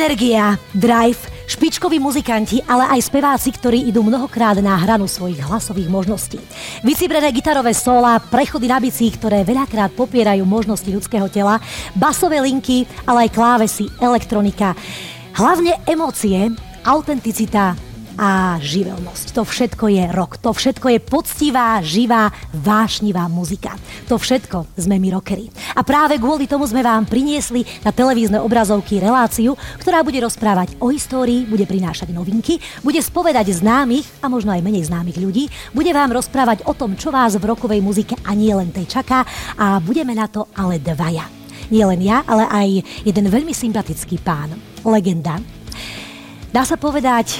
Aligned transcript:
Energia, 0.00 0.56
drive, 0.72 1.28
špičkoví 1.44 2.00
muzikanti, 2.00 2.64
ale 2.64 2.88
aj 2.88 3.12
speváci, 3.12 3.52
ktorí 3.52 3.84
idú 3.92 4.00
mnohokrát 4.00 4.56
na 4.64 4.72
hranu 4.72 5.04
svojich 5.04 5.44
hlasových 5.44 5.92
možností. 5.92 6.40
Vycibrené 6.80 7.28
gitarové 7.36 7.76
sola, 7.76 8.16
prechody 8.16 8.64
na 8.64 8.80
bicí, 8.80 9.12
ktoré 9.12 9.44
veľakrát 9.44 9.92
popierajú 9.92 10.40
možnosti 10.48 10.88
ľudského 10.88 11.28
tela, 11.28 11.60
basové 11.92 12.40
linky, 12.40 12.88
ale 13.04 13.28
aj 13.28 13.36
klávesy, 13.36 13.92
elektronika. 14.00 14.72
Hlavne 15.36 15.84
emócie, 15.84 16.48
autenticita, 16.80 17.76
a 18.16 18.58
živelnosť. 18.58 19.36
To 19.36 19.42
všetko 19.46 19.86
je 19.90 20.04
rok. 20.10 20.38
To 20.42 20.50
všetko 20.50 20.86
je 20.90 20.98
poctivá, 20.98 21.78
živá, 21.84 22.30
vášnivá 22.56 23.28
muzika. 23.30 23.76
To 24.10 24.18
všetko 24.18 24.74
sme 24.78 24.98
my 24.98 25.18
rockery. 25.18 25.46
A 25.76 25.84
práve 25.86 26.18
kvôli 26.18 26.50
tomu 26.50 26.66
sme 26.66 26.82
vám 26.82 27.06
priniesli 27.06 27.62
na 27.84 27.94
televízne 27.94 28.42
obrazovky 28.42 28.98
reláciu, 28.98 29.54
ktorá 29.78 30.00
bude 30.02 30.18
rozprávať 30.22 30.78
o 30.82 30.90
histórii, 30.90 31.46
bude 31.46 31.66
prinášať 31.68 32.10
novinky, 32.10 32.58
bude 32.82 32.98
spovedať 32.98 33.54
známych 33.54 34.06
a 34.24 34.26
možno 34.26 34.50
aj 34.50 34.64
menej 34.64 34.88
známych 34.88 35.18
ľudí, 35.20 35.46
bude 35.70 35.92
vám 35.94 36.14
rozprávať 36.14 36.66
o 36.66 36.74
tom, 36.74 36.98
čo 36.98 37.14
vás 37.14 37.38
v 37.38 37.46
rokovej 37.46 37.84
muzike 37.84 38.18
a 38.26 38.34
nie 38.34 38.50
len 38.50 38.74
tej 38.74 38.88
čaká 38.88 39.22
a 39.58 39.78
budeme 39.78 40.16
na 40.16 40.26
to 40.26 40.50
ale 40.56 40.82
dvaja. 40.82 41.26
Nie 41.70 41.86
len 41.86 42.02
ja, 42.02 42.26
ale 42.26 42.50
aj 42.50 42.68
jeden 43.06 43.30
veľmi 43.30 43.54
sympatický 43.54 44.18
pán, 44.18 44.50
legenda. 44.82 45.38
Dá 46.50 46.66
sa 46.66 46.74
povedať, 46.74 47.38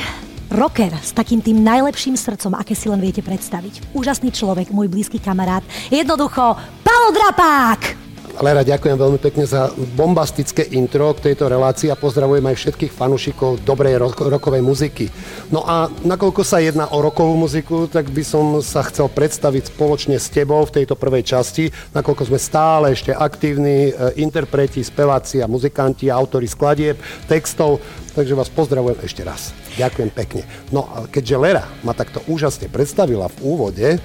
rocker 0.50 0.90
s 0.98 1.14
takým 1.14 1.38
tým 1.40 1.62
najlepším 1.62 2.18
srdcom, 2.18 2.58
aké 2.58 2.74
si 2.74 2.90
len 2.90 2.98
viete 2.98 3.22
predstaviť. 3.22 3.94
Úžasný 3.94 4.34
človek, 4.34 4.74
môj 4.74 4.90
blízky 4.90 5.22
kamarát. 5.22 5.62
Jednoducho, 5.88 6.58
Paolo 6.82 7.10
Drapák! 7.14 8.09
Lera, 8.40 8.64
ďakujem 8.64 8.96
veľmi 8.96 9.20
pekne 9.20 9.44
za 9.44 9.68
bombastické 10.00 10.64
intro 10.72 11.12
k 11.12 11.28
tejto 11.28 11.44
relácii 11.52 11.92
a 11.92 12.00
pozdravujem 12.00 12.40
aj 12.48 12.56
všetkých 12.56 12.88
fanúšikov 12.88 13.60
dobrej 13.68 14.00
rokovej 14.16 14.64
muziky. 14.64 15.12
No 15.52 15.60
a 15.68 15.92
nakoľko 15.92 16.40
sa 16.40 16.56
jedná 16.56 16.88
o 16.88 17.04
rokovú 17.04 17.36
muziku, 17.36 17.84
tak 17.84 18.08
by 18.08 18.24
som 18.24 18.64
sa 18.64 18.80
chcel 18.88 19.12
predstaviť 19.12 19.68
spoločne 19.68 20.16
s 20.16 20.32
tebou 20.32 20.64
v 20.64 20.72
tejto 20.72 20.96
prvej 20.96 21.20
časti, 21.20 21.68
nakoľko 21.92 22.32
sme 22.32 22.40
stále 22.40 22.96
ešte 22.96 23.12
aktívni 23.12 23.92
e, 23.92 24.16
interpreti, 24.24 24.80
speváci 24.80 25.44
a 25.44 25.50
muzikanti, 25.50 26.08
autori 26.08 26.48
skladieb, 26.48 26.96
textov, 27.28 27.84
takže 28.16 28.40
vás 28.40 28.48
pozdravujem 28.48 29.04
ešte 29.04 29.20
raz. 29.20 29.52
Ďakujem 29.76 30.16
pekne. 30.16 30.48
No 30.72 30.88
a 30.88 31.04
keďže 31.12 31.36
Lera 31.36 31.68
ma 31.84 31.92
takto 31.92 32.24
úžasne 32.24 32.72
predstavila 32.72 33.28
v 33.28 33.36
úvode, 33.44 34.00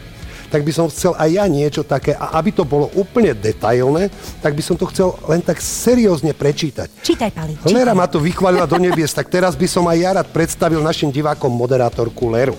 tak 0.50 0.62
by 0.64 0.72
som 0.72 0.86
chcel 0.88 1.14
aj 1.18 1.30
ja 1.30 1.46
niečo 1.50 1.82
také, 1.86 2.14
a 2.16 2.38
aby 2.38 2.54
to 2.54 2.64
bolo 2.64 2.90
úplne 2.96 3.34
detailné, 3.34 4.10
tak 4.40 4.54
by 4.54 4.64
som 4.64 4.76
to 4.78 4.88
chcel 4.90 5.18
len 5.26 5.42
tak 5.42 5.60
seriózne 5.60 6.32
prečítať. 6.34 7.02
Čítaj, 7.02 7.32
Pali. 7.34 7.54
Čítaj. 7.60 7.74
Lera 7.74 7.94
ma 7.98 8.06
tu 8.06 8.22
vychválila 8.22 8.70
do 8.70 8.78
nebies, 8.78 9.12
tak 9.12 9.30
teraz 9.30 9.58
by 9.58 9.68
som 9.68 9.86
aj 9.90 9.98
ja 9.98 10.12
rád 10.16 10.28
predstavil 10.30 10.80
našim 10.82 11.10
divákom 11.10 11.50
moderátorku 11.50 12.30
Leru. 12.30 12.58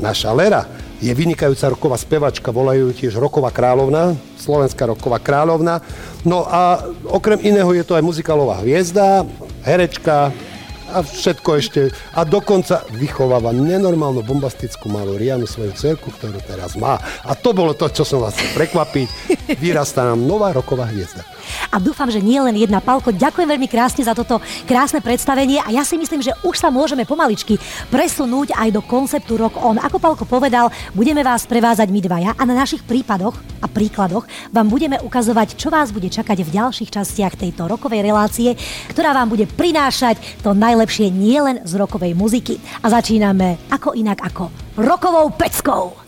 Naša 0.00 0.32
Lera 0.32 0.64
je 1.02 1.10
vynikajúca 1.10 1.66
roková 1.66 1.98
spevačka, 1.98 2.54
volajú 2.54 2.94
tiež 2.94 3.18
roková 3.18 3.50
kráľovna, 3.50 4.14
slovenská 4.38 4.86
roková 4.86 5.18
kráľovna. 5.18 5.82
No 6.22 6.46
a 6.46 6.78
okrem 7.10 7.42
iného 7.42 7.68
je 7.74 7.82
to 7.82 7.98
aj 7.98 8.06
muzikálová 8.06 8.62
hviezda, 8.62 9.26
herečka, 9.66 10.30
a 10.92 11.00
všetko 11.00 11.48
ešte. 11.56 11.80
A 12.12 12.22
dokonca 12.28 12.84
vychováva 12.92 13.50
nenormálnu 13.56 14.20
bombastickú 14.20 14.92
malú 14.92 15.16
Rianu, 15.16 15.48
svoju 15.48 15.72
cerku, 15.72 16.12
ktorú 16.12 16.38
teraz 16.44 16.76
má. 16.76 17.00
A 17.24 17.32
to 17.32 17.56
bolo 17.56 17.72
to, 17.72 17.88
čo 17.88 18.04
som 18.04 18.20
vás 18.20 18.36
prekvapiť. 18.52 19.08
Vyrastá 19.56 20.04
nám 20.04 20.20
nová 20.22 20.52
roková 20.52 20.86
hviezda. 20.92 21.24
A 21.70 21.76
dúfam, 21.80 22.08
že 22.10 22.20
nie 22.20 22.38
len 22.38 22.56
jedna. 22.56 22.82
Palko, 22.82 23.14
ďakujem 23.14 23.48
veľmi 23.48 23.68
krásne 23.70 24.04
za 24.04 24.12
toto 24.12 24.42
krásne 24.66 25.00
predstavenie 25.00 25.62
a 25.62 25.70
ja 25.70 25.82
si 25.86 25.96
myslím, 25.96 26.20
že 26.20 26.34
už 26.44 26.58
sa 26.58 26.68
môžeme 26.68 27.06
pomaličky 27.08 27.56
presunúť 27.88 28.56
aj 28.56 28.68
do 28.74 28.82
konceptu 28.84 29.38
Rock 29.38 29.60
On. 29.62 29.78
Ako 29.78 29.98
Palko 30.02 30.24
povedal, 30.26 30.68
budeme 30.92 31.22
vás 31.22 31.46
prevázať 31.46 31.88
my 31.88 32.00
dvaja 32.02 32.30
a 32.36 32.42
na 32.42 32.56
našich 32.56 32.84
prípadoch 32.84 33.36
a 33.62 33.66
príkladoch 33.70 34.26
vám 34.50 34.66
budeme 34.68 34.98
ukazovať, 35.00 35.54
čo 35.54 35.70
vás 35.70 35.94
bude 35.94 36.10
čakať 36.10 36.42
v 36.42 36.52
ďalších 36.52 36.90
častiach 36.90 37.38
tejto 37.38 37.70
rokovej 37.70 38.02
relácie, 38.02 38.58
ktorá 38.90 39.14
vám 39.14 39.30
bude 39.30 39.46
prinášať 39.46 40.42
to 40.42 40.52
najlepšie 40.52 41.08
nielen 41.08 41.62
z 41.62 41.72
rokovej 41.78 42.12
muziky. 42.18 42.58
A 42.82 42.90
začíname 42.90 43.70
ako 43.70 43.94
inak 43.94 44.20
ako 44.26 44.50
rokovou 44.76 45.30
peckou. 45.32 46.01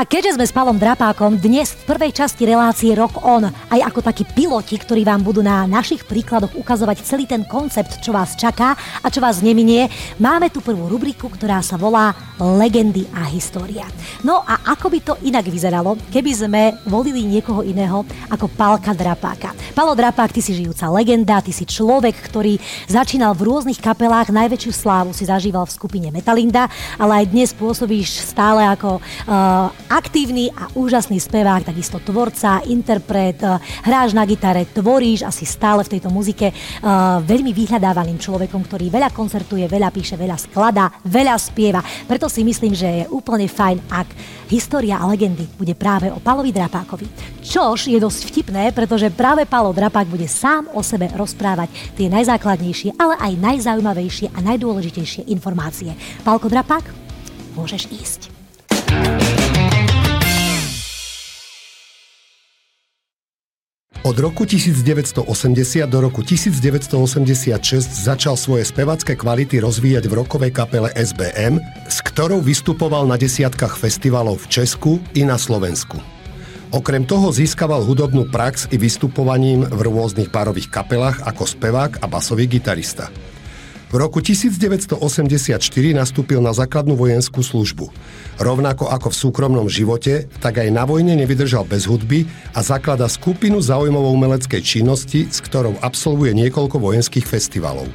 A 0.00 0.08
keďže 0.08 0.40
sme 0.40 0.48
s 0.48 0.56
Palom 0.56 0.80
Drapákom 0.80 1.36
dnes 1.36 1.76
v 1.76 1.92
prvej 1.92 2.16
časti 2.16 2.48
relácie 2.48 2.96
Rock 2.96 3.20
On 3.20 3.44
aj 3.44 3.80
ako 3.84 4.00
takí 4.00 4.24
piloti, 4.24 4.80
ktorí 4.80 5.04
vám 5.04 5.20
budú 5.20 5.44
na 5.44 5.68
našich 5.68 6.08
príkladoch 6.08 6.56
ukazovať 6.56 7.04
celý 7.04 7.28
ten 7.28 7.44
koncept, 7.44 8.00
čo 8.00 8.08
vás 8.08 8.32
čaká 8.32 8.72
a 9.04 9.06
čo 9.12 9.20
vás 9.20 9.44
neminie, 9.44 9.92
máme 10.16 10.48
tu 10.48 10.64
prvú 10.64 10.88
rubriku, 10.88 11.28
ktorá 11.28 11.60
sa 11.60 11.76
volá 11.76 12.16
Legendy 12.40 13.04
a 13.12 13.28
história. 13.28 13.84
No 14.24 14.40
a 14.40 14.72
ako 14.72 14.88
by 14.88 14.98
to 15.04 15.14
inak 15.20 15.44
vyzeralo, 15.44 16.00
keby 16.08 16.32
sme 16.32 16.62
volili 16.88 17.20
niekoho 17.28 17.60
iného 17.60 18.00
ako 18.32 18.48
Palka 18.56 18.96
Drapáka. 18.96 19.52
Palo 19.76 19.92
Drapák, 19.92 20.32
ty 20.32 20.40
si 20.40 20.56
žijúca 20.56 20.88
legenda, 20.88 21.44
ty 21.44 21.52
si 21.52 21.68
človek, 21.68 22.16
ktorý 22.24 22.56
začínal 22.88 23.36
v 23.36 23.52
rôznych 23.52 23.76
kapelách, 23.84 24.32
najväčšiu 24.32 24.72
slávu 24.72 25.12
si 25.12 25.28
zažíval 25.28 25.68
v 25.68 25.76
skupine 25.76 26.08
Metalinda, 26.08 26.72
ale 26.96 27.20
aj 27.20 27.36
dnes 27.36 27.52
pôsobíš 27.52 28.24
stále 28.24 28.64
ako 28.64 28.96
uh, 28.96 29.89
aktívny 29.90 30.54
a 30.54 30.70
úžasný 30.78 31.18
spevák, 31.18 31.66
takisto 31.66 31.98
tvorca, 31.98 32.62
interpret, 32.70 33.42
eh, 33.42 33.58
hráš 33.82 34.14
na 34.14 34.22
gitare, 34.22 34.70
tvoríš 34.70 35.26
asi 35.26 35.42
stále 35.42 35.82
v 35.82 35.98
tejto 35.98 36.12
muzike 36.12 36.52
uh, 36.52 37.18
veľmi 37.24 37.50
vyhľadávaným 37.50 38.20
človekom, 38.20 38.62
ktorý 38.62 38.92
veľa 38.92 39.10
koncertuje, 39.10 39.66
veľa 39.66 39.90
píše, 39.90 40.14
veľa 40.14 40.36
skladá, 40.38 40.86
veľa 41.02 41.34
spieva. 41.40 41.82
Preto 42.06 42.30
si 42.30 42.46
myslím, 42.46 42.76
že 42.76 43.02
je 43.02 43.04
úplne 43.10 43.50
fajn, 43.50 43.90
ak 43.90 44.08
história 44.52 45.00
a 45.00 45.08
legendy 45.08 45.46
bude 45.58 45.74
práve 45.74 46.10
o 46.12 46.22
Palovi 46.22 46.54
Drapákovi. 46.54 47.06
Čož 47.42 47.90
je 47.90 47.98
dosť 47.98 48.20
vtipné, 48.30 48.70
pretože 48.70 49.10
práve 49.10 49.46
Palo 49.48 49.74
Drapák 49.74 50.06
bude 50.06 50.30
sám 50.30 50.70
o 50.74 50.84
sebe 50.84 51.10
rozprávať 51.14 51.70
tie 51.96 52.06
najzákladnejšie, 52.12 52.98
ale 53.00 53.16
aj 53.18 53.32
najzaujímavejšie 53.40 54.30
a 54.34 54.38
najdôležitejšie 54.44 55.30
informácie. 55.30 55.94
Palko 56.22 56.46
Drapák, 56.46 56.84
môžeš 57.58 57.82
ísť. 57.90 58.20
Od 64.10 64.18
roku 64.18 64.42
1980 64.42 65.22
do 65.86 66.02
roku 66.02 66.26
1986 66.26 67.54
začal 67.94 68.34
svoje 68.34 68.66
spevacké 68.66 69.14
kvality 69.14 69.62
rozvíjať 69.62 70.10
v 70.10 70.18
rokovej 70.18 70.50
kapele 70.50 70.90
SBM, 70.98 71.62
s 71.86 72.02
ktorou 72.02 72.42
vystupoval 72.42 73.06
na 73.06 73.14
desiatkách 73.14 73.78
festivalov 73.78 74.42
v 74.42 74.46
Česku 74.50 74.98
i 75.14 75.22
na 75.22 75.38
Slovensku. 75.38 76.02
Okrem 76.74 77.06
toho 77.06 77.30
získaval 77.30 77.86
hudobnú 77.86 78.26
prax 78.34 78.66
i 78.74 78.82
vystupovaním 78.82 79.62
v 79.62 79.78
rôznych 79.78 80.34
párových 80.34 80.74
kapelách 80.74 81.22
ako 81.22 81.46
spevák 81.46 82.02
a 82.02 82.10
basový 82.10 82.50
gitarista. 82.50 83.14
V 83.90 83.98
roku 83.98 84.22
1984 84.22 85.58
nastúpil 85.90 86.38
na 86.38 86.54
základnú 86.54 86.94
vojenskú 86.94 87.42
službu. 87.42 87.90
Rovnako 88.38 88.86
ako 88.86 89.10
v 89.10 89.18
súkromnom 89.18 89.66
živote, 89.66 90.30
tak 90.38 90.62
aj 90.62 90.70
na 90.70 90.86
vojne 90.86 91.18
nevydržal 91.18 91.66
bez 91.66 91.90
hudby 91.90 92.22
a 92.54 92.62
zaklada 92.62 93.10
skupinu 93.10 93.58
zaujímavou 93.58 94.14
umeleckej 94.14 94.62
činnosti, 94.62 95.26
s 95.26 95.42
ktorou 95.42 95.74
absolvuje 95.82 96.30
niekoľko 96.38 96.78
vojenských 96.78 97.26
festivalov. 97.26 97.90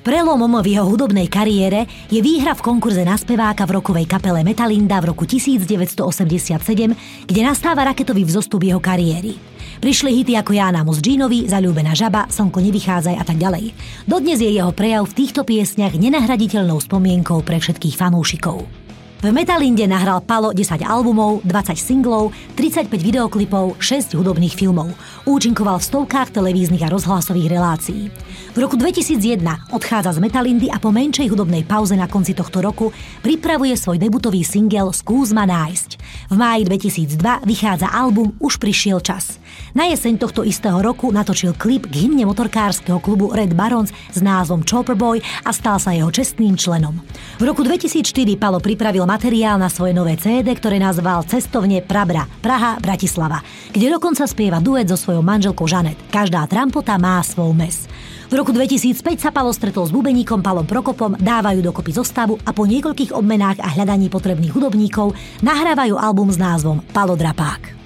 Prelomom 0.00 0.64
v 0.64 0.80
jeho 0.80 0.88
hudobnej 0.88 1.28
kariére 1.28 1.84
je 2.08 2.24
výhra 2.24 2.56
v 2.56 2.64
konkurze 2.64 3.04
na 3.04 3.16
speváka 3.16 3.68
v 3.68 3.80
rokovej 3.80 4.08
kapele 4.08 4.40
Metalinda 4.44 4.96
v 5.04 5.12
roku 5.12 5.28
1987, 5.28 7.28
kde 7.28 7.40
nastáva 7.44 7.92
raketový 7.92 8.24
vzostup 8.24 8.64
jeho 8.64 8.80
kariéry. 8.80 9.53
Prišli 9.82 10.10
hity 10.22 10.38
ako 10.38 10.52
Jána 10.54 10.84
Mus 10.84 11.00
Džínovi, 11.00 11.48
Zalúbená 11.48 11.96
žaba, 11.96 12.28
Slnko 12.30 12.60
nevychádzaj 12.60 13.16
a 13.16 13.24
tak 13.24 13.40
ďalej. 13.40 13.72
Dodnes 14.04 14.38
je 14.38 14.50
jeho 14.52 14.70
prejav 14.70 15.08
v 15.08 15.16
týchto 15.16 15.42
piesniach 15.42 15.96
nenahraditeľnou 15.96 16.78
spomienkou 16.78 17.40
pre 17.42 17.58
všetkých 17.58 17.96
fanúšikov. 17.96 18.83
V 19.24 19.32
Metalinde 19.32 19.88
nahral 19.88 20.20
Palo 20.20 20.52
10 20.52 20.84
albumov, 20.84 21.40
20 21.48 21.80
singlov, 21.80 22.36
35 22.60 22.92
videoklipov, 23.00 23.72
6 23.80 24.20
hudobných 24.20 24.52
filmov. 24.52 24.92
Účinkoval 25.24 25.80
v 25.80 25.86
stovkách 25.88 26.36
televíznych 26.36 26.84
a 26.84 26.92
rozhlasových 26.92 27.48
relácií. 27.48 28.12
V 28.52 28.58
roku 28.60 28.76
2001 28.76 29.40
odchádza 29.72 30.12
z 30.12 30.18
Metalindy 30.20 30.68
a 30.68 30.76
po 30.76 30.92
menšej 30.92 31.32
hudobnej 31.32 31.64
pauze 31.64 31.96
na 31.96 32.04
konci 32.04 32.36
tohto 32.36 32.60
roku 32.60 32.92
pripravuje 33.24 33.72
svoj 33.80 33.96
debutový 33.96 34.44
single 34.44 34.92
Skús 34.92 35.32
ma 35.32 35.48
nájsť. 35.48 35.90
V 36.28 36.36
máji 36.36 36.68
2002 36.68 37.48
vychádza 37.48 37.88
album 37.88 38.36
Už 38.44 38.60
prišiel 38.60 39.00
čas. 39.00 39.40
Na 39.74 39.90
jeseň 39.90 40.22
tohto 40.22 40.46
istého 40.46 40.78
roku 40.78 41.10
natočil 41.10 41.56
klip 41.58 41.90
k 41.90 42.06
hymne 42.06 42.22
motorkárskeho 42.30 43.02
klubu 43.02 43.34
Red 43.34 43.58
Barons 43.58 43.90
s 43.90 44.22
názvom 44.22 44.62
Chopper 44.62 44.94
Boy 44.94 45.18
a 45.42 45.50
stal 45.50 45.82
sa 45.82 45.90
jeho 45.90 46.14
čestným 46.14 46.54
členom. 46.54 46.94
V 47.38 47.42
roku 47.42 47.66
2004 47.66 48.38
Palo 48.38 48.62
pripravil 48.62 49.02
materiál 49.14 49.62
na 49.62 49.70
svoje 49.70 49.94
nové 49.94 50.18
CD, 50.18 50.58
ktoré 50.58 50.82
nazval 50.82 51.22
Cestovne 51.22 51.78
Prabra, 51.78 52.26
Praha, 52.42 52.82
Bratislava, 52.82 53.38
kde 53.70 53.94
dokonca 53.94 54.26
spieva 54.26 54.58
duet 54.58 54.90
so 54.90 54.98
svojou 54.98 55.22
manželkou 55.22 55.70
Žanet. 55.70 55.94
Každá 56.10 56.42
trampota 56.50 56.98
má 56.98 57.22
svoj 57.22 57.54
mes. 57.54 57.86
V 58.26 58.34
roku 58.34 58.50
2005 58.50 59.22
sa 59.22 59.30
Palo 59.30 59.54
stretol 59.54 59.86
s 59.86 59.94
bubeníkom 59.94 60.42
Palom 60.42 60.66
Prokopom, 60.66 61.14
dávajú 61.14 61.62
dokopy 61.62 61.94
zostavu 61.94 62.42
a 62.42 62.50
po 62.50 62.66
niekoľkých 62.66 63.14
obmenách 63.14 63.62
a 63.62 63.70
hľadaní 63.70 64.10
potrebných 64.10 64.50
hudobníkov 64.50 65.14
nahrávajú 65.46 65.94
album 65.94 66.34
s 66.34 66.38
názvom 66.42 66.82
Palo 66.90 67.14
Drapák. 67.14 67.83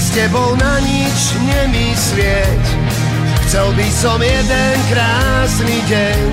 S 0.00 0.16
tebou 0.16 0.56
na 0.56 0.80
nič 0.80 1.36
nemyslieť. 1.44 2.64
Chcel 3.44 3.68
by 3.76 3.88
som 3.92 4.16
jeden 4.22 4.78
krásny 4.88 5.78
deň 5.90 6.30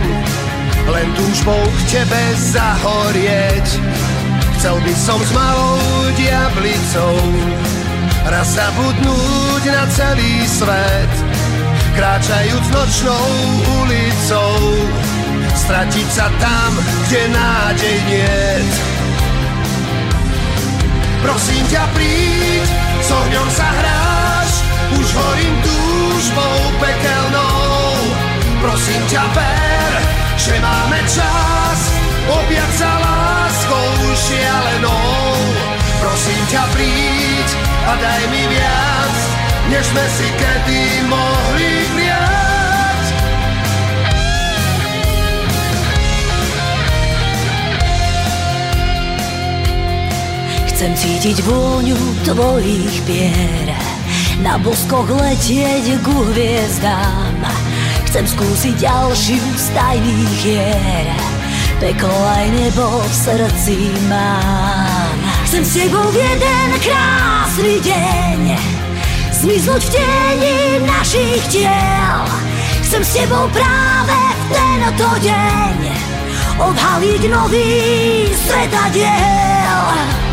Len 0.88 1.08
túžbou 1.18 1.60
k 1.60 1.80
tebe 2.00 2.24
zahorieť. 2.38 3.68
Chcel 4.58 4.78
by 4.80 4.94
som 4.96 5.20
s 5.20 5.32
malou 5.36 5.82
diablicou 6.16 7.18
Raz 8.30 8.56
zabudnúť 8.56 9.64
na 9.70 9.84
celý 9.92 10.46
svet 10.46 11.14
Kráčajúc 11.98 12.66
nočnou 12.74 13.30
ulicou 13.84 14.58
Stratiť 15.58 16.08
sa 16.14 16.30
tam, 16.38 16.72
kde 17.10 17.22
nádej 17.34 17.98
niet 18.06 18.74
Prosím 21.18 21.64
ťa 21.74 21.84
príď, 21.98 22.87
s 23.08 23.10
ohňom 23.10 23.50
sa 23.56 23.68
hráš 23.72 24.52
Už 25.00 25.08
horím 25.16 25.56
túžbou 25.64 26.58
pekelnou. 26.84 28.12
Prosím 28.60 29.02
ťa 29.08 29.24
ver, 29.32 29.92
že 30.36 30.54
máme 30.60 31.00
čas 31.08 31.80
Objať 32.28 32.72
sa 32.76 32.92
láskou 33.00 33.92
šialenou. 34.12 35.32
Prosím 36.04 36.42
ťa 36.52 36.64
príď 36.76 37.48
a 37.88 37.94
daj 37.96 38.24
mi 38.28 38.44
viac 38.52 39.16
Než 39.72 39.84
sme 39.88 40.06
si 40.20 40.28
kedy 40.36 40.84
mohli 41.08 41.72
vliať 41.96 42.57
Chcem 50.78 50.94
cítiť 50.94 51.42
vôňu 51.42 51.98
tvojich 52.22 53.02
pier. 53.10 53.74
Na 54.46 54.62
boskoch 54.62 55.10
letieť 55.10 55.98
ku 56.06 56.14
hviezdám. 56.30 57.42
Chcem 58.06 58.22
skúsiť 58.30 58.86
ďalšiu 58.86 59.42
z 59.58 59.66
tajných 59.74 60.34
hier. 60.38 61.10
Peklo 61.82 62.14
aj 62.14 62.46
nebo 62.54 63.02
v 63.02 63.10
srdci 63.10 63.90
mám. 64.06 65.18
Chcem 65.50 65.66
s 65.66 65.72
tebou 65.82 66.14
jeden 66.14 66.70
krásny 66.78 67.82
deň 67.82 68.42
Zmiznúť 69.34 69.82
v 69.82 69.90
tieni 69.98 70.58
našich 70.86 71.42
tiel. 71.50 72.22
Chcem 72.86 73.02
s 73.02 73.12
tebou 73.18 73.50
práve 73.50 74.14
v 74.14 74.42
tento 74.54 75.10
deň 75.26 75.78
Odhaliť 76.62 77.22
nový 77.34 77.66
svetadiel 78.30 80.27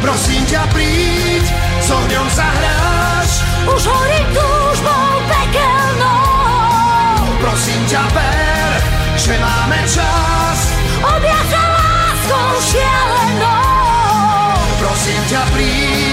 Prosím 0.00 0.42
ťa 0.48 0.64
príď, 0.72 1.44
s 1.80 1.88
ohňom 1.92 2.28
sa 2.32 2.48
hráš 2.48 3.30
Už 3.68 3.82
horí 3.84 4.20
túžbou 4.32 5.08
pekelnou 5.28 7.24
Prosím 7.40 7.80
ťa 7.88 8.04
ver, 8.16 8.72
že 9.20 9.34
máme 9.36 9.78
čas 9.84 10.58
Objať 11.04 11.46
sa 11.52 11.62
láskou 11.76 12.50
šialenou 12.72 14.56
Prosím 14.80 15.20
ťa 15.28 15.42
príď 15.52 16.10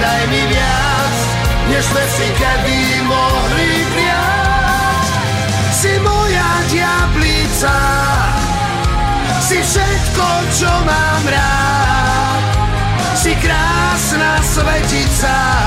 daj 0.00 0.22
mi 0.32 0.42
viac, 0.48 1.16
než 1.68 1.82
sme 1.84 2.04
si 2.16 2.26
kedy 2.38 2.80
mohli 3.04 3.70
priať. 3.92 5.06
Si 5.76 5.92
moja 6.00 6.50
diablica, 6.68 7.76
si 9.44 9.58
všetko, 9.60 10.26
čo 10.56 10.72
mám 10.84 11.24
rád. 11.28 11.89
Si 14.50 14.56
krásna 14.56 14.64
svetica, 14.64 14.98
si 15.14 15.59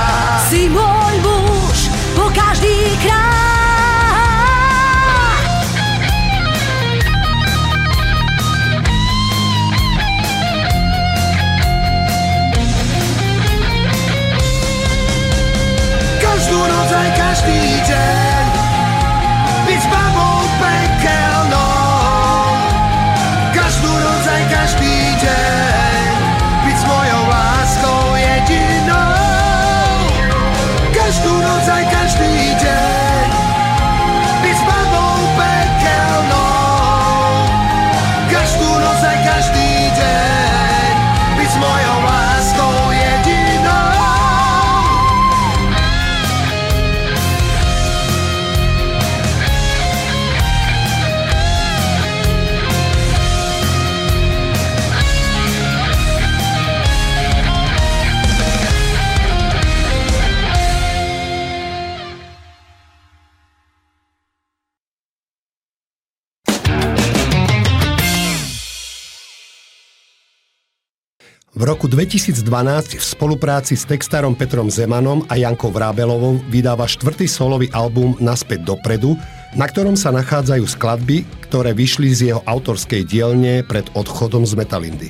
roku 71.73 71.89
2012 71.89 73.01
v 73.01 73.01
spolupráci 73.01 73.73
s 73.73 73.81
textárom 73.81 74.37
Petrom 74.37 74.69
Zemanom 74.69 75.25
a 75.25 75.41
Jankou 75.41 75.73
Vrábelovou 75.73 76.37
vydáva 76.45 76.85
štvrtý 76.85 77.25
solový 77.25 77.65
album 77.73 78.13
Naspäť 78.21 78.61
dopredu, 78.61 79.17
na 79.57 79.65
ktorom 79.65 79.97
sa 79.97 80.13
nachádzajú 80.13 80.69
skladby, 80.69 81.25
ktoré 81.49 81.73
vyšli 81.73 82.13
z 82.13 82.21
jeho 82.29 82.41
autorskej 82.45 83.09
dielne 83.09 83.65
pred 83.65 83.89
odchodom 83.97 84.45
z 84.45 84.53
Metalindy. 84.53 85.09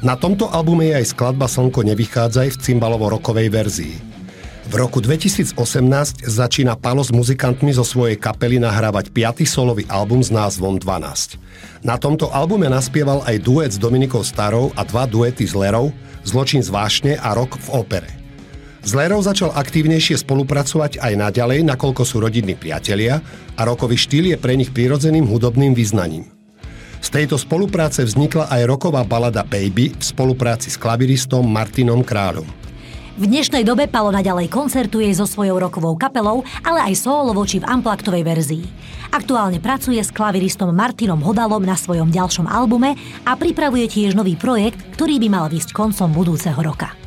Na 0.00 0.16
tomto 0.16 0.48
albume 0.48 0.88
je 0.88 1.04
aj 1.04 1.12
skladba 1.12 1.52
Slnko 1.52 1.84
nevychádzaj 1.84 2.56
v 2.56 2.60
cymbalovo-rokovej 2.64 3.52
verzii. 3.52 4.13
V 4.64 4.80
roku 4.80 4.96
2018 5.04 6.24
začína 6.24 6.72
Palo 6.80 7.04
s 7.04 7.12
muzikantmi 7.12 7.76
zo 7.76 7.84
svojej 7.84 8.16
kapely 8.16 8.56
nahrávať 8.56 9.12
5. 9.12 9.44
solový 9.44 9.84
album 9.92 10.24
s 10.24 10.32
názvom 10.32 10.80
12. 10.80 11.36
Na 11.84 12.00
tomto 12.00 12.32
albume 12.32 12.72
naspieval 12.72 13.20
aj 13.28 13.44
duet 13.44 13.76
s 13.76 13.78
Dominikou 13.78 14.24
Starou 14.24 14.72
a 14.72 14.80
dva 14.88 15.04
duety 15.04 15.44
s 15.44 15.52
Lerou, 15.52 15.92
Zločin 16.24 16.64
z 16.64 16.72
vášne 16.72 17.12
a 17.20 17.36
Rok 17.36 17.60
v 17.60 17.68
opere. 17.76 18.08
S 18.80 18.96
Lerou 18.96 19.20
začal 19.20 19.52
aktívnejšie 19.52 20.24
spolupracovať 20.24 20.96
aj 20.96 21.12
naďalej, 21.12 21.60
nakoľko 21.68 22.00
sú 22.08 22.24
rodinní 22.24 22.56
priatelia 22.56 23.20
a 23.60 23.68
rokový 23.68 24.00
štýl 24.00 24.32
je 24.32 24.40
pre 24.40 24.56
nich 24.56 24.72
prirodzeným 24.72 25.28
hudobným 25.28 25.76
vyznaním. 25.76 26.32
Z 27.04 27.12
tejto 27.12 27.36
spolupráce 27.36 28.00
vznikla 28.00 28.48
aj 28.48 28.64
roková 28.64 29.04
balada 29.04 29.44
Baby 29.44 29.92
v 29.92 30.00
spolupráci 30.00 30.72
s 30.72 30.80
klaviristom 30.80 31.44
Martinom 31.44 32.00
Kráľom. 32.00 32.63
V 33.14 33.30
dnešnej 33.30 33.62
dobe 33.62 33.86
Palo 33.86 34.10
naďalej 34.10 34.50
koncertuje 34.50 35.06
so 35.14 35.22
svojou 35.22 35.62
rokovou 35.62 35.94
kapelou, 35.94 36.42
ale 36.66 36.90
aj 36.90 37.06
solovo 37.06 37.46
či 37.46 37.62
v 37.62 37.68
amplaktovej 37.70 38.26
verzii. 38.26 38.66
Aktuálne 39.14 39.62
pracuje 39.62 40.02
s 40.02 40.10
klaviristom 40.10 40.74
Martinom 40.74 41.22
Hodalom 41.22 41.62
na 41.62 41.78
svojom 41.78 42.10
ďalšom 42.10 42.50
albume 42.50 42.98
a 43.22 43.38
pripravuje 43.38 43.86
tiež 43.86 44.18
nový 44.18 44.34
projekt, 44.34 44.82
ktorý 44.98 45.22
by 45.22 45.28
mal 45.30 45.46
výsť 45.46 45.70
koncom 45.70 46.10
budúceho 46.10 46.58
roka. 46.58 47.03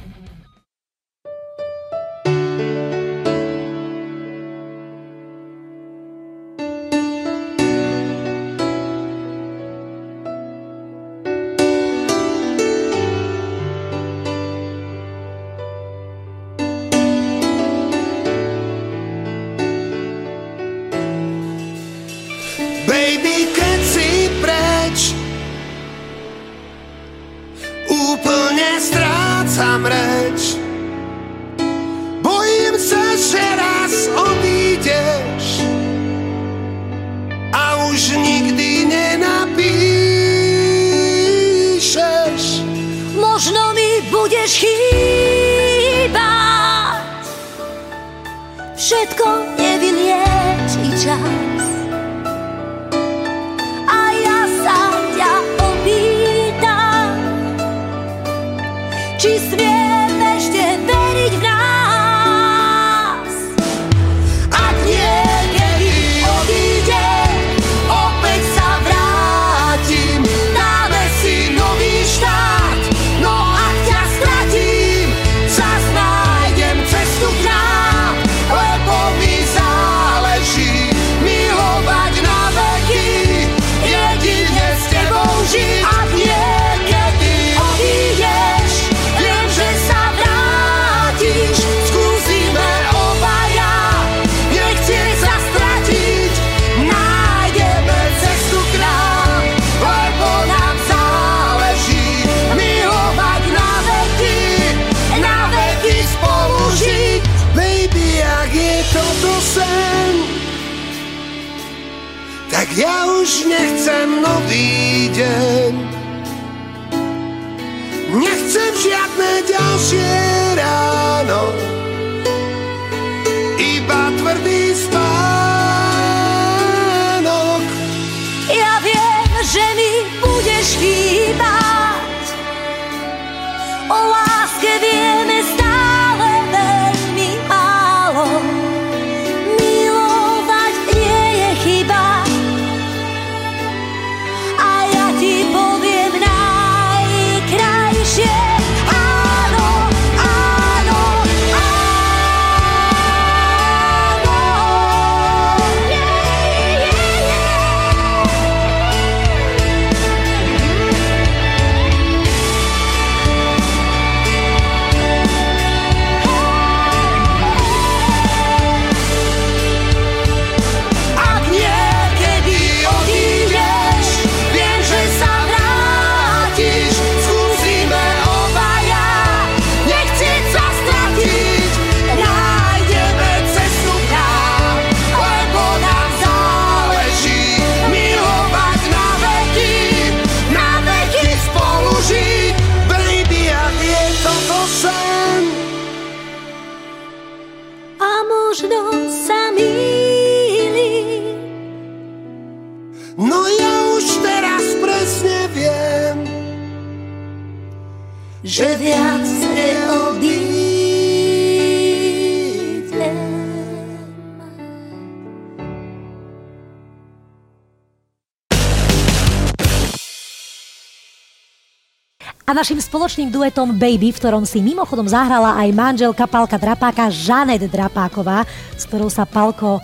Našim 222.58 222.82
spoločným 222.82 223.30
duetom 223.30 223.78
Baby, 223.78 224.10
v 224.10 224.18
ktorom 224.18 224.42
si 224.42 224.66
mimochodom 224.66 225.06
zahrala 225.06 225.62
aj 225.62 225.78
manželka 225.78 226.26
Palka 226.26 226.58
Drapáka 226.58 227.06
Žanet 227.14 227.62
Drapáková, 227.70 228.50
s 228.74 228.90
ktorou 228.90 229.14
sa 229.14 229.30
Palko 229.30 229.78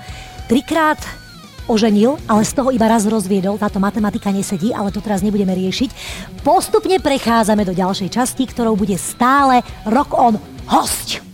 trikrát 0.50 0.98
oženil, 1.70 2.18
ale 2.26 2.42
z 2.42 2.58
toho 2.58 2.74
iba 2.74 2.90
raz 2.90 3.06
rozviedol. 3.06 3.62
Táto 3.62 3.78
matematika 3.78 4.34
nesedí, 4.34 4.74
ale 4.74 4.90
to 4.90 5.06
teraz 5.06 5.22
nebudeme 5.22 5.54
riešiť. 5.54 5.90
Postupne 6.42 6.98
prechádzame 6.98 7.62
do 7.62 7.78
ďalšej 7.78 8.10
časti, 8.10 8.50
ktorou 8.50 8.74
bude 8.74 8.98
stále 8.98 9.62
Rock 9.86 10.18
On 10.18 10.34
host. 10.66 11.33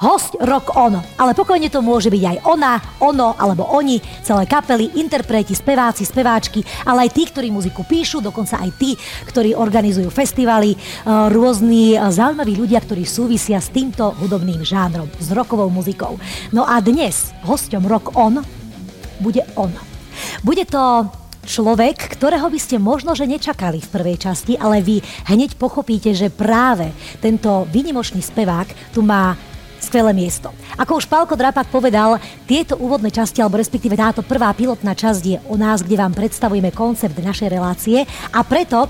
Host 0.00 0.36
Rock 0.40 0.72
On. 0.76 0.96
Ale 1.20 1.36
pokojne 1.36 1.68
to 1.68 1.84
môže 1.84 2.08
byť 2.08 2.22
aj 2.24 2.38
ona, 2.48 2.80
ono 3.04 3.36
alebo 3.36 3.68
oni, 3.68 4.00
celé 4.24 4.48
kapely, 4.48 4.96
interpreti, 4.96 5.52
speváci, 5.52 6.08
speváčky, 6.08 6.64
ale 6.88 7.06
aj 7.06 7.10
tí, 7.12 7.28
ktorí 7.28 7.52
muziku 7.52 7.84
píšu, 7.84 8.24
dokonca 8.24 8.58
aj 8.60 8.70
tí, 8.80 8.96
ktorí 9.28 9.52
organizujú 9.52 10.08
festivaly, 10.08 10.74
e, 10.74 10.78
rôzni 11.30 11.94
e, 11.94 11.96
zaujímaví 12.00 12.56
ľudia, 12.56 12.80
ktorí 12.80 13.04
súvisia 13.04 13.60
s 13.60 13.68
týmto 13.68 14.16
hudobným 14.16 14.64
žánrom, 14.64 15.12
s 15.20 15.28
rockovou 15.30 15.68
muzikou. 15.68 16.16
No 16.50 16.64
a 16.64 16.80
dnes 16.80 17.36
hosťom 17.44 17.84
Rock 17.84 18.16
On 18.16 18.40
bude 19.20 19.44
on. 19.54 19.70
Bude 20.40 20.64
to 20.64 21.12
človek, 21.44 21.96
ktorého 22.16 22.48
by 22.48 22.60
ste 22.60 22.76
možno, 22.76 23.16
že 23.16 23.28
nečakali 23.28 23.80
v 23.80 23.92
prvej 23.92 24.16
časti, 24.20 24.56
ale 24.60 24.84
vy 24.84 25.00
hneď 25.28 25.56
pochopíte, 25.56 26.12
že 26.12 26.32
práve 26.32 26.92
tento 27.20 27.64
výnimočný 27.68 28.20
spevák 28.20 28.92
tu 28.92 29.00
má 29.00 29.36
skvelé 29.82 30.14
miesto. 30.14 30.54
Ako 30.78 31.00
už 31.00 31.10
Pálko 31.10 31.34
Drapak 31.34 31.68
povedal, 31.72 32.20
tieto 32.46 32.78
úvodné 32.78 33.10
časti, 33.10 33.42
alebo 33.42 33.58
respektíve 33.58 33.98
táto 33.98 34.22
prvá 34.22 34.52
pilotná 34.54 34.94
časť 34.94 35.22
je 35.26 35.38
o 35.48 35.56
nás, 35.58 35.82
kde 35.82 35.98
vám 35.98 36.14
predstavujeme 36.14 36.70
koncept 36.70 37.18
našej 37.18 37.48
relácie 37.50 38.04
a 38.32 38.40
preto 38.46 38.86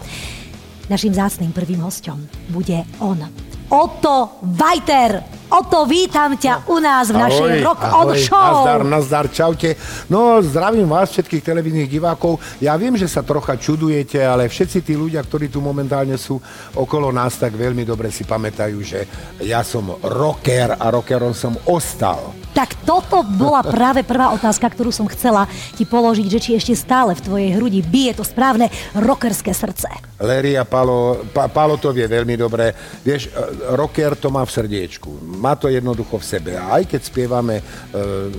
našim 0.90 1.14
zácným 1.14 1.54
prvým 1.54 1.80
hostom 1.86 2.18
bude 2.50 2.82
on. 2.98 3.22
Otto 3.70 4.42
Vajter! 4.42 5.39
Oto, 5.50 5.82
vítam 5.82 6.38
ťa 6.38 6.70
u 6.70 6.78
nás 6.78 7.10
v 7.10 7.18
našej 7.26 7.50
ahoj, 7.58 7.66
Rock 7.66 7.82
ahoj, 7.82 7.98
on 7.98 8.08
Show. 8.14 8.38
Nazdar, 8.38 8.82
nazdar, 8.86 9.26
čaute. 9.34 9.74
No, 10.06 10.38
zdravím 10.38 10.86
vás, 10.86 11.10
všetkých 11.10 11.42
televíznych 11.42 11.90
divákov. 11.90 12.38
Ja 12.62 12.78
viem, 12.78 12.94
že 12.94 13.10
sa 13.10 13.26
trocha 13.26 13.58
čudujete, 13.58 14.22
ale 14.22 14.46
všetci 14.46 14.78
tí 14.78 14.94
ľudia, 14.94 15.18
ktorí 15.26 15.50
tu 15.50 15.58
momentálne 15.58 16.14
sú 16.14 16.38
okolo 16.78 17.10
nás, 17.10 17.34
tak 17.34 17.58
veľmi 17.58 17.82
dobre 17.82 18.14
si 18.14 18.22
pamätajú, 18.22 18.78
že 18.78 19.10
ja 19.42 19.66
som 19.66 19.90
rocker 20.06 20.78
a 20.78 20.86
rockerom 20.86 21.34
som 21.34 21.58
ostal. 21.66 22.30
Tak 22.54 22.86
toto 22.86 23.26
bola 23.26 23.66
práve 23.66 24.06
prvá 24.06 24.30
otázka, 24.30 24.70
ktorú 24.70 24.94
som 24.94 25.10
chcela 25.10 25.50
ti 25.74 25.82
položiť, 25.82 26.26
že 26.30 26.38
či 26.38 26.50
ešte 26.54 26.78
stále 26.78 27.18
v 27.18 27.26
tvojej 27.26 27.50
hrudi 27.58 27.82
bije 27.82 28.22
to 28.22 28.22
správne 28.22 28.70
rockerské 28.94 29.50
srdce. 29.50 29.90
Larry 30.20 30.54
a 30.54 30.62
Palo, 30.62 31.26
pa, 31.34 31.50
Palo 31.50 31.74
to 31.80 31.90
vie 31.90 32.04
veľmi 32.06 32.38
dobre. 32.38 32.70
Vieš, 33.02 33.34
rocker 33.74 34.14
to 34.14 34.28
má 34.28 34.46
v 34.46 34.52
srdiečku 34.52 35.39
má 35.40 35.56
to 35.56 35.72
jednoducho 35.72 36.20
v 36.20 36.28
sebe. 36.28 36.52
A 36.60 36.76
aj 36.78 36.84
keď 36.84 37.00
spievame 37.00 37.58
e, 37.58 37.64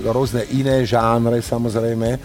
rôzne 0.06 0.46
iné 0.54 0.86
žánre, 0.86 1.42
samozrejme, 1.42 2.08
e, 2.14 2.18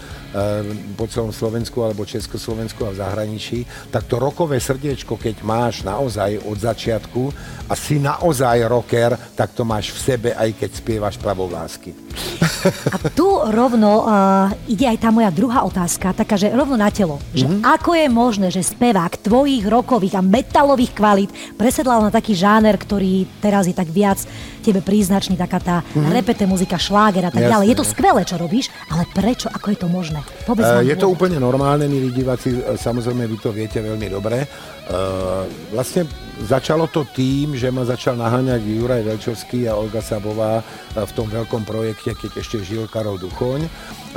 po 0.93 1.09
celom 1.09 1.33
Slovensku 1.33 1.81
alebo 1.81 2.05
Československu 2.05 2.85
a 2.85 2.93
v 2.93 3.01
zahraničí, 3.01 3.65
tak 3.89 4.05
to 4.05 4.21
rokové 4.21 4.61
srdiečko, 4.61 5.17
keď 5.17 5.41
máš 5.41 5.81
naozaj 5.81 6.37
od 6.45 6.57
začiatku 6.61 7.23
a 7.67 7.73
si 7.73 7.97
naozaj 7.97 8.69
rocker, 8.69 9.17
tak 9.33 9.57
to 9.57 9.65
máš 9.65 9.91
v 9.91 9.99
sebe, 9.99 10.29
aj 10.37 10.53
keď 10.55 10.69
spievaš 10.77 11.15
pravovlásky. 11.17 11.91
A 12.93 12.97
tu 13.13 13.27
rovno 13.53 14.03
uh, 14.03 14.49
ide 14.67 14.87
aj 14.89 14.97
tá 14.99 15.09
moja 15.13 15.29
druhá 15.31 15.63
otázka, 15.63 16.15
taká, 16.15 16.35
že 16.35 16.51
rovno 16.51 16.75
na 16.75 16.89
telo. 16.89 17.21
Že 17.31 17.45
mm-hmm. 17.47 17.63
ako 17.63 17.91
je 17.93 18.07
možné, 18.09 18.47
že 18.49 18.65
spevák 18.65 19.21
tvojich 19.21 19.63
rokových 19.65 20.17
a 20.19 20.25
metalových 20.25 20.93
kvalít 20.93 21.31
presedlal 21.55 22.03
na 22.03 22.11
taký 22.11 22.33
žáner, 22.33 22.75
ktorý 22.75 23.27
teraz 23.39 23.69
je 23.69 23.75
tak 23.75 23.89
viac 23.91 24.19
tebe 24.67 24.83
príznačný, 24.83 25.39
taká 25.39 25.63
tá 25.63 25.75
mm-hmm. 25.79 26.11
repete 26.11 26.43
muzika, 26.43 26.75
šláger 26.75 27.23
a 27.23 27.31
tak 27.31 27.47
Jasne. 27.47 27.53
ďalej. 27.55 27.65
Je 27.71 27.77
to 27.79 27.85
skvelé, 27.87 28.21
čo 28.27 28.35
robíš, 28.35 28.67
ale 28.91 29.07
prečo, 29.15 29.47
ako 29.47 29.67
je 29.71 29.77
to 29.79 29.87
možné? 29.87 30.19
Povedz 30.43 30.67
uh, 30.67 30.83
je 30.83 30.95
to 30.99 31.07
úplne 31.07 31.39
normálne, 31.39 31.87
milí 31.87 32.11
diváci, 32.11 32.59
e, 32.59 32.75
samozrejme 32.75 33.23
vy 33.23 33.37
to 33.39 33.55
viete 33.55 33.79
veľmi 33.79 34.07
dobre. 34.11 34.43
Uh, 34.87 35.47
vlastne 35.71 36.03
začalo 36.45 36.85
to 36.87 37.07
tým, 37.09 37.57
že 37.57 37.73
ma 37.73 37.81
začal 37.81 38.13
naháňať 38.13 38.61
Juraj 38.61 39.01
Velčovský 39.01 39.65
a 39.65 39.77
Olga 39.77 40.05
Sabová 40.05 40.61
v 40.93 41.11
tom 41.17 41.25
veľkom 41.25 41.65
projekte, 41.65 42.13
keď 42.13 42.31
ešte 42.37 42.57
žil 42.61 42.85
Karol 42.85 43.17
Duchoň. 43.17 43.65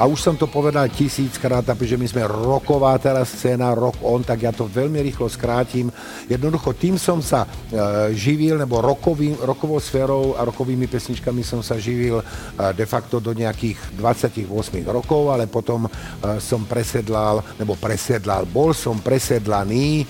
A 0.01 0.09
už 0.09 0.21
som 0.21 0.35
to 0.37 0.49
povedal 0.49 0.89
tisíckrát, 0.89 1.65
že 1.65 1.97
my 2.01 2.07
sme 2.09 2.25
roková 2.25 2.97
teraz 2.97 3.37
scéna, 3.37 3.77
rock 3.77 4.01
on, 4.01 4.25
tak 4.25 4.49
ja 4.49 4.53
to 4.53 4.65
veľmi 4.65 4.97
rýchlo 5.05 5.29
skrátim. 5.29 5.93
Jednoducho 6.25 6.73
tým 6.73 6.97
som 6.97 7.21
sa 7.21 7.45
e, 7.45 7.49
živil, 8.17 8.57
nebo 8.57 8.81
rokovým, 8.81 9.37
rokovou 9.45 9.77
sférou 9.77 10.41
a 10.41 10.45
rokovými 10.49 10.89
pesničkami 10.89 11.45
som 11.45 11.61
sa 11.61 11.77
živil 11.77 12.25
de 12.57 12.87
facto 12.89 13.21
do 13.21 13.37
nejakých 13.37 13.77
28 14.01 14.49
rokov, 14.89 15.33
ale 15.33 15.45
potom 15.53 15.85
som 16.41 16.65
presedlal, 16.65 17.45
nebo 17.61 17.77
presedlal, 17.77 18.49
bol 18.49 18.73
som 18.73 18.97
presedlaný 19.05 20.09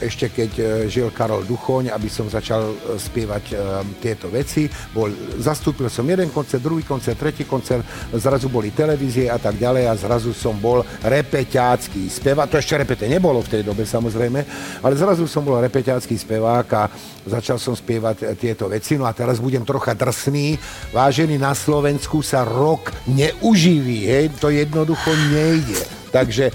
ešte 0.00 0.32
keď 0.32 0.50
e, 0.56 0.64
žil 0.88 1.12
Karol 1.12 1.44
Duchoň, 1.44 1.92
aby 1.92 2.08
som 2.08 2.32
začal 2.32 2.72
e, 2.72 2.96
spievať 2.96 3.44
e, 3.52 3.54
tieto 4.00 4.32
veci. 4.32 4.64
Bol, 4.96 5.12
zastúpil 5.36 5.92
som 5.92 6.08
jeden 6.08 6.32
koncert, 6.32 6.64
druhý 6.64 6.80
koncert, 6.80 7.20
tretí 7.20 7.44
koncert, 7.44 7.84
zrazu 8.16 8.48
boli 8.48 8.72
televízie 8.72 9.28
a 9.28 9.36
tak 9.36 9.60
ďalej 9.60 9.84
a 9.84 9.94
zrazu 10.00 10.32
som 10.32 10.56
bol 10.56 10.80
repeťácky 11.04 12.08
spevák. 12.08 12.48
To 12.48 12.56
ešte 12.56 12.80
repete 12.80 13.04
nebolo 13.04 13.44
v 13.44 13.60
tej 13.60 13.62
dobe 13.68 13.84
samozrejme, 13.84 14.40
ale 14.80 14.94
zrazu 14.96 15.28
som 15.28 15.44
bol 15.44 15.60
repeťácky 15.60 16.16
spevák 16.16 16.68
a 16.72 16.82
začal 17.28 17.60
som 17.60 17.76
spievať 17.76 18.32
tieto 18.40 18.64
veci. 18.72 18.96
No 18.96 19.04
a 19.04 19.12
teraz 19.12 19.44
budem 19.44 19.62
trocha 19.68 19.92
drsný. 19.92 20.56
Vážený, 20.96 21.36
na 21.36 21.52
Slovensku 21.52 22.24
sa 22.24 22.48
rok 22.48 22.96
neuživí, 23.04 24.08
hej, 24.08 24.32
to 24.40 24.48
jednoducho 24.48 25.12
nejde. 25.28 25.98
Takže 26.08 26.48
e, 26.48 26.52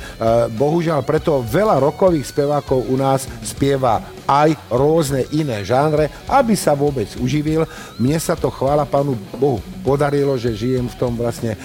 bohužiaľ 0.53 1.05
preto 1.05 1.41
veľa 1.45 1.77
rokových 1.77 2.29
spevákov 2.29 2.89
u 2.89 2.95
nás 2.97 3.25
spieva 3.45 4.01
aj 4.23 4.55
rôzne 4.71 5.27
iné 5.35 5.61
žánre, 5.67 6.07
aby 6.31 6.55
sa 6.55 6.73
vôbec 6.73 7.11
uživil. 7.19 7.67
Mne 7.99 8.17
sa 8.17 8.33
to, 8.39 8.47
chvála 8.47 8.87
pánu 8.87 9.19
Bohu, 9.35 9.59
podarilo, 9.83 10.39
že 10.39 10.55
žijem 10.55 10.87
v 10.87 10.97
tom 10.99 11.13
vlastne 11.13 11.53
e, 11.53 11.57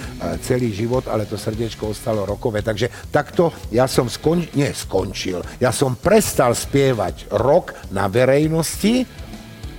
celý 0.43 0.69
život, 0.75 1.07
ale 1.07 1.25
to 1.25 1.39
srdiečko 1.39 1.91
ostalo 1.91 2.27
rokové. 2.27 2.61
Takže 2.61 3.09
takto 3.09 3.55
ja 3.73 3.87
som 3.87 4.11
skon... 4.11 4.43
nie, 4.53 4.69
skončil. 4.75 5.41
Ja 5.57 5.71
som 5.73 5.97
prestal 5.97 6.53
spievať 6.53 7.31
rok 7.33 7.73
na 7.89 8.05
verejnosti 8.11 9.07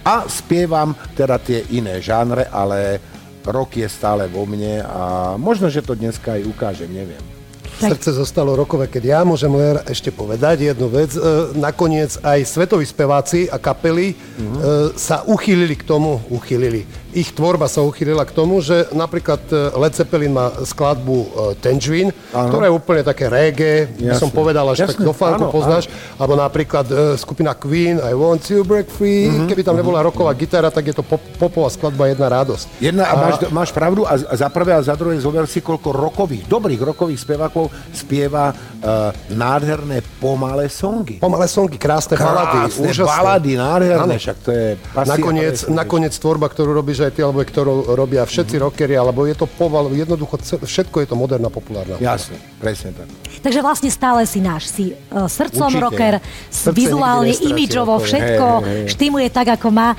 a 0.01 0.25
spievam 0.27 0.97
teda 1.13 1.37
tie 1.37 1.69
iné 1.77 2.01
žánre, 2.01 2.49
ale 2.49 2.99
rok 3.45 3.77
je 3.77 3.89
stále 3.89 4.29
vo 4.29 4.45
mne 4.45 4.85
a 4.85 5.35
možno, 5.37 5.69
že 5.73 5.85
to 5.85 5.97
dneska 5.97 6.37
aj 6.37 6.49
ukážem, 6.49 6.89
neviem. 6.93 7.40
Srdce 7.81 8.11
zostalo 8.13 8.53
rokové, 8.53 8.87
keď 8.87 9.03
ja 9.05 9.21
môžem 9.25 9.51
len 9.57 9.81
ešte 9.89 10.13
povedať 10.13 10.69
jednu 10.69 10.93
vec. 10.93 11.17
E, 11.17 11.21
nakoniec 11.57 12.21
aj 12.21 12.45
svetoví 12.45 12.85
speváci 12.85 13.49
a 13.49 13.57
kapely 13.57 14.13
mm-hmm. 14.13 14.95
sa 15.01 15.25
uchýlili 15.25 15.75
k 15.81 15.85
tomu, 15.89 16.21
uchýlili, 16.29 16.85
ich 17.11 17.35
tvorba 17.35 17.67
sa 17.67 17.83
uchýlila 17.83 18.23
k 18.23 18.31
tomu, 18.31 18.63
že 18.63 18.87
napríklad 18.95 19.43
e, 19.51 19.75
Led 19.75 19.95
Zeppelin 19.99 20.31
má 20.31 20.55
skladbu 20.63 21.17
e, 21.19 21.29
Tangerine, 21.59 22.15
ano. 22.31 22.51
ktorá 22.55 22.65
je 22.71 22.75
úplne 22.75 23.03
také 23.03 23.27
reggae, 23.27 23.91
by 23.99 24.15
som 24.15 24.31
povedal, 24.31 24.63
až 24.71 24.87
Jasne. 24.87 24.95
tak 24.95 25.11
do 25.11 25.15
funku 25.15 25.51
poznáš, 25.51 25.91
áno. 25.91 26.23
alebo 26.23 26.35
napríklad 26.39 26.87
uh, 26.87 26.99
skupina 27.19 27.53
Queen, 27.59 27.99
I 27.99 28.15
want 28.15 28.47
to 28.47 28.63
break 28.63 28.87
free, 28.87 29.27
mm-hmm. 29.27 29.49
keby 29.51 29.63
tam 29.67 29.75
nebola 29.75 30.07
roková 30.07 30.31
gitara, 30.39 30.71
tak 30.71 30.87
je 30.87 30.95
to 30.95 31.03
pop, 31.03 31.21
popová 31.35 31.67
skladba 31.67 32.07
Jedna 32.11 32.31
radosť. 32.31 32.67
Jedna, 32.79 33.05
a, 33.11 33.15
a 33.15 33.15
máš, 33.19 33.37
máš 33.51 33.71
pravdu, 33.75 34.07
a 34.07 34.15
za 34.15 34.47
prvé 34.47 34.79
a 34.79 34.81
za 34.83 34.95
druhé 34.95 35.19
zober 35.19 35.51
si, 35.51 35.59
koľko 35.59 35.91
rokových, 35.91 36.47
dobrých 36.47 36.79
rokových 36.79 37.23
spevákov 37.27 37.70
spieva 37.93 38.53
uh, 38.53 39.11
nádherné 39.33 40.03
pomalé 40.19 40.69
songy. 40.69 41.19
Pomalé 41.19 41.47
songy, 41.47 41.77
krásne, 41.79 42.15
krásne 42.15 42.35
balady, 42.35 42.59
úžasné. 42.91 43.11
balady, 43.11 43.51
nádherné, 43.57 44.15
však 44.19 44.37
to 44.43 44.51
je... 44.51 44.67
Nakoniec, 44.95 45.57
nakoniec 45.71 46.15
tvorba, 46.17 46.47
ktorú 46.51 46.71
robíš 46.75 47.07
aj 47.07 47.13
ty, 47.17 47.21
alebo 47.23 47.41
ktorú 47.43 47.95
robia 47.95 48.23
všetci 48.27 48.59
mm-hmm. 48.59 48.67
rockery, 48.67 48.95
alebo 48.99 49.25
je 49.25 49.37
to 49.39 49.47
poval, 49.47 49.89
jednoducho 49.91 50.39
všetko 50.65 50.97
je 51.03 51.07
to 51.09 51.17
moderná, 51.17 51.49
populárna. 51.49 51.97
Jasne, 52.03 52.37
presne 52.59 52.93
tak. 52.93 53.07
Takže 53.41 53.61
vlastne 53.65 53.89
stále 53.89 54.27
si 54.29 54.43
náš, 54.43 54.69
si 54.69 54.85
uh, 54.93 55.31
srdcom 55.31 55.71
Určite. 55.71 55.85
rocker, 55.85 56.15
Srdce 56.51 56.77
vizuálne, 56.77 57.33
imidžovo, 57.33 57.97
všetko 58.03 58.47
hey, 58.61 58.67
hey, 58.67 58.81
hey. 58.85 58.93
štimuje 58.93 59.29
tak, 59.33 59.57
ako 59.57 59.69
má. 59.73 59.97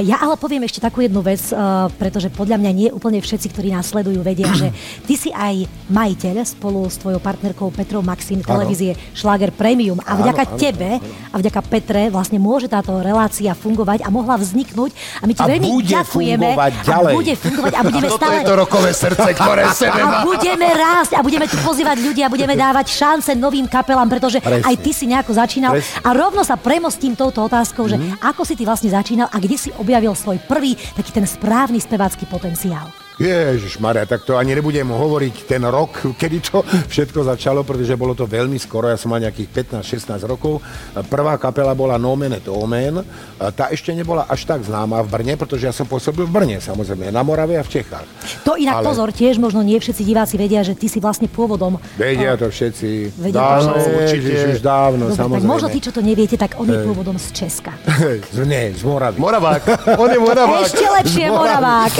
Ja 0.00 0.16
ale 0.20 0.40
poviem 0.40 0.64
ešte 0.64 0.80
takú 0.80 1.04
jednu 1.04 1.20
vec, 1.20 1.40
uh, 1.52 1.92
pretože 2.00 2.32
podľa 2.32 2.56
mňa 2.56 2.70
nie 2.72 2.88
úplne 2.88 3.20
všetci, 3.20 3.52
ktorí 3.52 3.68
nás 3.76 3.92
sledujú, 3.92 4.24
vedia, 4.24 4.48
že 4.56 4.72
ty 5.04 5.19
si 5.20 5.28
aj 5.28 5.68
majiteľ 5.92 6.48
spolu 6.48 6.88
s 6.88 6.96
tvojou 6.96 7.20
partnerkou 7.20 7.68
Petrou 7.68 8.00
Maxim 8.00 8.40
televízie 8.40 8.96
Schlager 9.12 9.52
Premium 9.52 10.00
a 10.00 10.16
vďaka 10.16 10.42
Áno, 10.48 10.52
áno, 10.56 10.60
tebe 10.60 10.90
a 11.28 11.34
vďaka 11.36 11.60
Petre 11.68 12.02
vlastne 12.08 12.40
môže 12.40 12.72
táto 12.72 12.96
relácia 13.04 13.52
fungovať 13.52 14.00
a 14.00 14.08
mohla 14.08 14.40
vzniknúť 14.40 15.20
a 15.20 15.28
my 15.28 15.32
ti 15.36 15.42
A 15.44 15.46
veľmi 15.52 15.68
bude 15.68 15.92
ďakujeme 15.92 16.48
fungovať 16.48 16.72
a 16.72 16.84
ďalej. 16.88 17.12
bude 17.12 17.34
fungovať 17.36 17.72
a 17.76 17.80
budeme 17.84 18.08
Toto 18.08 18.16
stále 18.16 18.34
je 18.40 18.48
to 18.48 18.56
rokové 18.56 18.90
srdce, 18.96 19.28
ktoré 19.36 19.62
sebe 19.82 20.00
a 20.00 20.24
budeme 20.24 20.68
rásť 20.72 21.12
a 21.18 21.20
budeme 21.20 21.44
tu 21.44 21.56
pozývať 21.60 21.96
ľudí 22.00 22.20
a 22.24 22.32
budeme 22.32 22.54
dávať 22.56 22.86
šance 22.88 23.30
novým 23.36 23.68
kapelám, 23.68 24.08
pretože 24.08 24.40
Presne. 24.40 24.64
aj 24.64 24.74
ty 24.80 24.90
si 24.96 25.04
nejako 25.04 25.36
začínal. 25.36 25.76
Presne. 25.76 26.00
A 26.00 26.08
rovno 26.16 26.40
sa 26.40 26.56
premostím 26.56 27.12
touto 27.12 27.44
otázkou, 27.44 27.84
že 27.84 28.00
ako 28.24 28.48
si 28.48 28.56
ty 28.56 28.64
vlastne 28.64 28.88
začínal 28.88 29.28
a 29.28 29.36
kde 29.36 29.56
si 29.60 29.68
objavil 29.76 30.16
svoj 30.16 30.40
prvý 30.48 30.78
taký 30.96 31.12
ten 31.12 31.28
správny 31.28 31.76
spevácky 31.76 32.24
potenciál. 32.24 32.88
Ježiš 33.20 33.76
Maria, 33.76 34.08
tak 34.08 34.24
to 34.24 34.40
ani 34.40 34.56
nebudem 34.56 34.88
hovoriť 34.88 35.44
ten 35.44 35.60
rok, 35.68 36.16
kedy 36.16 36.40
to 36.40 36.64
všetko 36.64 37.28
začalo, 37.28 37.60
pretože 37.68 37.92
bolo 37.92 38.16
to 38.16 38.24
veľmi 38.24 38.56
skoro, 38.56 38.88
ja 38.88 38.96
som 38.96 39.12
mal 39.12 39.20
nejakých 39.20 39.76
15-16 39.84 40.24
rokov. 40.24 40.64
Prvá 41.12 41.36
kapela 41.36 41.76
bola 41.76 42.00
Nomen 42.00 42.40
et 42.40 42.48
Omen, 42.48 43.04
tá 43.52 43.68
ešte 43.68 43.92
nebola 43.92 44.24
až 44.24 44.48
tak 44.48 44.64
známa 44.64 45.04
v 45.04 45.08
Brne, 45.12 45.34
pretože 45.36 45.68
ja 45.68 45.74
som 45.76 45.84
pôsobil 45.84 46.24
v 46.24 46.32
Brne, 46.32 46.56
samozrejme, 46.64 47.12
na 47.12 47.20
Morave 47.20 47.60
a 47.60 47.62
v 47.62 47.68
Čechách. 47.68 48.08
To 48.48 48.56
inak 48.56 48.80
Ale- 48.80 48.88
pozor, 48.88 49.12
tiež 49.12 49.36
možno 49.36 49.60
nie 49.60 49.76
všetci 49.76 50.00
diváci 50.00 50.40
vedia, 50.40 50.64
že 50.64 50.72
ty 50.72 50.88
si 50.88 50.96
vlastne 50.96 51.28
pôvodom. 51.28 51.76
Vedia 52.00 52.40
to 52.40 52.48
všetci. 52.48 53.20
Vedia 53.20 53.36
dávno, 53.36 53.76
to 53.76 53.84
všetci. 53.84 54.00
určite. 54.00 54.32
Už 54.56 54.60
dávno, 54.64 55.04
Dobre, 55.12 55.20
samozrejme. 55.20 55.44
tak 55.44 55.52
možno 55.60 55.68
tí, 55.68 55.78
čo 55.84 55.92
to 55.92 56.00
neviete, 56.00 56.40
tak 56.40 56.56
on 56.56 56.72
je 56.72 56.78
pôvodom 56.88 57.20
z 57.20 57.26
Česka. 57.36 57.76
Z, 58.32 58.48
nie, 58.48 58.72
z 58.72 58.80
Moravy. 58.80 59.20
Moravák, 59.20 59.62
on 60.02 60.08
je 60.08 60.20
Moravák. 60.24 60.64
Ešte 60.64 60.86
lepšie, 60.88 61.24
Moravák. 61.28 61.92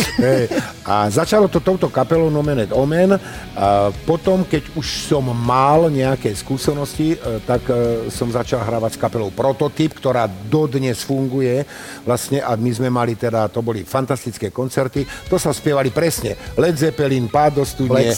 A 0.88 1.09
začalo 1.10 1.50
to 1.50 1.60
touto 1.60 1.90
kapelou 1.90 2.30
Nomen 2.30 2.64
et 2.64 2.72
Omen. 2.72 3.18
A 3.58 3.90
potom, 4.06 4.46
keď 4.46 4.70
už 4.78 5.10
som 5.10 5.26
mal 5.26 5.90
nejaké 5.90 6.32
skúsenosti, 6.32 7.18
e, 7.18 7.42
tak 7.44 7.66
e, 7.68 8.08
som 8.08 8.30
začal 8.30 8.62
hrávať 8.62 8.96
s 8.96 8.98
kapelou 9.02 9.28
Prototyp, 9.34 9.98
ktorá 9.98 10.30
dodnes 10.30 11.02
funguje. 11.02 11.66
Vlastne 12.06 12.40
a 12.40 12.54
my 12.54 12.70
sme 12.70 12.88
mali 12.88 13.18
teda, 13.18 13.50
to 13.50 13.60
boli 13.60 13.82
fantastické 13.82 14.54
koncerty. 14.54 15.04
To 15.28 15.36
sa 15.36 15.50
spievali 15.50 15.90
presne. 15.90 16.38
Led 16.54 16.78
Zeppelin, 16.78 17.26
Pád 17.26 17.60
do 17.60 17.64
studne, 17.66 18.14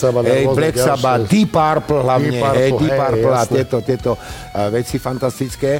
Black 0.53 0.77
Sabbath, 0.77 1.27
hej, 1.27 1.29
Deep 1.29 1.51
Purple 1.51 2.01
hlavne, 2.05 2.29
Deep 2.29 2.41
Purple, 2.41 2.59
hej, 2.59 2.71
Deep 2.77 2.93
hej, 2.93 2.99
Purple 2.99 3.33
a 3.33 3.41
jasné. 3.41 3.55
tieto, 3.57 3.77
tieto 3.81 4.11
uh, 4.13 4.69
veci 4.69 4.97
fantastické. 5.01 5.71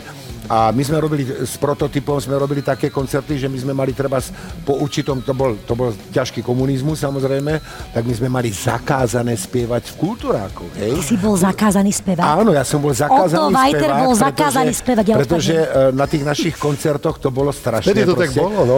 A 0.46 0.70
my 0.70 0.80
sme 0.80 0.98
robili 0.98 1.24
s 1.24 1.56
prototypom, 1.56 2.20
sme 2.20 2.36
robili 2.36 2.60
také 2.60 2.88
koncerty, 2.88 3.36
že 3.36 3.48
my 3.48 3.56
sme 3.56 3.72
mali 3.72 3.92
treba 3.92 4.20
s- 4.20 4.30
po 4.62 4.76
určitom, 4.76 5.20
to 5.20 5.32
bol, 5.32 5.56
to 5.58 5.72
bol 5.72 5.90
ťažký 6.12 6.40
komunizmus 6.40 7.00
samozrejme, 7.00 7.64
tak 7.90 8.04
my 8.04 8.14
sme 8.14 8.28
mali 8.28 8.50
zakázané 8.50 9.34
spievať 9.34 9.90
v 9.90 9.96
kultúráku, 9.98 10.68
hej? 10.76 10.94
Ty 10.94 11.04
si 11.06 11.16
bol 11.16 11.34
zakázaný 11.34 11.92
spevák. 11.92 12.28
Áno, 12.38 12.52
ja 12.52 12.62
som 12.62 12.78
bol 12.78 12.92
zakázaný 12.92 13.40
Otto 13.40 13.56
Walter 13.56 13.80
spevák, 13.82 14.04
bol 14.04 14.14
zakázaný 14.14 14.74
spevák, 14.74 15.06
ja 15.06 15.16
pretože 15.16 15.56
e, 15.56 15.68
na 15.92 16.06
tých 16.06 16.24
našich 16.24 16.56
koncertoch 16.56 17.18
to 17.18 17.32
bolo 17.32 17.50
strašné. 17.50 17.88
Vtedy 17.88 18.04
to 18.04 18.14
tak 18.14 18.32
bolo, 18.34 18.64
no. 18.64 18.76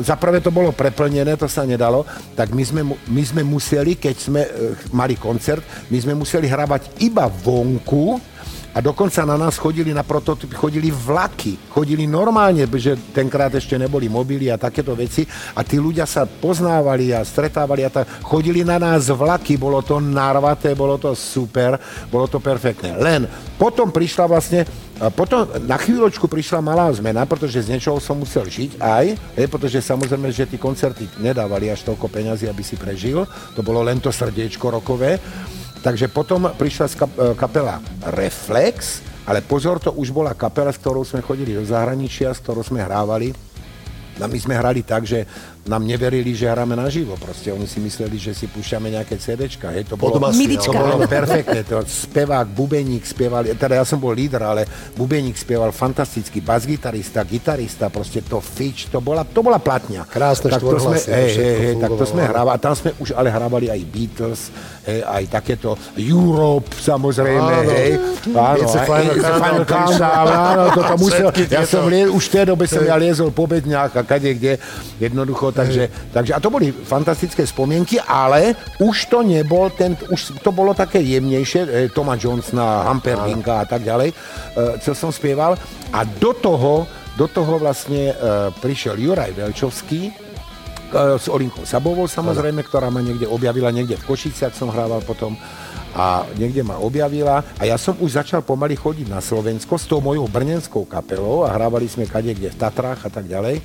Za 0.00 0.14
prvé 0.14 0.38
to 0.38 0.48
bolo 0.48 0.70
preplnené, 0.70 1.32
to 1.34 1.48
sa 1.48 1.64
nedalo, 1.64 2.04
tak 2.32 2.52
my 2.52 2.62
sme, 2.62 2.80
my 3.08 3.22
sme 3.22 3.42
museli, 3.42 3.96
keď 3.96 4.16
sme 4.16 4.40
e, 4.42 4.50
mali 4.90 5.16
koncert, 5.16 5.60
my 5.88 5.96
sme 5.96 6.12
museli 6.12 6.44
hrávať 6.44 7.00
iba 7.00 7.24
vonku, 7.24 8.29
a 8.70 8.78
dokonca 8.78 9.26
na 9.26 9.34
nás 9.34 9.58
chodili 9.58 9.90
na 9.90 10.06
prototyp, 10.06 10.54
chodili 10.54 10.90
vlaky, 10.94 11.58
chodili 11.70 12.06
normálne, 12.06 12.66
že 12.78 12.94
tenkrát 13.10 13.50
ešte 13.50 13.74
neboli 13.74 14.06
mobily 14.06 14.46
a 14.46 14.60
takéto 14.60 14.94
veci 14.94 15.26
a 15.54 15.66
tí 15.66 15.82
ľudia 15.82 16.06
sa 16.06 16.26
poznávali 16.26 17.10
a 17.10 17.26
stretávali 17.26 17.82
a 17.82 17.90
tak, 17.90 18.06
chodili 18.22 18.62
na 18.62 18.78
nás 18.78 19.10
vlaky, 19.10 19.58
bolo 19.58 19.82
to 19.82 19.98
narvaté, 19.98 20.78
bolo 20.78 20.96
to 20.96 21.10
super, 21.18 21.74
bolo 22.08 22.30
to 22.30 22.38
perfektné. 22.38 22.94
Len 22.94 23.26
potom 23.58 23.90
prišla 23.90 24.24
vlastne 24.30 24.62
potom 25.16 25.48
na 25.64 25.80
chvíľočku 25.80 26.28
prišla 26.28 26.60
malá 26.60 26.92
zmena, 26.92 27.24
pretože 27.24 27.64
z 27.64 27.72
niečoho 27.72 27.96
som 27.96 28.20
musel 28.20 28.44
žiť 28.44 28.76
aj, 28.76 29.06
hej, 29.16 29.46
pretože 29.48 29.80
samozrejme, 29.80 30.28
že 30.28 30.44
tí 30.44 30.60
koncerty 30.60 31.08
nedávali 31.16 31.72
až 31.72 31.88
toľko 31.88 32.04
peňazí, 32.12 32.44
aby 32.44 32.60
si 32.60 32.76
prežil, 32.76 33.24
to 33.56 33.64
bolo 33.64 33.80
len 33.80 33.96
to 33.96 34.12
srdiečko 34.12 34.68
rokové. 34.68 35.16
Takže 35.80 36.12
potom 36.12 36.52
prišla 36.52 36.86
e, 36.86 36.94
kapela 37.40 37.80
Reflex, 38.12 39.00
ale 39.24 39.40
pozor, 39.40 39.80
to 39.80 39.96
už 39.96 40.12
bola 40.12 40.36
kapela, 40.36 40.68
s 40.68 40.80
ktorou 40.80 41.04
sme 41.08 41.24
chodili 41.24 41.56
do 41.56 41.64
zahraničia, 41.64 42.36
s 42.36 42.42
ktorou 42.44 42.60
sme 42.60 42.84
hrávali. 42.84 43.32
A 44.20 44.28
my 44.28 44.36
sme 44.36 44.52
hrali 44.52 44.84
tak, 44.84 45.08
že 45.08 45.24
nám 45.68 45.84
neverili, 45.84 46.32
že 46.32 46.48
hráme 46.48 46.72
naživo. 46.72 47.20
Proste 47.20 47.52
oni 47.52 47.68
si 47.68 47.84
mysleli, 47.84 48.16
že 48.16 48.32
si 48.32 48.48
púšťame 48.48 48.96
nejaké 48.96 49.20
CDčka. 49.20 49.68
Hej, 49.76 49.92
to 49.92 50.00
bolo, 50.00 50.16
Midička. 50.32 50.72
to 50.72 50.72
bolo 50.72 51.04
perfektné. 51.04 51.60
To 51.68 51.84
spevák, 51.84 52.48
bubeník 52.48 53.04
spieval, 53.04 53.44
teda 53.44 53.76
ja 53.76 53.84
som 53.84 54.00
bol 54.00 54.16
líder, 54.16 54.40
ale 54.40 54.64
bubeník 54.96 55.36
spieval 55.36 55.68
fantasticky, 55.68 56.40
basgitarista, 56.40 57.20
gitarista, 57.28 57.92
proste 57.92 58.24
to 58.24 58.40
fič, 58.40 58.88
to 58.88 59.04
bola, 59.04 59.20
to 59.28 59.44
bola 59.44 59.60
platňa. 59.60 60.08
Krásne 60.08 60.48
tak 60.48 60.64
to 60.64 60.80
sme, 60.80 60.96
hej, 60.96 61.30
hej, 61.36 61.54
hej, 61.60 61.74
tak 61.76 61.90
to 61.92 62.04
sme 62.08 62.22
hrávali. 62.24 62.56
A 62.56 62.58
tam 62.58 62.72
sme 62.72 62.90
už 62.96 63.12
ale 63.12 63.28
hrávali 63.28 63.68
aj 63.68 63.80
Beatles, 63.92 64.48
hej, 64.88 65.04
aj 65.04 65.24
takéto 65.28 65.76
Europe, 66.00 66.72
samozrejme, 66.72 67.52
Áno. 67.60 67.72
hej. 67.76 67.92
Áno, 68.32 68.64
It's 68.64 68.74
a 68.74 68.80
aj- 68.80 68.88
final 68.88 69.14
It's 69.20 69.28
a 69.28 69.34
final 69.36 69.64
countdown, 69.68 70.26
áno, 70.26 70.62
toto 70.72 70.94
musel, 70.96 71.28
ja 71.52 71.68
som 71.68 71.84
lie, 71.84 72.08
už 72.08 72.24
v 72.26 72.32
tej 72.32 72.44
dobe 72.48 72.64
som 72.64 72.80
ja 72.80 72.96
liezol 72.96 73.28
po 73.28 73.44
bedňách 73.44 73.92
a 73.92 74.02
kade 74.02 74.32
kde, 74.34 74.56
jednoducho, 74.96 75.49
takže, 75.52 76.12
takže 76.14 76.32
a 76.34 76.40
to 76.40 76.48
boli 76.50 76.72
fantastické 76.72 77.46
spomienky, 77.46 78.00
ale 78.00 78.54
už 78.80 79.10
to 79.10 79.20
nebol 79.22 79.70
ten, 79.70 79.94
už 80.10 80.40
to 80.40 80.50
bolo 80.50 80.72
také 80.72 81.02
jemnejšie, 81.02 81.60
e, 81.66 81.68
Toma 81.92 82.16
Johnsona, 82.16 82.88
Hamperdinka 82.88 83.62
a 83.62 83.66
tak 83.66 83.84
ďalej, 83.84 84.10
e, 84.10 84.14
čo 84.80 84.96
som 84.96 85.10
spieval 85.12 85.58
a 85.90 86.00
do 86.06 86.32
toho, 86.32 86.86
do 87.18 87.26
toho 87.26 87.58
vlastne 87.58 88.10
e, 88.10 88.14
prišiel 88.58 88.96
Juraj 88.96 89.34
Velčovský, 89.34 90.08
e, 90.08 90.12
s 91.18 91.26
Olinkou 91.26 91.66
Sabovou 91.66 92.06
samozrejme, 92.06 92.64
ktorá 92.64 92.88
ma 92.88 93.04
niekde 93.04 93.26
objavila, 93.28 93.74
niekde 93.74 93.98
v 93.98 94.06
Košiciach 94.06 94.54
som 94.56 94.70
hrával 94.70 95.02
potom 95.02 95.36
a 95.90 96.22
niekde 96.38 96.62
ma 96.62 96.78
objavila 96.78 97.42
a 97.58 97.62
ja 97.66 97.74
som 97.74 97.98
už 97.98 98.22
začal 98.22 98.46
pomaly 98.46 98.78
chodiť 98.78 99.10
na 99.10 99.18
Slovensko 99.18 99.74
s 99.74 99.90
tou 99.90 99.98
mojou 99.98 100.30
brnenskou 100.30 100.86
kapelou 100.86 101.42
a 101.42 101.50
hrávali 101.50 101.90
sme 101.90 102.06
kade 102.06 102.30
kde 102.30 102.54
v 102.54 102.58
Tatrách 102.58 103.06
a 103.06 103.10
tak 103.10 103.26
ďalej. 103.26 103.58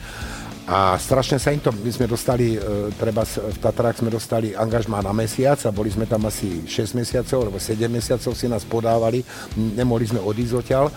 A 0.65 0.97
strašne 0.97 1.37
sa 1.37 1.53
im 1.53 1.61
to, 1.61 1.69
my 1.69 1.91
sme 1.93 2.09
dostali, 2.09 2.57
e, 2.57 2.89
treba 2.97 3.21
v 3.21 3.57
Tatrách 3.61 4.01
sme 4.01 4.09
dostali 4.09 4.57
angažmá 4.57 4.97
na 4.97 5.13
mesiac 5.13 5.61
a 5.61 5.69
boli 5.69 5.93
sme 5.93 6.09
tam 6.09 6.25
asi 6.25 6.65
6 6.65 6.97
mesiacov, 6.97 7.37
alebo 7.37 7.61
7 7.61 7.85
mesiacov 7.85 8.33
si 8.33 8.49
nás 8.49 8.65
podávali, 8.65 9.21
nemohli 9.53 10.09
sme 10.09 10.25
odísť 10.25 10.53
odtiaľ. 10.57 10.89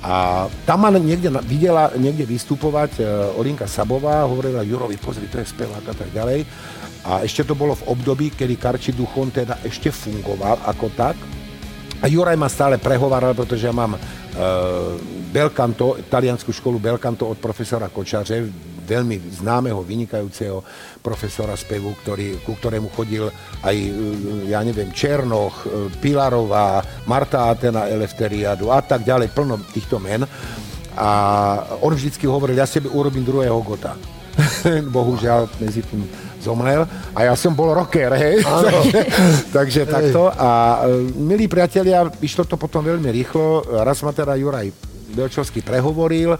A 0.00 0.46
tam 0.64 0.88
ma 0.88 0.90
niekde 0.96 1.28
videla 1.44 1.92
niekde 1.92 2.24
vystupovať 2.24 2.96
e, 2.96 3.02
Olinka 3.36 3.68
Sabová, 3.68 4.24
hovorila 4.24 4.64
Jurovi, 4.64 4.96
pozri, 4.96 5.28
to 5.28 5.44
je 5.44 5.52
spevák 5.52 5.84
a 5.84 5.94
tak 5.94 6.08
ďalej. 6.16 6.48
A 7.04 7.20
ešte 7.20 7.44
to 7.44 7.52
bolo 7.52 7.76
v 7.76 7.92
období, 7.92 8.32
kedy 8.32 8.56
Karči 8.56 8.96
Duchon 8.96 9.28
teda 9.28 9.60
ešte 9.60 9.92
fungoval 9.92 10.56
ako 10.64 10.88
tak. 10.96 11.20
A 12.00 12.08
Juraj 12.08 12.36
ma 12.40 12.48
stále 12.48 12.80
prehováral, 12.80 13.36
pretože 13.36 13.68
ja 13.68 13.76
mám 13.76 13.92
e, 13.92 14.00
Belcanto, 15.36 16.00
taliansku 16.08 16.48
školu 16.48 16.80
Belcanto 16.80 17.28
od 17.28 17.36
profesora 17.36 17.92
Kočaře, 17.92 18.75
veľmi 18.86 19.18
známeho, 19.42 19.82
vynikajúceho 19.82 20.62
profesora 21.02 21.58
spevu, 21.58 21.92
ktorý, 22.00 22.40
ku 22.46 22.54
ktorému 22.54 22.88
chodil 22.94 23.26
aj, 23.66 23.76
e, 23.76 23.90
ja 24.48 24.62
neviem, 24.62 24.94
Černoch, 24.94 25.66
e, 25.66 25.90
Pilarová, 25.98 26.80
Marta 27.10 27.50
Atena 27.50 27.90
Elefteriadu 27.90 28.70
a 28.70 28.80
tak 28.80 29.02
ďalej, 29.02 29.34
plno 29.34 29.58
týchto 29.74 29.98
men. 29.98 30.22
A 30.96 31.10
on 31.84 31.92
vždycky 31.92 32.24
hovoril, 32.24 32.56
ja 32.56 32.64
sebe 32.64 32.88
urobím 32.88 33.26
druhého 33.26 33.58
Gota. 33.60 33.98
Bohužiaľ, 34.96 35.50
medzi 35.60 35.84
tým 35.84 36.06
zomrel. 36.40 36.86
A 37.12 37.26
ja 37.26 37.34
som 37.34 37.52
bol 37.52 37.74
rocker, 37.74 38.14
hej. 38.14 38.40
takže, 38.46 39.00
takže 39.50 39.80
takto. 39.90 40.30
A 40.30 40.84
e, 40.86 41.10
milí 41.18 41.50
priatelia, 41.50 42.06
išlo 42.22 42.46
to 42.46 42.54
potom 42.54 42.86
veľmi 42.86 43.10
rýchlo. 43.10 43.66
Raz 43.82 44.00
ma 44.06 44.14
teda 44.14 44.38
Juraj 44.38 44.85
Belčovský 45.14 45.62
prehovoril, 45.62 46.34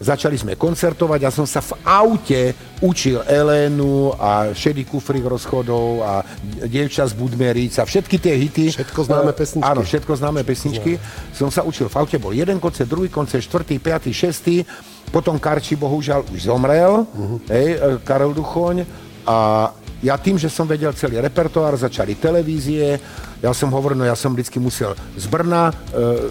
začali 0.00 0.36
sme 0.36 0.56
koncertovať, 0.56 1.18
ja 1.20 1.32
som 1.32 1.48
sa 1.48 1.60
v 1.64 1.72
aute 1.84 2.40
učil 2.80 3.20
Elénu 3.24 4.16
a 4.16 4.52
Šedý 4.56 4.88
kufrík 4.88 5.24
rozchodov 5.24 6.04
a 6.04 6.24
Dievča 6.64 7.04
z 7.08 7.16
Budmeríc 7.16 7.76
a 7.80 7.84
všetky 7.84 8.16
tie 8.16 8.34
hity. 8.36 8.66
Všetko 8.76 9.00
známe 9.04 9.32
E, 9.32 9.36
pesničky. 9.36 9.68
Áno, 9.68 9.80
všetko 9.84 10.12
známe 10.16 10.40
pesničky. 10.44 10.92
Som 11.32 11.48
sa 11.52 11.64
učil 11.64 11.88
v 11.88 11.96
aute, 11.96 12.16
bol 12.20 12.32
jeden 12.32 12.60
koncert, 12.60 12.88
druhý 12.88 13.08
koncert, 13.08 13.44
štvrtý, 13.44 13.80
piatý, 13.80 14.10
šestý. 14.12 14.64
Potom 15.10 15.42
Karči 15.42 15.74
bohužiaľ 15.74 16.22
už 16.30 16.46
zomrel, 16.46 17.02
uh-huh. 17.02 17.38
hej, 17.50 17.68
e, 17.76 17.98
Karel 18.06 18.30
Duchoň. 18.30 19.09
A 19.26 19.68
ja 20.00 20.16
tým, 20.16 20.40
že 20.40 20.48
som 20.48 20.64
vedel 20.64 20.96
celý 20.96 21.20
repertoár, 21.20 21.76
začali 21.76 22.16
televízie, 22.16 22.96
ja 23.40 23.52
som 23.56 23.72
hovoril, 23.72 23.96
no 23.96 24.04
ja 24.04 24.16
som 24.16 24.36
vždycky 24.36 24.60
musel 24.60 24.92
z 25.16 25.24
Brna 25.28 25.72
e, 25.72 25.74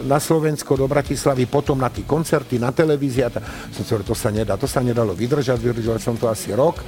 na 0.05 0.21
Slovensko 0.21 0.77
do 0.77 0.85
Bratislavy, 0.85 1.49
potom 1.49 1.81
na 1.81 1.89
tie 1.89 2.05
koncerty, 2.05 2.61
na 2.61 2.69
televízie. 2.69 3.25
A 3.25 3.33
ta, 3.33 3.41
som 3.73 3.81
si 3.81 3.89
hovoril, 3.93 4.09
to 4.09 4.17
sa 4.17 4.29
nedá, 4.29 4.53
to 4.57 4.69
sa 4.69 4.81
nedalo 4.81 5.17
vydržať, 5.17 5.57
vydržal 5.57 5.97
som 5.97 6.17
to 6.17 6.29
asi 6.29 6.53
rok. 6.53 6.81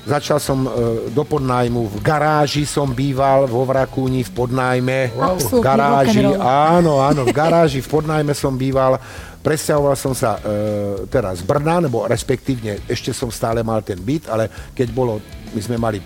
Začal 0.00 0.40
som 0.40 0.64
e, 0.64 0.70
do 1.12 1.24
podnájmu, 1.28 1.92
v 1.92 1.98
garáži 2.00 2.64
som 2.64 2.88
býval 2.88 3.44
vo 3.44 3.68
Vrakúni 3.68 4.24
v 4.24 4.32
podnájme. 4.32 5.12
Wow. 5.12 5.36
V 5.36 5.60
garáži, 5.60 6.24
áno, 6.40 7.04
áno, 7.04 7.28
v 7.28 7.34
garáži 7.36 7.84
v 7.84 7.88
podnájme 8.00 8.32
som 8.32 8.56
býval. 8.56 8.96
Presťahoval 9.44 9.96
som 10.00 10.16
sa 10.16 10.40
e, 10.40 11.04
teraz 11.12 11.44
z 11.44 11.44
Brna, 11.44 11.84
nebo 11.84 12.08
respektívne 12.08 12.80
ešte 12.88 13.12
som 13.12 13.28
stále 13.28 13.60
mal 13.60 13.84
ten 13.84 14.00
byt, 14.00 14.32
ale 14.32 14.48
keď 14.72 14.88
bolo, 14.88 15.20
my 15.52 15.60
sme 15.60 15.76
mali 15.76 16.00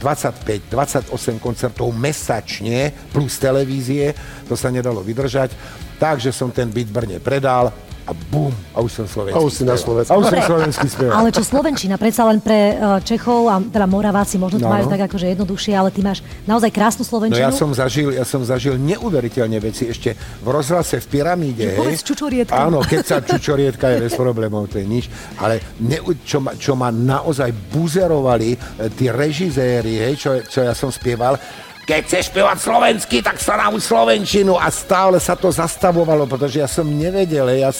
25-28 0.00 1.12
koncertov 1.40 1.92
mesačne 1.92 2.92
plus 3.12 3.36
televízie, 3.40 4.12
to 4.48 4.56
sa 4.56 4.68
nedalo 4.68 5.00
vydržať, 5.00 5.52
takže 5.96 6.32
som 6.32 6.52
ten 6.52 6.68
byt 6.68 6.88
Brne 6.92 7.20
predal, 7.20 7.72
a 8.04 8.12
bum, 8.12 8.52
a 8.76 8.84
už 8.84 8.90
som 9.00 9.06
slovenský. 9.08 9.36
A 9.36 9.40
už 9.40 9.52
si 9.52 9.64
na 9.64 9.80
Slovensku. 9.80 10.12
A 10.12 10.20
už 10.20 10.28
som 10.28 10.40
slovenský 10.44 10.86
spev. 10.92 11.08
Ale 11.08 11.32
čo 11.32 11.40
Slovenčina, 11.40 11.96
predsa 11.96 12.28
len 12.28 12.36
pre 12.36 12.76
e, 12.76 13.00
Čechov 13.00 13.48
a 13.48 13.64
teda 13.64 13.88
Moraváci 13.88 14.36
možno 14.36 14.60
to 14.60 14.68
No, 14.68 14.76
majú 14.76 14.84
no. 14.86 14.92
tak 14.92 15.08
akože 15.08 15.32
jednoduchšie, 15.32 15.72
ale 15.72 15.88
ty 15.88 16.04
máš 16.04 16.20
naozaj 16.44 16.68
krásnu 16.68 17.00
No 17.00 17.08
Slovenčinu. 17.08 17.40
ja 17.40 17.48
som 17.48 17.72
zažil, 17.72 18.12
ja 18.12 18.28
som 18.28 18.44
zažil 18.44 18.76
neuveriteľne 18.76 19.56
veci 19.56 19.88
ešte 19.88 20.12
v 20.44 20.48
rozhlase 20.52 21.00
v 21.00 21.06
pyramíde. 21.08 21.64
Hej. 21.64 21.78
povedz 21.80 22.00
čučorietka. 22.04 22.52
Áno, 22.60 22.84
keď 22.84 23.00
sa 23.08 23.16
čučorietka 23.24 23.88
je 23.96 23.96
bez 24.04 24.12
problémov, 24.12 24.68
to 24.68 24.76
je 24.80 24.86
nič. 24.86 25.08
Ale 25.40 25.64
ne, 25.80 25.96
čo, 26.28 26.44
ma, 26.44 26.52
čo 26.60 26.76
ma 26.76 26.92
naozaj 26.92 27.56
buzerovali 27.72 28.52
e, 28.52 28.58
tí 28.92 29.08
režizéri, 29.08 29.96
hej, 30.04 30.14
čo, 30.20 30.30
čo 30.44 30.60
ja 30.60 30.76
som 30.76 30.92
spieval, 30.92 31.40
keď 31.84 32.00
chceš 32.08 32.32
spievať 32.32 32.58
slovensky, 32.60 33.20
tak 33.20 33.36
sa 33.36 33.60
nauč 33.60 33.84
slovenčinu. 33.84 34.56
A 34.56 34.72
stále 34.72 35.20
sa 35.20 35.36
to 35.36 35.52
zastavovalo, 35.52 36.24
pretože 36.24 36.58
ja 36.58 36.68
som 36.68 36.88
nevedel, 36.88 37.60
ja, 37.60 37.70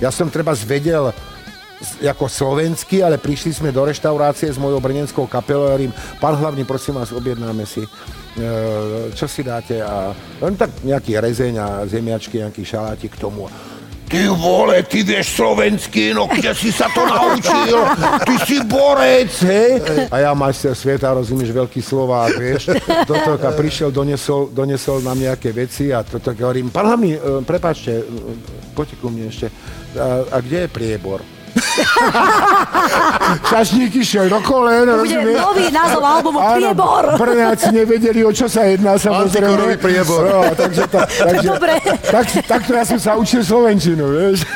ja 0.00 0.10
som 0.10 0.32
treba 0.32 0.56
zvedel 0.56 1.12
ako 2.04 2.28
slovenský, 2.28 3.00
ale 3.00 3.16
prišli 3.16 3.56
sme 3.56 3.72
do 3.72 3.84
reštaurácie 3.88 4.52
s 4.52 4.60
mojou 4.60 4.80
brnenskou 4.84 5.24
kapelou. 5.24 5.68
A 5.68 5.76
hovorím, 5.76 5.92
pán 6.20 6.36
hlavný, 6.36 6.64
prosím 6.68 7.00
vás, 7.00 7.12
objednáme 7.12 7.64
si, 7.64 7.80
e, 7.80 7.88
čo 9.16 9.24
si 9.24 9.40
dáte? 9.40 9.80
A 9.80 10.12
len 10.44 10.56
tak 10.60 10.68
nejaký 10.84 11.16
rezeň 11.16 11.54
a 11.56 11.66
zemiačky, 11.88 12.44
nejaký 12.44 12.64
šalátik 12.64 13.16
k 13.16 13.22
tomu. 13.24 13.48
Ty 14.10 14.26
vole, 14.34 14.82
ty 14.82 15.06
vieš 15.06 15.38
slovensky, 15.38 16.10
no 16.10 16.26
kde 16.26 16.50
si 16.50 16.74
sa 16.74 16.90
to 16.90 17.06
naučil? 17.06 17.78
Ty 18.26 18.34
si 18.42 18.58
borec, 18.66 19.30
hej? 19.46 19.78
A 20.10 20.26
ja 20.26 20.34
majster 20.34 20.74
sveta, 20.74 21.14
rozumieš, 21.14 21.54
veľký 21.54 21.78
Slovák, 21.78 22.34
vieš? 22.34 22.74
Toto 23.06 23.38
prišiel, 23.54 23.94
donesol, 23.94 24.50
donesol 24.50 24.98
nám 25.06 25.14
nejaké 25.14 25.54
veci 25.54 25.94
a 25.94 26.02
toto 26.02 26.34
hovorím, 26.34 26.74
pán 26.74 26.90
hlavný, 26.90 27.14
e, 27.14 27.20
prepáčte, 27.46 28.02
e, 28.02 28.04
poďte 28.74 28.98
ku 28.98 29.14
mne 29.14 29.30
ešte, 29.30 29.46
a, 29.94 30.26
a 30.26 30.36
kde 30.42 30.66
je 30.66 30.74
priebor? 30.74 31.22
Šašník 33.50 33.92
išiel 33.96 34.28
do 34.28 34.40
kolen, 34.40 34.86
To 34.86 35.02
bude 35.02 35.16
rozumieš? 35.16 35.36
nový 35.38 35.66
názov 35.70 36.02
albumu 36.02 36.38
Priebor. 36.40 37.04
Brňáci 37.16 37.68
nevedeli, 37.72 38.20
o 38.24 38.32
čo 38.32 38.46
sa 38.48 38.66
jedná, 38.66 38.96
samozrejme. 38.96 39.46
Antikorový 39.46 39.76
priebor. 39.76 40.22
No, 40.26 40.40
takže, 40.54 40.82
to, 40.88 40.98
takže, 41.28 41.48
dobre. 41.48 41.74
tak, 42.10 42.26
takto 42.46 42.70
ja 42.74 42.84
som 42.84 42.98
sa 42.98 43.12
učil 43.16 43.42
Slovenčinu, 43.44 44.04
vieš. 44.10 44.44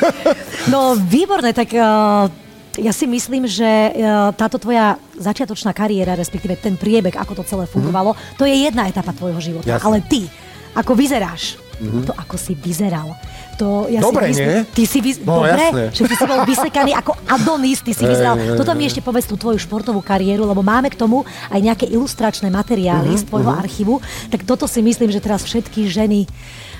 No 0.65 0.97
výborné, 0.97 1.53
tak 1.53 1.69
uh, 1.77 2.25
ja 2.73 2.89
si 2.89 3.05
myslím, 3.05 3.45
že 3.45 3.93
uh, 3.93 4.33
táto 4.33 4.57
tvoja 4.57 4.97
začiatočná 5.13 5.77
kariéra, 5.77 6.17
respektíve 6.17 6.57
ten 6.57 6.73
priebeh, 6.73 7.13
ako 7.13 7.37
to 7.37 7.43
celé 7.45 7.69
fungovalo, 7.69 8.17
to 8.33 8.49
je 8.49 8.65
jedna 8.65 8.89
etapa 8.89 9.13
tvojho 9.13 9.37
života. 9.37 9.77
Jasné. 9.77 9.85
Ale 9.85 9.97
ty, 10.01 10.25
ako 10.73 10.97
vyzeráš, 10.97 11.61
to 11.77 12.17
ako 12.17 12.33
si 12.39 12.57
vyzeral, 12.57 13.13
to 13.55 13.67
ja 13.87 13.99
Dobre, 13.99 14.27
si 14.27 14.29
myslím, 14.33 14.47
nie? 14.47 14.59
ty 14.67 14.83
si 14.83 14.99
vys- 14.99 15.19
No, 15.19 15.39
dobre, 15.39 15.55
jasné. 15.57 15.83
že 15.89 16.03
ty 16.03 16.13
si 16.13 16.25
bol 16.25 16.39
vysekaný 16.43 16.91
ako 16.93 17.11
Adonis, 17.25 17.79
ty 17.79 17.91
si 17.91 18.03
vyzeral. 18.03 18.35
Toto 18.53 18.71
mi 18.71 18.83
ešte 18.83 18.99
povedz 18.99 19.23
tú 19.23 19.35
tvoju 19.35 19.55
športovú 19.57 19.99
kariéru, 19.99 20.43
lebo 20.43 20.59
máme 20.61 20.87
k 20.87 20.95
tomu 20.95 21.21
aj 21.47 21.57
nejaké 21.57 21.85
ilustračné 21.87 22.47
materiály 22.47 23.09
Mhm, 23.09 23.17
z 23.17 23.23
tvojho 23.25 23.49
archívu. 23.49 23.93
Tak 24.27 24.43
toto 24.43 24.65
si 24.65 24.79
myslím, 24.79 25.07
že 25.07 25.19
teraz 25.19 25.41
všetky 25.41 25.85
ženy 25.85 26.27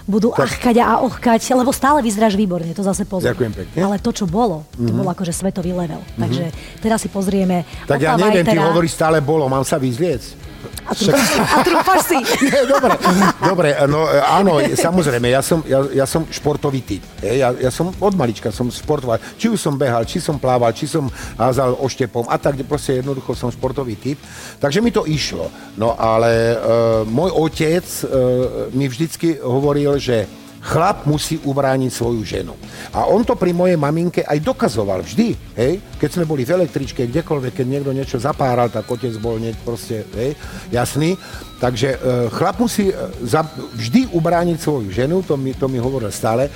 budú 0.06 0.30
achkať 0.32 0.76
a 0.80 1.02
ochkať, 1.02 1.42
lebo 1.50 1.72
stále 1.72 1.98
vyzeráš 2.00 2.36
výborne, 2.36 2.70
to 2.70 2.82
zase 2.82 3.04
pozor. 3.04 3.32
Ďakujem 3.32 3.54
pekne. 3.56 3.78
Ale 3.80 3.98
to, 3.98 4.14
čo 4.14 4.26
bolo, 4.26 4.62
to 4.72 4.92
bolo 4.92 5.10
akože 5.10 5.32
svetový 5.32 5.74
level. 5.74 5.98
Takže 6.14 6.54
teraz 6.78 7.02
si 7.02 7.10
pozrieme. 7.10 7.66
Tak 7.84 7.98
ja 7.98 8.14
neviem, 8.14 8.44
ty 8.44 8.54
hovoríš 8.54 8.94
stále 8.94 9.18
bolo, 9.18 9.48
mám 9.48 9.64
sa 9.64 9.76
vyzliec? 9.76 10.22
A 10.86 11.58
trúfaš 11.63 12.01
si. 12.08 12.17
A. 12.17 12.25
Nie, 12.45 12.62
dobre, 12.69 12.93
dobre, 13.41 13.69
no 13.89 14.06
e, 14.08 14.19
áno, 14.21 14.60
samozrejme, 14.62 15.32
ja 15.32 15.41
som, 15.41 15.62
ja, 15.65 15.82
ja 15.91 16.06
som 16.06 16.25
športový 16.30 16.82
typ. 16.86 17.04
Ja, 17.21 17.51
ja 17.56 17.71
som 17.73 17.89
od 17.89 18.13
malička 18.13 18.54
som 18.54 18.69
športoval. 18.69 19.21
Či 19.39 19.51
už 19.54 19.60
som 19.60 19.75
behal, 19.75 20.06
či 20.06 20.21
som 20.21 20.38
plával, 20.38 20.71
či 20.75 20.86
som 20.86 21.10
házal 21.39 21.78
oštepom 21.80 22.30
a 22.30 22.36
tak, 22.38 22.60
proste 22.65 23.01
jednoducho 23.01 23.34
som 23.34 23.49
športový 23.49 23.97
typ. 23.97 24.17
Takže 24.62 24.80
mi 24.82 24.93
to 24.93 25.04
išlo. 25.10 25.49
No 25.75 25.97
ale 25.97 26.54
e, 26.54 26.58
môj 27.10 27.32
otec 27.34 27.86
e, 27.86 28.06
mi 28.75 28.86
vždycky 28.86 29.41
hovoril, 29.41 29.97
že 29.97 30.45
chlap 30.65 31.06
musí 31.06 31.38
ubrániť 31.45 31.91
svoju 31.93 32.25
ženu. 32.25 32.58
A 32.89 33.06
on 33.06 33.21
to 33.21 33.38
pri 33.38 33.54
mojej 33.54 33.78
maminke 33.78 34.25
aj 34.25 34.41
dokazoval 34.41 35.06
vždy, 35.06 35.38
hej? 35.54 35.78
Keď 36.01 36.10
sme 36.10 36.25
boli 36.25 36.41
v 36.41 36.58
električke, 36.58 37.06
kdekoľvek, 37.06 37.54
keď 37.54 37.65
niekto 37.69 37.93
niečo 37.93 38.17
zapáral, 38.17 38.73
tak 38.73 38.89
otec 38.89 39.13
bol 39.21 39.38
nie, 39.38 39.54
proste, 39.62 40.10
hej, 40.17 40.34
jasný. 40.73 41.13
Takže 41.62 41.89
e, 41.93 41.97
chlap 42.34 42.58
musí 42.58 42.89
e, 42.89 42.95
za, 43.21 43.45
vždy 43.78 44.09
ubrániť 44.09 44.57
svoju 44.57 44.89
ženu, 44.89 45.22
to 45.22 45.38
mi, 45.38 45.53
to 45.53 45.70
mi 45.70 45.78
hovoril 45.78 46.09
stále. 46.09 46.49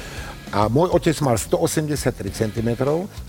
A 0.49 0.65
môj 0.65 0.89
otec 0.89 1.13
mal 1.21 1.37
183 1.37 2.33
cm 2.33 2.69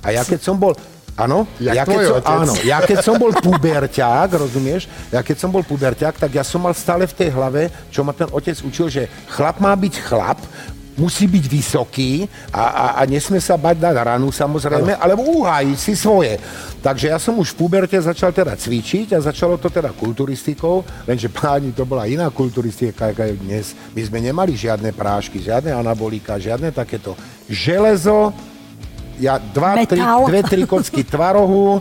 a 0.00 0.08
ja 0.08 0.24
keď 0.24 0.40
som 0.40 0.56
bol 0.56 0.72
Áno, 1.18 1.44
ja 1.60 1.84
keď, 1.84 2.00
som, 2.06 2.16
otec. 2.16 2.32
áno, 2.32 2.54
ja 2.64 2.78
keď 2.80 2.98
som 3.04 3.14
bol 3.18 3.32
puberťák, 3.34 4.28
rozumieš? 4.40 4.88
Ja 5.12 5.20
keď 5.20 5.36
som 5.36 5.50
bol 5.52 5.62
puberťák, 5.66 6.16
tak 6.16 6.30
ja 6.32 6.44
som 6.46 6.62
mal 6.62 6.72
stále 6.72 7.04
v 7.04 7.16
tej 7.16 7.30
hlave, 7.34 7.68
čo 7.92 8.06
ma 8.06 8.14
ten 8.14 8.30
otec 8.30 8.56
učil, 8.62 8.86
že 8.88 9.02
chlap 9.28 9.60
má 9.60 9.74
byť 9.76 9.94
chlap, 10.00 10.40
musí 11.00 11.24
byť 11.24 11.44
vysoký 11.48 12.28
a, 12.52 12.64
a, 12.68 12.86
a 13.00 13.02
nesmie 13.08 13.40
sa 13.40 13.56
bať 13.56 13.80
na 13.80 13.96
ranu 13.96 14.28
samozrejme, 14.28 15.00
ale 15.00 15.16
uhájiť 15.16 15.78
si 15.80 15.96
svoje. 15.96 16.36
Takže 16.84 17.08
ja 17.08 17.16
som 17.16 17.40
už 17.40 17.56
v 17.56 17.58
puberte 17.64 17.96
začal 17.96 18.36
teda 18.36 18.52
cvičiť 18.52 19.16
a 19.16 19.24
začalo 19.24 19.56
to 19.56 19.72
teda 19.72 19.96
kulturistikou, 19.96 20.84
lenže 21.08 21.32
páni, 21.32 21.72
to 21.72 21.88
bola 21.88 22.04
iná 22.04 22.28
kulturistika, 22.28 23.16
aká 23.16 23.32
je 23.32 23.40
dnes. 23.40 23.72
My 23.96 24.00
sme 24.04 24.18
nemali 24.20 24.52
žiadne 24.52 24.92
prášky, 24.92 25.40
žiadne 25.40 25.72
anabolika, 25.72 26.36
žiadne 26.36 26.68
takéto. 26.68 27.16
Železo, 27.48 28.36
ja 29.20 29.36
dva, 29.36 29.84
tri, 29.84 30.00
dve, 30.00 30.40
tri 30.42 30.62
kocky 30.64 31.04
tvarohu, 31.04 31.78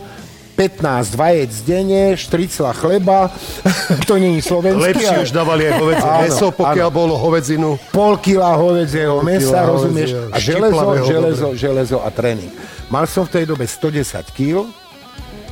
15 0.60 1.16
vajec 1.16 1.52
denne, 1.64 2.12
štricla 2.20 2.76
chleba, 2.76 3.32
to 4.08 4.20
nie 4.20 4.36
je 4.36 4.44
slovenský, 4.44 4.92
Lepšie 4.92 5.08
ale 5.08 5.24
už 5.24 5.32
dávali 5.32 5.62
aj 5.64 5.74
hovedzie 5.80 6.10
meso, 6.20 6.46
pokiaľ 6.52 6.88
áno. 6.92 6.98
bolo 7.00 7.14
hovedzinu. 7.16 7.68
pol 7.88 8.20
kila 8.20 8.60
hovedzieho 8.60 9.24
Pol 9.24 9.24
mesa, 9.24 9.64
rozumieš? 9.64 10.10
A 10.28 10.36
železo, 10.36 10.84
železo, 11.08 11.48
železo 11.56 11.98
a 12.04 12.12
tréning. 12.12 12.52
Mal 12.92 13.08
som 13.08 13.24
v 13.24 13.40
tej 13.40 13.44
dobe 13.48 13.64
110 13.64 14.36
kg, 14.36 14.68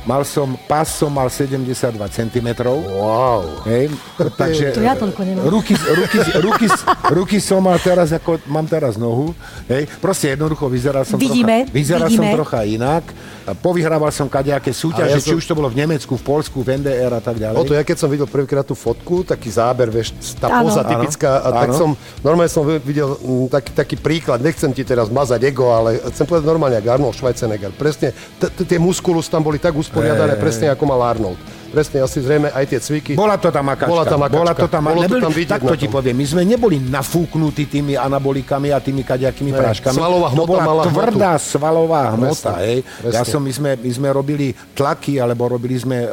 mal 0.09 0.25
som, 0.25 0.57
pás 0.65 0.89
som 0.97 1.13
mal 1.13 1.29
72 1.29 1.69
cm. 2.09 2.49
Wow. 2.65 3.61
Hej, 3.69 3.93
takže 4.33 4.73
To 4.73 4.81
ja 4.81 4.97
toľko 4.97 5.21
nemám. 5.21 5.45
Ruky, 5.45 5.77
ruky, 5.77 6.17
ruky, 6.41 6.65
ruky 7.13 7.37
som 7.37 7.61
mal 7.61 7.77
teraz, 7.77 8.09
ako 8.09 8.41
mám 8.49 8.65
teraz 8.65 8.97
nohu. 8.97 9.37
Hej, 9.69 9.85
proste 10.01 10.33
jednoducho 10.33 10.65
vyzeral 10.65 11.05
som 11.05 11.21
Vidíme, 11.21 11.69
trocha, 11.69 11.77
vyzeral 11.77 12.09
vidíme. 12.09 12.25
som 12.25 12.37
trocha 12.41 12.59
inak. 12.65 13.05
Povyhrával 13.57 14.11
som 14.13 14.29
kadejaké 14.29 14.69
súťaže, 14.69 15.13
A 15.13 15.17
ja 15.17 15.21
či 15.21 15.33
som- 15.33 15.39
už 15.39 15.45
to 15.45 15.55
bolo 15.57 15.69
v 15.71 15.77
Nemecku, 15.81 16.13
v 16.17 16.23
Polsku, 16.23 16.61
v 16.61 16.81
NDR 16.81 17.13
a 17.15 17.21
tak 17.23 17.37
ďalej. 17.41 17.57
O 17.57 17.63
to 17.65 17.73
ja 17.73 17.81
keď 17.81 17.97
som 17.97 18.09
videl 18.09 18.29
prvýkrát 18.29 18.65
tú 18.65 18.73
fotku, 18.77 19.25
taký 19.25 19.49
záber, 19.49 19.89
vieš, 19.89 20.13
tá 20.37 20.49
Áno. 20.49 20.69
poza 20.69 20.85
typická, 20.85 21.41
a 21.41 21.49
tak 21.65 21.69
áno. 21.71 21.77
som, 21.77 21.89
normálne 22.21 22.51
som 22.51 22.63
videl 22.65 23.15
mm, 23.17 23.47
taký, 23.49 23.71
taký 23.73 23.95
príklad, 23.99 24.39
nechcem 24.41 24.73
ti 24.73 24.81
teraz 24.85 25.09
mazať 25.09 25.41
ego, 25.45 25.69
ale 25.73 26.01
chcem 26.13 26.25
povedať 26.25 26.45
normálne, 26.45 26.77
ako 26.79 26.89
Arnold 26.89 27.15
Schwarzenegger. 27.15 27.71
Presne, 27.73 28.13
tie 28.39 28.79
muskulus 28.81 29.29
tam 29.29 29.45
boli 29.45 29.57
tak 29.61 29.75
usporiadané, 29.75 30.35
presne 30.37 30.71
ako 30.71 30.83
mal 30.85 31.01
Arnold. 31.05 31.37
Presne, 31.69 31.97
asi 32.01 32.19
zrejme 32.19 32.49
aj 32.49 32.65
tie 32.65 32.79
cviky. 32.79 33.13
Bola 33.13 33.37
to 33.37 33.49
tam 33.49 33.65
makačka. 33.65 33.87
Bola 33.87 34.03
tam 34.03 34.19
makačka. 34.19 34.39
Bola 34.39 34.53
to 34.53 34.67
tam, 34.67 34.83
Bolo 34.83 34.95
to 34.97 35.03
neboli- 35.05 35.21
tam 35.21 35.33
vidieť 35.33 35.51
Takto 35.51 35.73
na 35.73 35.77
ti 35.77 35.87
poviem, 35.87 36.15
my 36.15 36.25
sme 36.25 36.41
neboli 36.43 36.77
nafúknutí 36.79 37.63
tými 37.65 37.93
anabolikami 37.93 38.69
a 38.69 38.77
tými 38.77 39.01
kadejakými 39.01 39.51
Ne, 39.51 39.57
práškami. 39.57 39.95
svalová 39.95 40.27
to 40.27 40.35
hmota 40.35 40.49
bola 40.49 40.61
mala 40.63 40.83
tvrdá 40.85 41.31
svalová 41.37 42.01
hmota. 42.13 42.51
Presne, 42.51 42.65
Hej. 42.65 42.77
presne. 42.99 43.15
Ja 43.15 43.23
som, 43.23 43.41
my, 43.41 43.51
sme, 43.51 43.69
my 43.77 43.91
sme 43.91 44.07
robili 44.09 44.47
tlaky, 44.73 45.17
alebo 45.17 45.47
robili 45.47 45.75
sme 45.75 45.97
uh, 46.01 46.09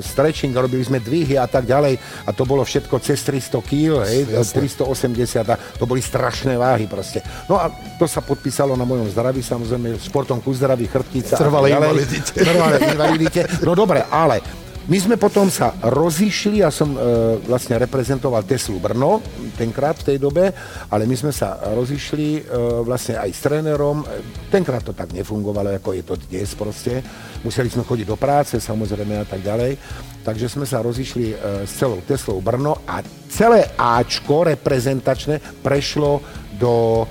stretching, 0.00 0.52
robili 0.52 0.82
sme 0.82 0.98
dvihy 0.98 1.36
a 1.36 1.46
tak 1.46 1.64
ďalej. 1.64 1.96
A 2.24 2.30
to 2.30 2.44
bolo 2.44 2.62
všetko 2.62 3.00
cez 3.00 3.22
300 3.22 3.60
kg, 3.60 4.04
hej, 4.04 4.28
Jasne. 4.28 4.60
380 4.62 5.46
a 5.46 5.56
to 5.56 5.84
boli 5.84 6.00
strašné 6.00 6.56
váhy 6.56 6.84
proste. 6.84 7.20
No 7.46 7.56
a 7.56 7.68
to 7.96 8.04
sa 8.04 8.20
podpísalo 8.20 8.74
na 8.74 8.84
mojom 8.84 9.08
zdraví, 9.08 9.40
samozrejme, 9.40 9.96
športom 9.98 10.40
ku 10.40 10.52
zdraví, 10.52 10.86
chrbtica. 10.86 11.36
tak 11.36 11.46
ďalej. 11.46 11.70
invalidite. 11.72 12.30
Trvalej 12.34 12.80
invalidite. 12.92 13.40
No 13.62 13.72
dobre, 13.72 14.02
ale 14.06 14.65
My 14.86 15.02
sme 15.02 15.18
potom 15.18 15.50
sa 15.50 15.74
rozišli, 15.82 16.62
ja 16.62 16.70
som 16.70 16.94
e, 16.94 16.98
vlastne 17.42 17.74
reprezentoval 17.74 18.46
Teslu 18.46 18.78
Brno 18.78 19.18
tenkrát 19.58 19.98
v 19.98 20.14
tej 20.14 20.18
dobe, 20.22 20.54
ale 20.86 21.10
my 21.10 21.16
sme 21.18 21.34
sa 21.34 21.58
rozišli 21.74 22.28
e, 22.38 22.40
vlastne 22.86 23.18
aj 23.18 23.30
s 23.34 23.40
trénerom. 23.42 24.06
Tenkrát 24.46 24.86
to 24.86 24.94
tak 24.94 25.10
nefungovalo, 25.10 25.74
ako 25.74 25.90
je 25.90 26.06
to 26.06 26.14
dnes 26.30 26.54
proste. 26.54 27.02
Museli 27.42 27.66
sme 27.66 27.82
chodiť 27.82 28.06
do 28.06 28.14
práce, 28.14 28.62
samozrejme 28.62 29.18
a 29.18 29.26
tak 29.26 29.42
ďalej. 29.42 29.74
Takže 30.22 30.46
sme 30.46 30.62
sa 30.62 30.78
rozišli 30.86 31.34
e, 31.34 31.36
s 31.66 31.82
celou 31.82 31.98
Teslou 32.06 32.38
Brno 32.38 32.86
a 32.86 33.02
celé 33.26 33.66
Ačko 33.74 34.46
reprezentačné 34.46 35.66
prešlo 35.66 36.22
do 36.62 37.02
e, 37.02 37.06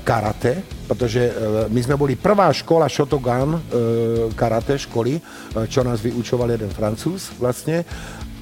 karate, 0.00 0.81
pretože 0.92 1.24
e, 1.24 1.32
my 1.72 1.80
sme 1.80 1.96
boli 1.96 2.20
prvá 2.20 2.52
škola 2.52 2.84
Shotogan 2.84 3.56
e, 3.56 3.60
karate 4.36 4.76
školy, 4.76 5.16
e, 5.16 5.20
čo 5.64 5.80
nás 5.80 6.04
vyučoval 6.04 6.52
jeden 6.52 6.68
francúz 6.68 7.32
vlastne. 7.40 7.80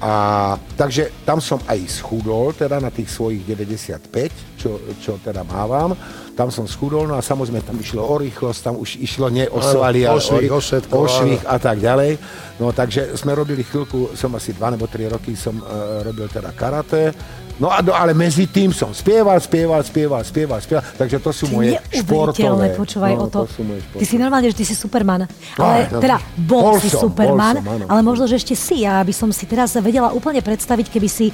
A 0.01 0.57
takže 0.75 1.13
tam 1.21 1.37
som 1.37 1.61
aj 1.69 1.77
schudol, 1.85 2.57
teda 2.57 2.81
na 2.81 2.89
tých 2.89 3.13
svojich 3.13 3.45
95, 3.45 4.09
čo, 4.57 4.81
čo 4.97 5.21
teda 5.21 5.45
mávam. 5.45 5.93
Tam 6.33 6.49
som 6.49 6.65
schudol, 6.65 7.05
no 7.05 7.13
a 7.13 7.21
samozrejme 7.21 7.61
tam 7.61 7.77
išlo 7.77 8.01
o 8.01 8.17
rýchlosť, 8.17 8.59
tam 8.65 8.75
už 8.81 8.97
išlo 8.97 9.29
nie 9.29 9.45
o 9.45 9.61
svaly, 9.61 10.09
ale 10.09 10.17
o, 10.17 10.57
všetko, 10.57 10.95
o 10.97 11.05
švih 11.05 11.45
a 11.45 11.61
tak 11.61 11.77
ďalej. 11.77 12.17
No 12.57 12.73
takže 12.73 13.13
sme 13.13 13.37
robili 13.37 13.61
chvíľku, 13.61 14.17
som 14.17 14.33
asi 14.33 14.57
2 14.57 14.73
nebo 14.73 14.89
3 14.89 15.05
roky 15.13 15.37
som 15.37 15.61
uh, 15.61 16.01
robil 16.01 16.25
teda 16.33 16.49
karate. 16.57 17.13
No 17.59 17.67
a 17.73 17.83
do, 17.83 17.91
ale 17.91 18.15
medzi 18.15 18.47
tým 18.47 18.71
som 18.71 18.93
spieval, 18.95 19.37
spieval, 19.41 19.81
spieval, 19.83 20.21
spieval, 20.23 20.59
spieval, 20.61 20.83
takže 20.95 21.17
to 21.19 21.31
sú 21.33 21.45
Ty 21.49 21.53
moje 21.53 21.71
športové. 21.91 22.67
počúvaj 22.77 23.13
no, 23.17 23.25
o 23.25 23.27
to. 23.27 23.39
to 23.49 23.99
ty 23.99 24.05
si 24.07 24.15
normálne, 24.15 24.47
že 24.53 24.57
ty 24.61 24.65
si 24.67 24.75
Superman. 24.77 25.27
Ale 25.57 25.89
no, 25.91 25.99
teda 25.99 26.17
bol, 26.37 26.73
bol 26.73 26.77
si 26.79 26.87
som, 26.87 27.09
Superman, 27.09 27.59
bol 27.59 27.65
som, 27.65 27.75
áno. 27.81 27.85
ale 27.89 27.99
možno, 28.05 28.23
že 28.29 28.39
ešte 28.39 28.55
si. 28.55 28.85
Ja 28.85 29.01
by 29.01 29.13
som 29.13 29.29
si 29.33 29.43
teraz 29.49 29.75
vedela 29.81 30.13
úplne 30.13 30.39
predstaviť, 30.39 30.87
keby 30.87 31.09
si 31.09 31.33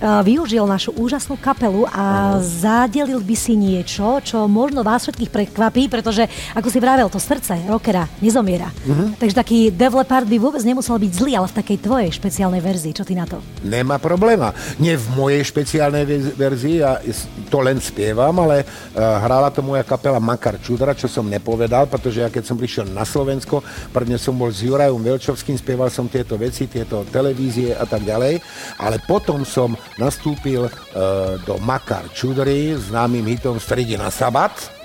využil 0.00 0.64
našu 0.64 0.94
úžasnú 0.94 1.34
kapelu 1.38 1.86
a 1.90 2.36
zadelil 2.42 3.18
by 3.22 3.36
si 3.36 3.54
niečo, 3.58 4.22
čo 4.22 4.46
možno 4.46 4.86
vás 4.86 5.06
všetkých 5.06 5.30
prekvapí, 5.30 5.90
pretože, 5.90 6.26
ako 6.54 6.68
si 6.70 6.78
vravel, 6.78 7.10
to 7.10 7.18
srdce 7.18 7.66
rockera 7.66 8.06
nezomiera. 8.22 8.70
Mhm. 8.86 9.18
Takže 9.18 9.34
taký 9.34 9.58
Dev 9.74 9.94
Leppard 9.94 10.26
by 10.26 10.38
vôbec 10.38 10.62
nemusel 10.62 10.98
byť 10.98 11.12
zlý, 11.12 11.32
ale 11.38 11.50
v 11.50 11.58
takej 11.58 11.78
tvojej 11.82 12.10
špeciálnej 12.14 12.62
verzii. 12.62 12.92
Čo 12.94 13.04
ty 13.04 13.14
na 13.18 13.26
to? 13.26 13.42
Nemá 13.66 13.98
probléma. 13.98 14.54
Nie 14.78 14.94
v 14.94 15.06
mojej 15.14 15.42
špeciálnej 15.42 16.04
verzii, 16.34 16.82
ja 16.82 17.02
to 17.48 17.58
len 17.62 17.82
spievam, 17.82 18.34
ale 18.44 18.62
uh, 18.62 19.18
hrála 19.22 19.50
to 19.50 19.64
moja 19.64 19.82
kapela 19.82 20.22
Makar 20.22 20.60
Čudra, 20.62 20.94
čo 20.94 21.08
som 21.08 21.26
nepovedal, 21.26 21.88
pretože 21.88 22.22
ja 22.22 22.28
keď 22.28 22.44
som 22.44 22.56
prišiel 22.60 22.86
na 22.90 23.02
Slovensko, 23.02 23.64
prvne 23.90 24.20
som 24.20 24.36
bol 24.36 24.52
s 24.52 24.62
Jurajom 24.62 25.00
Velčovským, 25.00 25.56
spieval 25.56 25.88
som 25.88 26.06
tieto 26.06 26.36
veci, 26.36 26.68
tieto 26.68 27.02
televízie 27.08 27.74
a 27.74 27.88
tak 27.88 28.04
ďalej, 28.04 28.40
ale 28.78 28.96
potom 29.02 29.42
som 29.42 29.74
nastúpil 29.98 30.70
uh, 30.70 31.36
do 31.42 31.58
Makar 31.58 32.06
Čudry 32.14 32.78
známym 32.78 33.26
hitom 33.26 33.58
Stridi 33.58 33.98
na 33.98 34.08
sabat. 34.08 34.77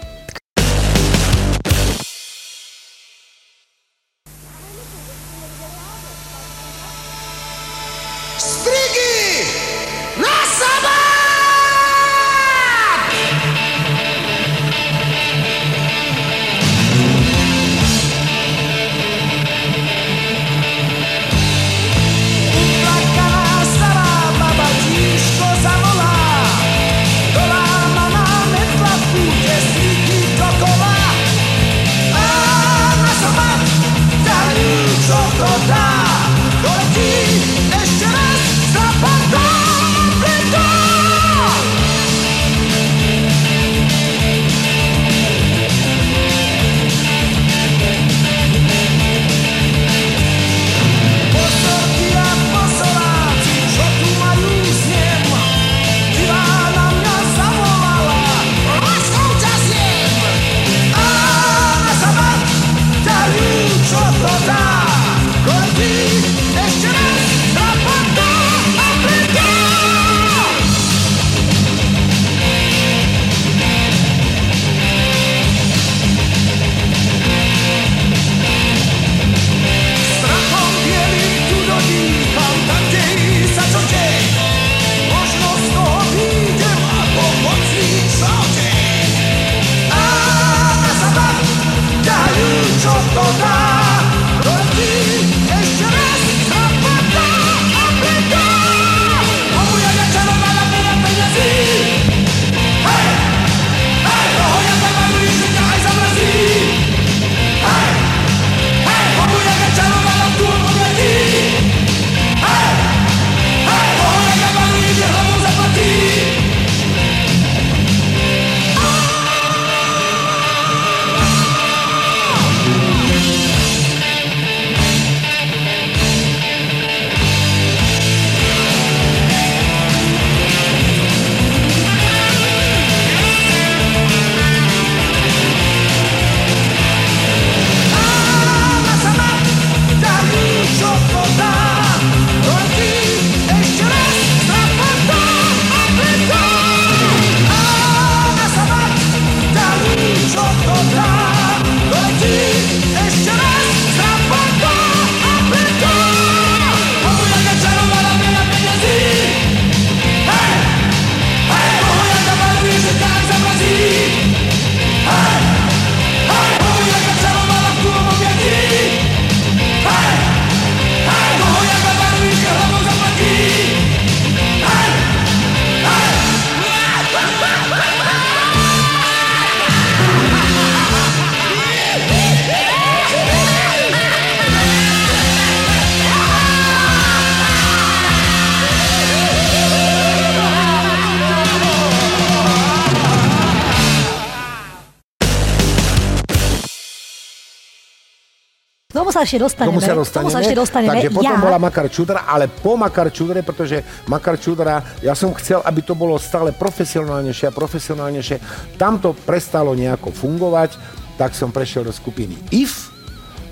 Sa 199.14 199.22
ešte 199.22 199.38
dostaneme. 199.38 199.78
Tomu 199.78 199.82
sa 199.86 199.94
dostaneme. 199.94 200.26
Tomu 200.26 200.34
sa 200.34 200.42
ešte 200.42 200.58
dostaneme. 200.58 200.94
Takže 200.98 201.10
potom 201.14 201.38
ja, 201.38 201.42
bola 201.42 201.58
Makar 201.62 201.88
Čudra, 201.94 202.20
ale 202.26 202.46
po 202.50 202.74
Makar 202.74 203.10
Čudre, 203.14 203.46
pretože 203.46 203.82
Makar 204.10 204.38
Čudra, 204.42 204.82
ja 205.06 205.14
som 205.14 205.30
chcel, 205.38 205.62
aby 205.62 205.82
to 205.86 205.94
bolo 205.94 206.18
stále 206.18 206.54
profesionálnejšie 206.54 207.50
a 207.50 207.54
profesionálnejšie. 207.54 208.38
Tam 208.82 208.98
to 208.98 209.14
prestalo 209.14 209.74
nejako 209.78 210.10
fungovať, 210.14 210.78
tak 211.18 211.38
som 211.38 211.54
prešiel 211.54 211.86
do 211.86 211.94
skupiny 211.94 212.38
IF, 212.50 212.93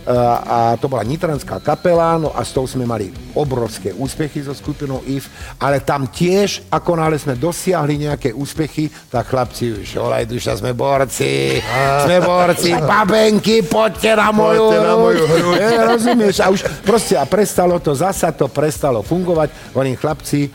a 0.10 0.74
to 0.82 0.90
bola 0.90 1.06
nitranská 1.06 1.62
kapela, 1.62 2.18
no 2.18 2.34
a 2.34 2.42
s 2.42 2.50
tou 2.52 2.66
sme 2.66 2.90
mali 2.90 3.14
obrovské 3.38 3.94
úspechy 3.94 4.42
so 4.42 4.54
skupinou 4.54 5.06
IF, 5.06 5.30
ale 5.62 5.78
tam 5.78 6.10
tiež, 6.10 6.66
ako 6.74 6.98
náhle 6.98 7.22
sme 7.22 7.38
dosiahli 7.38 8.10
nejaké 8.10 8.34
úspechy, 8.34 8.90
tak 9.14 9.30
chlapci 9.30 9.86
už, 9.86 10.02
olaj 10.02 10.26
duša, 10.26 10.58
sme 10.58 10.74
borci, 10.74 11.62
sme 12.06 12.18
borci, 12.18 12.74
babenky, 12.74 13.62
poďte 13.62 14.18
na 14.18 14.34
moju, 14.34 14.74
Poďte 14.74 14.82
na 14.82 14.96
moju 14.98 15.24
hru. 15.30 15.52
E, 15.54 15.70
rozumieš? 15.86 16.36
A 16.42 16.50
už 16.50 16.62
proste, 16.82 17.14
a 17.14 17.26
prestalo 17.30 17.78
to, 17.78 17.94
zasa 17.94 18.34
to 18.34 18.50
prestalo 18.50 19.06
fungovať, 19.06 19.78
hovorím 19.78 20.02
chlapci, 20.02 20.50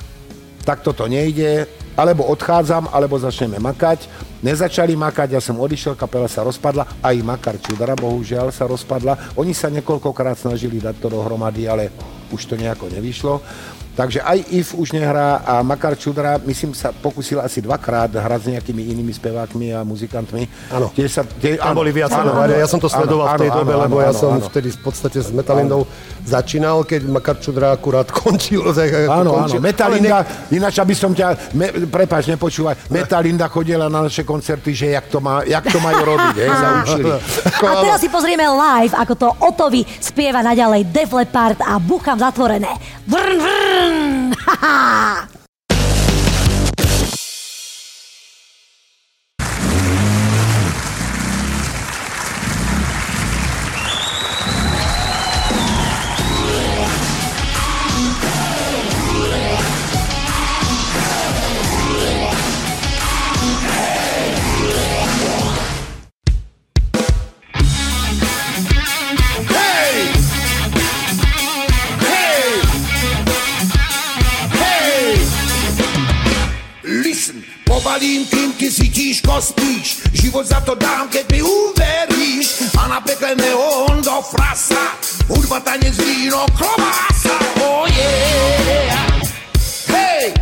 takto 0.67 0.91
to 0.91 1.07
nejde, 1.07 1.86
alebo 1.97 2.29
odchádzam, 2.29 2.93
alebo 2.93 3.17
začneme 3.17 3.57
makať. 3.57 4.07
Nezačali 4.45 4.95
makať, 4.95 5.35
ja 5.35 5.41
som 5.41 5.57
odišiel, 5.57 5.97
kapela 5.97 6.29
sa 6.29 6.45
rozpadla, 6.45 6.85
aj 7.01 7.17
Makar 7.25 7.57
Čudara, 7.59 7.97
bohužiaľ, 7.97 8.53
sa 8.53 8.69
rozpadla. 8.69 9.35
Oni 9.35 9.57
sa 9.57 9.73
niekoľkokrát 9.73 10.37
snažili 10.37 10.79
dať 10.79 11.01
to 11.01 11.09
dohromady, 11.09 11.67
ale 11.67 11.89
už 12.31 12.45
to 12.45 12.55
nejako 12.55 12.93
nevyšlo. 12.93 13.41
Takže 13.97 14.21
aj 14.21 14.53
IF 14.53 14.77
už 14.77 14.93
nehrá 14.93 15.41
a 15.41 15.65
Makar 15.65 15.97
Čudra, 15.97 16.37
myslím, 16.45 16.77
sa 16.77 16.93
pokusil 16.93 17.41
asi 17.41 17.65
dvakrát 17.65 18.13
hrať 18.13 18.41
s 18.45 18.49
nejakými 18.53 18.93
inými 18.93 19.09
spevákmi 19.09 19.73
a 19.73 19.81
muzikantmi. 19.89 20.45
Áno. 20.69 20.93
Tie 20.93 21.09
sa, 21.09 21.25
tie, 21.25 21.57
Tam 21.57 21.73
boli 21.73 21.97
viac 21.97 22.13
áno, 22.13 22.37
áno, 22.37 22.53
Ja 22.53 22.69
som 22.69 22.77
to 22.77 22.93
sledoval 22.93 23.33
áno, 23.33 23.41
v 23.41 23.49
tej 23.49 23.51
áno, 23.57 23.59
dobe, 23.65 23.73
áno, 23.73 23.83
lebo 23.89 23.97
ja 24.05 24.13
áno, 24.13 24.21
som 24.21 24.37
áno. 24.37 24.45
vtedy 24.53 24.69
v 24.69 24.81
podstate 24.85 25.17
s 25.25 25.33
Metalindou 25.33 25.89
začínal, 26.27 26.83
keď 26.83 27.07
Makar 27.07 27.39
Čudra 27.39 27.73
akurát 27.73 28.11
končil. 28.21 28.67
Áno, 28.67 29.07
áno, 29.09 29.31
končil. 29.47 29.63
Metalinda, 29.63 30.27
ináč 30.51 30.83
aby 30.83 30.93
som 30.93 31.15
ťa, 31.15 31.55
me, 31.55 31.87
prepáč, 31.87 32.27
nepočúvaj, 32.27 32.91
Metalinda 32.91 33.47
chodila 33.47 33.87
na 33.87 34.05
naše 34.05 34.27
koncerty, 34.27 34.75
že 34.75 34.93
jak 34.93 35.07
to, 35.07 35.23
má, 35.23 35.47
jak 35.47 35.65
to 35.71 35.79
majú 35.79 36.03
robiť, 36.03 36.35
hej, 36.37 36.51
sa 36.51 36.69
učili. 36.83 37.11
A 37.71 37.73
teraz 37.81 37.99
si 38.03 38.11
pozrieme 38.11 38.45
live, 38.45 38.95
ako 38.99 39.15
to 39.15 39.29
Otovi 39.47 39.87
spieva 40.03 40.43
naďalej 40.43 40.91
Def 40.91 41.15
Leppard 41.15 41.63
a 41.63 41.79
Bucham 41.79 42.19
zatvorené. 42.19 42.75
Vrn, 43.07 43.39
vrn! 43.39 43.97
pobalím 77.97 78.27
kým 78.29 78.53
ty 78.53 78.69
si 78.69 78.89
tížko 78.93 79.41
spíš 79.41 80.05
Život 80.13 80.45
za 80.47 80.61
to 80.61 80.77
dám, 80.77 81.09
keď 81.09 81.33
mi 81.33 81.41
uveríš 81.41 82.77
A 82.77 82.93
na 82.93 83.01
pekle 83.01 83.33
neon 83.41 84.05
do 84.05 84.21
frasa 84.21 85.01
Hudba, 85.33 85.65
tanec, 85.65 85.97
víno, 85.97 86.45
klobása 86.53 87.33
Oh 87.65 87.89
yeah! 87.89 89.01
Hej! 89.89 90.37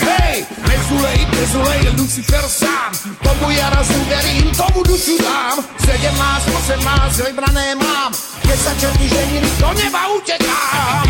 Hej, 0.00 0.36
nezulej, 0.64 1.18
nezulej, 1.36 1.80
Lucifer 2.00 2.44
sám 2.48 2.96
Tomu 3.20 3.52
ja 3.52 3.68
raz 3.76 3.92
uverím, 3.92 4.48
tomu 4.56 4.80
dušu 4.88 5.20
dám 5.20 5.60
17, 5.84 6.80
18, 6.80 7.28
vybrané 7.28 7.76
mám 7.76 8.08
Keď 8.40 8.56
sa 8.56 8.72
čerty 8.80 9.04
ženili, 9.04 9.50
do 9.60 9.68
neba 9.76 10.00
utekám! 10.16 11.08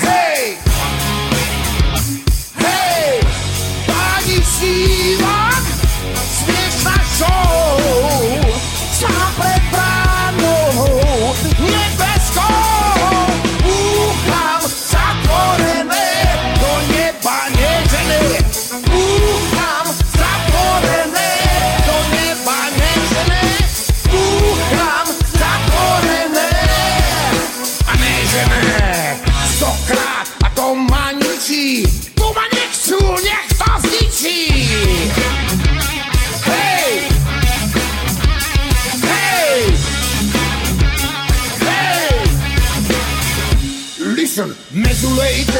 Hej! 0.00 0.75
Páni 4.58 5.35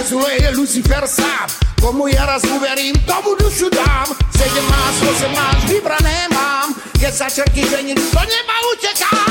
mezulej, 0.07 0.39
mezulej, 0.39 0.55
Lucifer 0.55 1.05
sám. 1.09 1.51
Komu 1.83 2.07
ja 2.07 2.27
raz 2.27 2.47
uverím, 2.47 2.95
tomu 3.03 3.35
dušu 3.35 3.67
dám. 3.75 4.07
17, 4.39 5.03
18, 5.03 5.67
vybrané 5.67 6.31
mám. 6.31 6.71
Keď 6.95 7.13
sa 7.13 7.27
čerky 7.27 7.67
ženili, 7.67 7.99
do 7.99 8.23
neba 8.23 8.57
utekám 8.71 9.26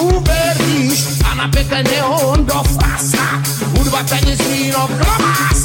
dám, 0.00 0.24
keď 0.24 0.56
mi 0.56 0.80
uveríš 0.80 1.20
A 1.24 1.34
na 1.34 1.46
pekle 1.48 1.82
neon 1.84 2.44
do 2.44 2.60
frasa 2.64 3.40
Hudba, 3.76 4.02
tenis, 4.08 4.40
víno, 4.48 4.88
klobása 4.88 5.59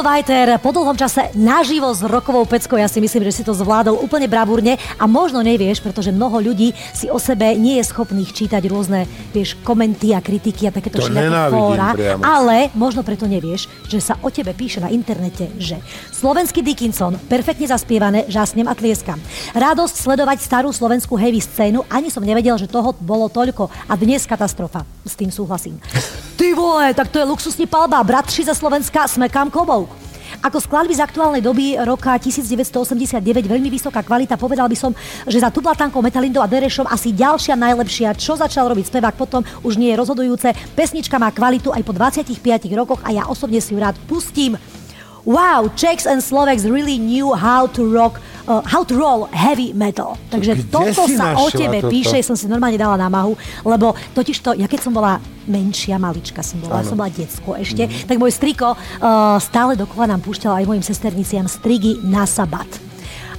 Oto 0.00 0.08
Vajter 0.08 0.56
po 0.64 0.72
dlhom 0.72 0.96
čase 0.96 1.28
naživo 1.36 1.92
s 1.92 2.00
rokovou 2.00 2.48
peckou, 2.48 2.80
ja 2.80 2.88
si 2.88 3.04
myslím, 3.04 3.20
že 3.20 3.36
si 3.36 3.42
to 3.44 3.52
zvládol 3.52 4.00
úplne 4.00 4.32
bravúrne 4.32 4.80
a 4.96 5.04
možno 5.04 5.44
nevieš, 5.44 5.84
pretože 5.84 6.08
mnoho 6.08 6.40
ľudí 6.40 6.72
si 6.96 7.12
o 7.12 7.20
sebe 7.20 7.52
nie 7.52 7.76
je 7.76 7.84
schopných 7.84 8.32
čítať 8.32 8.64
rôzne, 8.64 9.04
vieš, 9.36 9.60
komenty 9.60 10.16
a 10.16 10.24
kritiky 10.24 10.64
a 10.64 10.72
takéto 10.72 11.04
fóra, 11.04 11.92
priamo. 11.92 12.24
ale 12.24 12.72
možno 12.72 13.04
preto 13.04 13.28
nevieš, 13.28 13.68
že 13.92 14.00
sa 14.00 14.16
o 14.24 14.32
tebe 14.32 14.56
píše 14.56 14.80
na 14.80 14.88
internete, 14.88 15.52
že 15.60 15.76
slovenský 16.16 16.64
Dickinson, 16.64 17.20
perfektne 17.28 17.68
zaspievané, 17.68 18.24
žasnem 18.24 18.72
a 18.72 18.72
tlieskam. 18.72 19.20
Radosť 19.52 20.00
sledovať 20.00 20.40
starú 20.40 20.72
slovenskú 20.72 21.12
heavy 21.20 21.44
scénu, 21.44 21.84
ani 21.92 22.08
som 22.08 22.24
nevedel, 22.24 22.56
že 22.56 22.72
toho 22.72 22.96
bolo 23.04 23.28
toľko 23.28 23.68
a 23.68 23.92
dnes 24.00 24.24
katastrofa. 24.24 24.88
S 25.04 25.12
tým 25.12 25.28
súhlasím. 25.28 25.76
Ty 26.40 26.56
vole, 26.56 26.96
tak 26.96 27.12
to 27.12 27.20
je 27.20 27.28
luxusní 27.28 27.68
palba, 27.68 28.00
bratři 28.00 28.48
ze 28.48 28.54
Slovenska, 28.56 29.04
smekám 29.04 29.52
klobouk. 29.52 29.99
Ako 30.40 30.56
skladby 30.56 30.96
z 30.96 31.04
aktuálnej 31.04 31.44
doby 31.44 31.76
roka 31.84 32.16
1989 32.16 33.20
veľmi 33.44 33.68
vysoká 33.68 34.00
kvalita, 34.00 34.40
povedal 34.40 34.72
by 34.72 34.76
som, 34.78 34.96
že 35.28 35.36
za 35.36 35.52
Tublatankou, 35.52 36.00
Metalindou 36.00 36.40
a 36.40 36.48
Derešom 36.48 36.88
asi 36.88 37.12
ďalšia 37.12 37.60
najlepšia, 37.60 38.16
čo 38.16 38.40
začal 38.40 38.72
robiť 38.72 38.88
spevák 38.88 39.20
potom, 39.20 39.44
už 39.60 39.76
nie 39.76 39.92
je 39.92 40.00
rozhodujúce. 40.00 40.56
Pesnička 40.72 41.20
má 41.20 41.28
kvalitu 41.28 41.76
aj 41.76 41.84
po 41.84 41.92
25 41.92 42.40
rokoch 42.72 43.04
a 43.04 43.12
ja 43.12 43.28
osobne 43.28 43.60
si 43.60 43.76
ju 43.76 43.84
rád 43.84 44.00
pustím. 44.08 44.56
Wow, 45.22 45.68
Czechs 45.74 46.04
and 46.04 46.20
Slovaks 46.20 46.64
really 46.64 46.96
knew 46.96 47.32
how 47.32 47.68
to 47.68 47.84
rock, 47.84 48.18
uh, 48.44 48.64
how 48.64 48.82
to 48.82 48.96
roll 48.96 49.28
heavy 49.30 49.72
metal. 49.72 50.16
Takže 50.28 50.56
Kde 50.56 50.72
toto 50.72 51.04
sa 51.06 51.36
o 51.36 51.46
tebe 51.48 51.80
toto? 51.80 51.92
píše, 51.92 52.24
som 52.24 52.34
si 52.34 52.48
normálne 52.48 52.76
dala 52.76 52.96
námahu, 52.96 53.36
lebo 53.62 53.92
totiž 54.10 54.36
to, 54.40 54.50
ja 54.54 54.64
keď 54.64 54.80
som 54.80 54.92
bola 54.92 55.20
menšia, 55.44 55.96
malička 55.96 56.40
som 56.40 56.56
bola, 56.58 56.80
som 56.80 56.96
bola 56.96 57.08
decko 57.08 57.52
ešte, 57.54 57.84
Mhm. 57.84 58.08
tak 58.08 58.16
môj 58.16 58.32
striko 58.32 58.72
uh, 58.72 59.36
stále 59.38 59.76
dokola 59.76 60.08
nám 60.08 60.20
púšťal 60.20 60.56
aj 60.56 60.64
mojim 60.64 60.82
sesterniciam 60.82 61.44
strigy 61.44 62.00
na 62.00 62.24
sabat. 62.24 62.68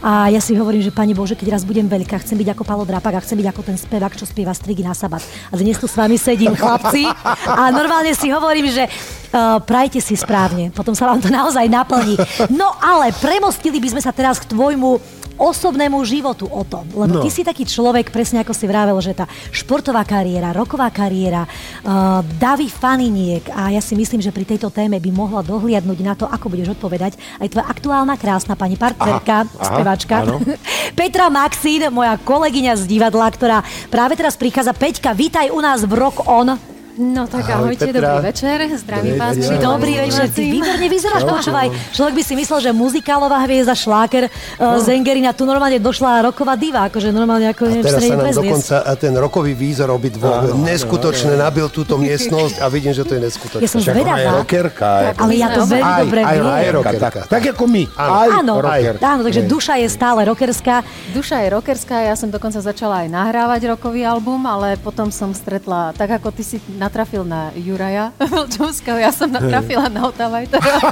A 0.01 0.33
ja 0.33 0.41
si 0.41 0.57
hovorím, 0.57 0.81
že 0.81 0.89
Pani 0.89 1.13
Bože, 1.13 1.37
keď 1.37 1.53
raz 1.53 1.63
budem 1.63 1.85
veľká, 1.85 2.17
chcem 2.25 2.33
byť 2.33 2.57
ako 2.57 2.65
Palo 2.65 2.83
Drapak 2.89 3.21
a 3.21 3.21
chcem 3.21 3.37
byť 3.37 3.47
ako 3.53 3.61
ten 3.61 3.77
spevák, 3.77 4.17
čo 4.17 4.25
spieva 4.25 4.49
strigy 4.49 4.81
na 4.81 4.97
sabat. 4.97 5.21
A 5.53 5.53
dnes 5.53 5.77
tu 5.77 5.85
s 5.85 5.93
vami 5.93 6.17
sedím, 6.17 6.57
chlapci, 6.57 7.05
a 7.45 7.69
normálne 7.69 8.09
si 8.17 8.33
hovorím, 8.33 8.65
že 8.73 8.89
uh, 8.89 9.61
prajte 9.61 10.01
si 10.01 10.17
správne, 10.17 10.73
potom 10.73 10.97
sa 10.97 11.05
vám 11.05 11.21
to 11.21 11.29
naozaj 11.29 11.69
naplní. 11.69 12.17
No 12.49 12.73
ale 12.81 13.13
premostili 13.21 13.77
by 13.77 13.93
sme 13.93 14.01
sa 14.01 14.09
teraz 14.09 14.41
k 14.41 14.49
tvojmu 14.49 15.20
osobnému 15.41 15.97
životu 16.03 16.45
o 16.45 16.61
tom. 16.61 16.85
Lebo 16.87 17.17
No. 17.17 17.23
ty 17.25 17.29
si 17.29 17.41
taký 17.41 17.65
človek, 17.65 18.13
presne 18.13 18.39
ako 18.39 18.53
si 18.53 18.63
vravel, 18.63 18.93
že 18.99 19.11
tá 19.11 19.25
športová 19.49 20.05
kariéra, 20.05 20.53
roková 20.53 20.87
kariéra, 20.87 21.43
uh, 21.43 22.21
davy 22.37 22.69
faniniek 22.69 23.49
a 23.49 23.69
ja 23.69 23.81
si 23.81 23.97
myslím, 23.97 24.21
že 24.21 24.29
pri 24.29 24.45
tejto 24.45 24.69
téme 24.69 24.95
by 24.95 25.09
mohla 25.09 25.41
dohliadnúť 25.41 25.99
na 25.99 26.13
to, 26.13 26.29
ako 26.29 26.45
budeš 26.47 26.77
odpovedať 26.77 27.17
aj 27.41 27.47
tvoja 27.49 27.65
aktuálna 27.65 28.15
krásna 28.15 28.53
pani 28.53 28.77
partnerka, 28.77 29.37
Aha, 29.43 29.49
aha, 29.49 29.65
spevačka. 29.65 30.15
áno. 30.21 30.37
Petra 30.99 31.27
Maxín, 31.27 31.81
moja 31.89 32.15
kolegyňa 32.15 32.77
z 32.77 32.83
divadla, 32.85 33.25
ktorá 33.27 33.57
práve 33.89 34.13
teraz 34.13 34.37
prichádza. 34.37 34.71
Peťka, 34.71 35.11
vítaj 35.11 35.49
u 35.49 35.57
nás 35.57 35.81
v 35.81 35.93
Rock 35.95 36.21
On. 36.29 36.53
No 37.01 37.25
tak 37.25 37.49
Ahoj, 37.49 37.73
ahojte, 37.73 37.89
Petra. 37.89 38.21
dobrý 38.21 38.29
večer, 38.29 38.57
zdravím 38.77 39.17
vás. 39.17 39.33
Dobrý. 39.33 39.57
Dobrý 39.57 39.93
večer, 40.05 40.29
ty 40.29 40.43
výborne 40.53 40.85
vyzeráš, 40.85 41.25
počúvaj. 41.25 41.67
Človek 41.97 42.13
by 42.13 42.23
si 42.23 42.33
myslel, 42.37 42.59
že 42.61 42.69
muzikálová 42.77 43.41
hviezda, 43.49 43.73
šláker, 43.73 44.29
uh, 44.29 44.77
Zengerina, 44.77 45.33
tu 45.33 45.49
normálne 45.49 45.81
došla 45.81 46.29
roková 46.29 46.53
diva, 46.53 46.93
akože 46.93 47.09
normálne 47.09 47.49
ako 47.49 47.73
neviem, 47.73 47.81
čo 47.81 47.97
Teraz 47.97 48.01
sa 48.05 48.15
nám 48.21 48.37
dokonca 48.37 48.75
a 48.85 48.91
ten 48.93 49.13
rokový 49.17 49.57
výzor 49.57 49.89
obidvoch 49.89 50.53
neskutočne 50.61 51.33
nabil 51.41 51.65
túto 51.73 51.97
miestnosť 51.97 52.61
a 52.61 52.69
vidím, 52.69 52.93
že 52.93 53.01
to 53.01 53.17
je 53.17 53.21
neskutočné. 53.25 53.65
Ja 53.65 53.69
som 53.73 53.81
zvedavá. 53.81 54.45
rockerka. 54.45 55.17
Ale 55.17 55.33
ja 55.41 55.47
to 55.57 55.65
Aj, 55.65 55.69
veľmi 55.73 55.93
aj, 55.97 56.01
dobre 56.05 56.19
aj 56.21 56.37
viem. 56.37 56.45
rockerka, 56.45 56.91
rockerka, 57.01 57.21
tak, 57.25 57.43
ako 57.49 57.63
my. 57.65 57.83
Aj 57.97 58.29
Áno, 58.45 58.53
áno, 59.01 59.21
takže 59.25 59.41
duša 59.49 59.81
je 59.81 59.87
stále 59.89 60.21
rockerská. 60.29 60.85
Duša 61.17 61.41
je 61.41 61.47
rockerská, 61.49 61.97
ja 62.05 62.13
som 62.13 62.29
dokonca 62.29 62.61
začala 62.61 63.01
aj 63.01 63.09
nahrávať 63.09 63.73
rokový 63.73 64.05
album, 64.05 64.45
ale 64.45 64.77
potom 64.77 65.09
som 65.09 65.33
stretla, 65.33 65.97
tak 65.97 66.21
ako 66.21 66.29
ty 66.29 66.45
si 66.45 66.57
natrafil 66.91 67.23
na 67.23 67.55
Juraja 67.55 68.11
Vlčovského, 68.19 68.99
ja 68.99 69.15
som 69.15 69.31
natrafila 69.31 69.87
na 69.87 70.11
Otavajtera. 70.11 70.59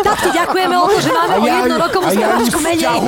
Tak 0.00 0.16
ti 0.22 0.30
ďakujeme 0.30 0.76
o 0.78 0.86
to, 0.86 0.98
že 1.02 1.10
máme 1.10 1.34
o 1.42 1.46
jednu 1.46 1.74
rokovú 1.76 2.06
spevačku 2.10 2.58
menej. 2.62 2.98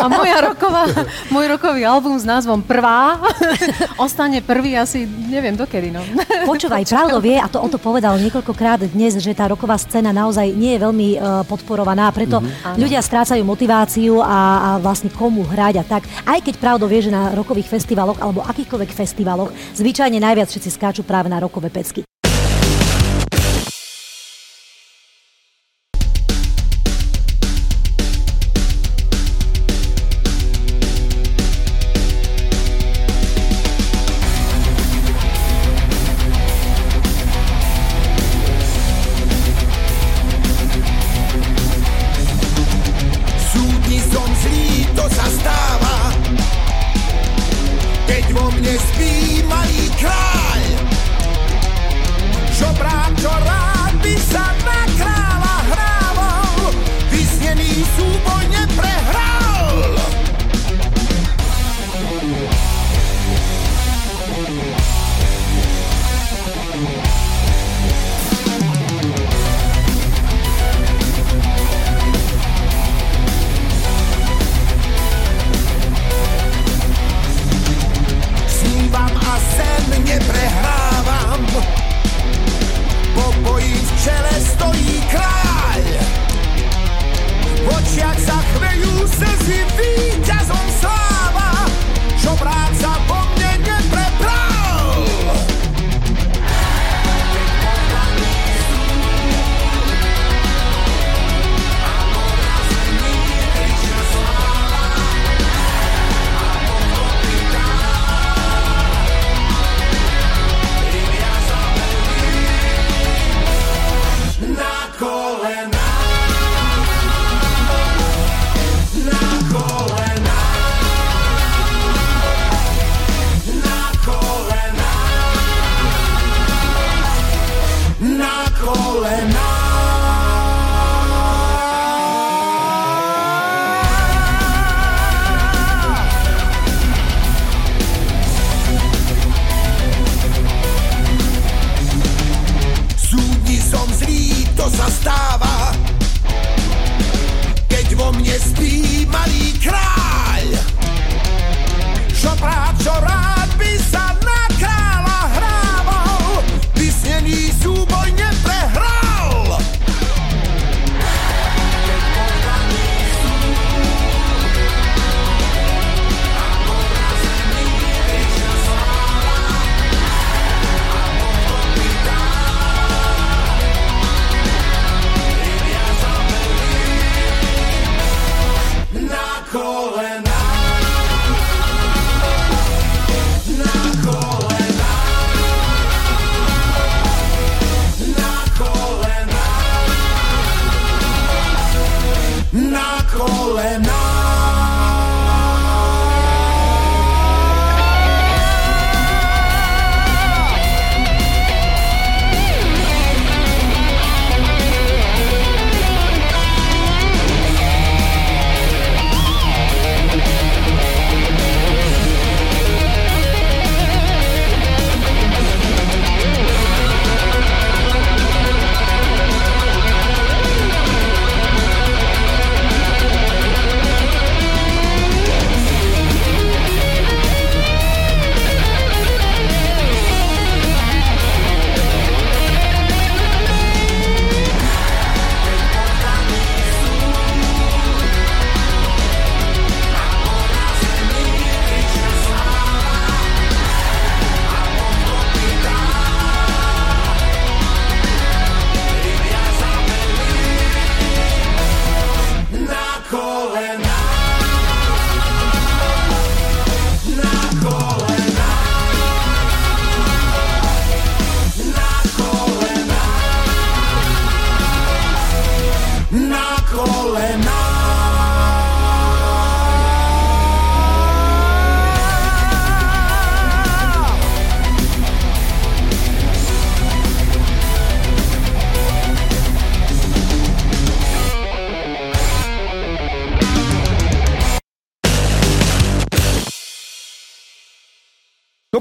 A 0.00 0.06
moja 0.08 0.38
roková, 0.42 0.82
môj 1.28 1.46
rokový 1.52 1.82
album 1.84 2.16
s 2.16 2.24
názvom 2.24 2.64
Prvá 2.64 3.20
ostane 4.04 4.40
prvý 4.40 4.74
asi, 4.74 5.04
neviem 5.04 5.52
dokedy, 5.52 5.92
no. 5.92 6.00
Počúvaj, 6.48 6.88
pravdo 6.88 7.20
vie, 7.20 7.36
a 7.36 7.46
to 7.46 7.60
o 7.60 7.68
to 7.68 7.76
povedal 7.76 8.16
niekoľkokrát 8.16 8.80
dnes, 8.90 9.20
že 9.20 9.36
tá 9.36 9.44
roková 9.46 9.76
scéna 9.76 10.10
naozaj 10.10 10.50
nie 10.50 10.76
je 10.76 10.80
veľmi 10.80 11.08
uh, 11.14 11.44
podporovaná, 11.44 12.08
preto 12.10 12.40
Mhm. 12.40 12.78
ľudia 12.80 13.00
strácajú 13.04 13.42
motiváciu 13.44 14.22
a, 14.22 14.26
a 14.26 14.70
vlastne 14.80 15.12
komu 15.12 15.44
hrať 15.44 15.82
a 15.82 15.84
tak. 15.84 16.02
Aj 16.24 16.40
keď 16.40 16.54
pravdo 16.56 16.88
vie, 16.88 17.02
že 17.02 17.12
na 17.12 17.34
rokových 17.34 17.68
festivaloch 17.68 18.16
alebo 18.16 18.40
akýchkoľvek 18.46 18.90
festivaloch 18.90 19.50
zvyčajne 19.76 20.16
najviac 20.16 20.48
všetci 20.48 20.70
skáču 20.70 20.99
práve 21.02 21.28
na 21.28 21.40
rokové 21.40 21.70
pecky. 21.70 22.02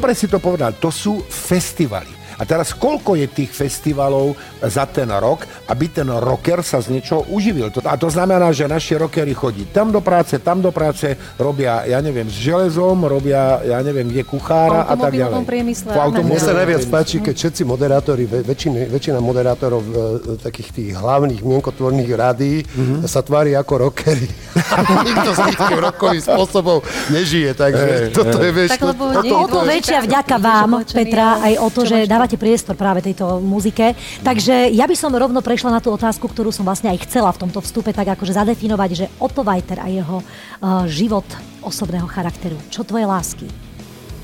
Dobre 0.09 0.25
si 0.25 0.25
to 0.25 0.41
povedal, 0.41 0.73
to 0.81 0.89
sú 0.89 1.21
festivaly. 1.21 2.18
A 2.39 2.47
teraz 2.47 2.71
koľko 2.71 3.19
je 3.19 3.27
tých 3.27 3.51
festivalov 3.51 4.39
za 4.63 4.87
ten 4.87 5.11
rok, 5.11 5.43
aby 5.67 5.91
ten 5.91 6.07
rocker 6.07 6.63
sa 6.63 6.79
z 6.79 6.95
niečoho 6.95 7.27
uživil. 7.29 7.67
A 7.83 7.99
to 7.99 8.07
znamená, 8.07 8.49
že 8.55 8.65
naši 8.65 8.95
rockery 8.95 9.35
chodí 9.35 9.67
tam 9.69 9.91
do 9.91 9.99
práce, 9.99 10.39
tam 10.39 10.63
do 10.63 10.71
práce, 10.71 11.19
robia, 11.35 11.83
ja 11.83 11.99
neviem, 11.99 12.31
s 12.31 12.39
železom, 12.39 13.05
robia, 13.05 13.59
ja 13.63 13.79
neviem, 13.83 14.07
kde 14.07 14.23
kuchára 14.23 14.87
a 14.87 14.95
tak 14.95 15.15
ďalej. 15.15 15.45
priemysle. 15.45 15.91
Mne 16.19 16.39
sa 16.39 16.53
najviac 16.55 16.83
páči, 16.87 17.19
keď 17.19 17.35
všetci 17.35 17.61
moderátori, 17.67 18.23
väčšina, 18.25 18.87
väčšina 18.89 19.19
moderátorov 19.19 19.83
e, 19.83 19.93
takých 20.39 20.69
tých 20.71 20.89
hlavných 20.95 21.41
mienkotvorných 21.43 22.11
rádií 22.15 22.63
mm-hmm. 22.63 23.07
sa 23.07 23.23
tvári 23.23 23.55
ako 23.55 23.89
rockery. 23.89 24.27
Nikto 25.09 25.31
z 25.33 25.39
nich 25.49 25.59
tým 25.59 25.79
rokovým 25.79 26.23
spôsobom 26.23 26.77
nežije, 27.09 27.53
takže 27.55 27.85
hey, 27.85 28.13
toto 28.13 28.37
hey. 28.37 28.45
je, 28.47 28.51
vieš... 28.53 28.69
Tak, 28.75 28.81
lebo 28.85 29.03
to, 29.09 29.21
to, 29.21 29.35
to, 29.35 29.47
to, 29.49 29.59
väčšia 29.65 29.99
vďaka 30.05 30.35
vám, 30.37 30.69
Petra, 30.85 31.27
aj 31.41 31.53
o 31.59 31.67
to, 31.71 31.81
že 31.85 31.97
dávate 32.05 32.28
dávate 32.29 32.45
priestor 32.45 32.77
práve 32.77 33.01
tejto 33.01 33.41
muzike. 33.41 33.97
Takže 34.21 34.69
ja 34.69 34.85
by 34.85 34.93
som 34.93 35.09
rovno 35.09 35.41
prešla 35.41 35.73
na 35.73 35.81
tú 35.81 35.89
otázku, 35.89 36.29
ktorú 36.29 36.53
som 36.53 36.61
vlastne 36.61 36.93
aj 36.93 37.09
chcela 37.09 37.33
v 37.33 37.41
tomto 37.41 37.57
vstupe 37.57 37.89
tak 37.89 38.13
akože 38.13 38.37
zadefinovať, 38.37 38.89
že 38.93 39.05
Otto 39.17 39.41
Vajter 39.41 39.81
a 39.81 39.89
jeho 39.89 40.21
uh, 40.21 40.85
život 40.85 41.25
osobného 41.65 42.05
charakteru. 42.05 42.53
Čo 42.69 42.85
tvoje 42.85 43.09
lásky? 43.09 43.49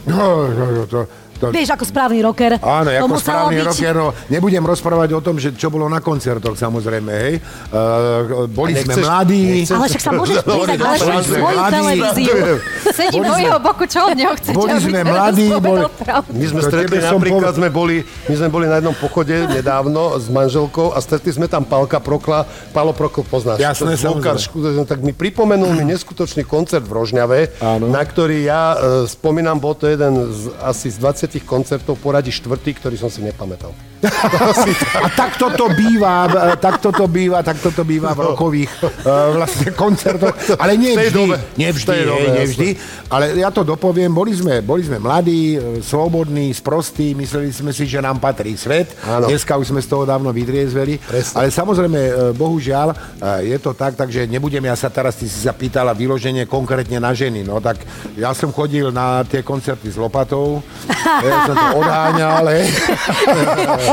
No, 0.06 0.54
no, 0.54 0.66
no 0.70 0.84
to, 0.86 1.10
to... 1.40 1.52
Vieš, 1.52 1.76
ako 1.76 1.84
správny 1.84 2.20
rocker. 2.24 2.52
Áno, 2.64 2.90
ako 2.90 3.16
správny 3.20 3.60
byť... 3.60 3.68
rocker, 3.68 3.94
no, 3.96 4.08
nebudem 4.32 4.64
rozprávať 4.64 5.10
o 5.16 5.22
tom, 5.22 5.36
že 5.36 5.52
čo 5.54 5.68
bolo 5.68 5.92
na 5.92 6.00
koncertoch, 6.00 6.56
samozrejme, 6.56 7.12
hej. 7.12 7.34
Uh, 7.70 8.48
boli 8.48 8.76
sme 8.80 9.04
mladí. 9.04 9.68
Ale 9.68 9.86
však 9.92 10.02
sa 10.02 10.12
môžeš 10.16 10.38
pridať 10.48 10.80
na 10.80 11.22
svoju 11.24 11.60
televíziu. 11.68 12.36
Sedím 12.96 13.24
do 13.28 13.36
jeho 13.36 13.60
boku, 13.60 13.84
čo 13.86 14.00
od 14.08 14.16
neho 14.16 14.34
chcete? 14.40 14.56
Boli 14.56 14.74
sme 14.80 15.00
mladí. 15.04 15.48
Boli... 15.60 15.82
My 16.32 16.46
sme 16.48 16.62
stretli 16.64 16.98
napríklad, 17.04 17.52
sme 17.56 17.68
boli, 17.68 17.96
my 18.32 18.36
sme 18.40 18.50
boli 18.50 18.66
na 18.72 18.80
jednom 18.80 18.96
pochode 18.96 19.36
nedávno 19.52 20.16
s 20.16 20.32
manželkou 20.32 20.96
a 20.96 21.00
stretli 21.04 21.36
sme 21.36 21.52
tam 21.52 21.68
Palka 21.68 22.00
Prokla. 22.00 22.48
Palo 22.72 22.96
Prokl 22.96 23.28
poznáš. 23.28 23.60
Jasné, 23.60 24.00
zvukár, 24.00 24.40
tak 24.88 25.04
mi 25.04 25.12
pripomenul 25.12 25.76
mi 25.76 25.84
neskutočný 25.92 26.48
koncert 26.48 26.88
v 26.88 26.94
Rožňave, 26.96 27.40
na 27.92 28.02
ktorý 28.04 28.48
ja 28.48 28.64
uh, 28.76 29.04
spomínam, 29.04 29.60
bol 29.60 29.76
to 29.76 29.92
jeden 29.92 30.32
z, 30.32 30.54
asi 30.64 30.88
z 30.94 30.98
20 31.02 31.25
10 31.26 31.42
koncertov 31.42 31.98
poradí 31.98 32.30
štvrtý, 32.30 32.78
ktorý 32.78 33.02
som 33.02 33.10
si 33.10 33.26
nepamätal. 33.26 33.74
A 35.02 35.08
takto 35.10 35.50
to 35.56 35.72
býva, 35.72 36.28
takto 36.60 36.92
to 36.92 37.06
býva, 37.08 37.42
takto 37.42 37.72
to 37.72 37.88
býva 37.88 38.12
v 38.12 38.20
rokových 38.32 38.72
uh, 38.84 38.90
vlastne 39.40 39.72
koncertoch, 39.72 40.36
ale 40.62 40.76
nie 40.76 40.94
vždy, 40.94 41.16
dobe, 41.16 41.38
nevždy, 41.56 41.98
dobe, 42.06 42.28
nevždy, 42.36 42.68
ale 43.10 43.40
ja 43.40 43.50
to 43.50 43.64
dopoviem, 43.64 44.12
boli 44.12 44.36
sme, 44.36 44.60
boli 44.62 44.84
sme 44.84 45.00
mladí, 45.00 45.56
e, 45.56 45.60
slobodní, 45.82 46.52
sprostí, 46.54 47.16
mysleli 47.16 47.50
sme 47.50 47.72
si, 47.72 47.88
že 47.88 48.04
nám 48.04 48.20
patrí 48.20 48.54
svet, 48.58 48.94
dneska 49.02 49.58
už 49.58 49.74
sme 49.74 49.82
z 49.82 49.88
toho 49.90 50.04
dávno 50.04 50.30
vydriezveli, 50.30 51.00
Presne. 51.02 51.36
ale 51.40 51.48
samozrejme, 51.50 52.00
e, 52.00 52.12
bohužiaľ, 52.36 52.88
je 53.42 53.58
to 53.62 53.72
tak, 53.74 53.96
takže 53.96 54.28
nebudem 54.28 54.66
ja 54.66 54.76
sa 54.76 54.92
teraz, 54.92 55.18
ty 55.18 55.26
si 55.26 55.40
sa 55.46 55.56
pýtala 55.56 55.96
vyloženie 55.96 56.46
konkrétne 56.46 57.00
na 57.00 57.16
ženy, 57.16 57.42
no 57.48 57.58
tak 57.64 57.82
ja 58.20 58.36
som 58.36 58.52
chodil 58.52 58.92
na 58.92 59.24
tie 59.26 59.42
koncerty 59.42 59.90
s 59.90 59.98
lopatou, 59.98 60.62
ja 61.06 61.48
som 61.48 61.56
to 61.56 61.68
odháňal, 61.80 62.44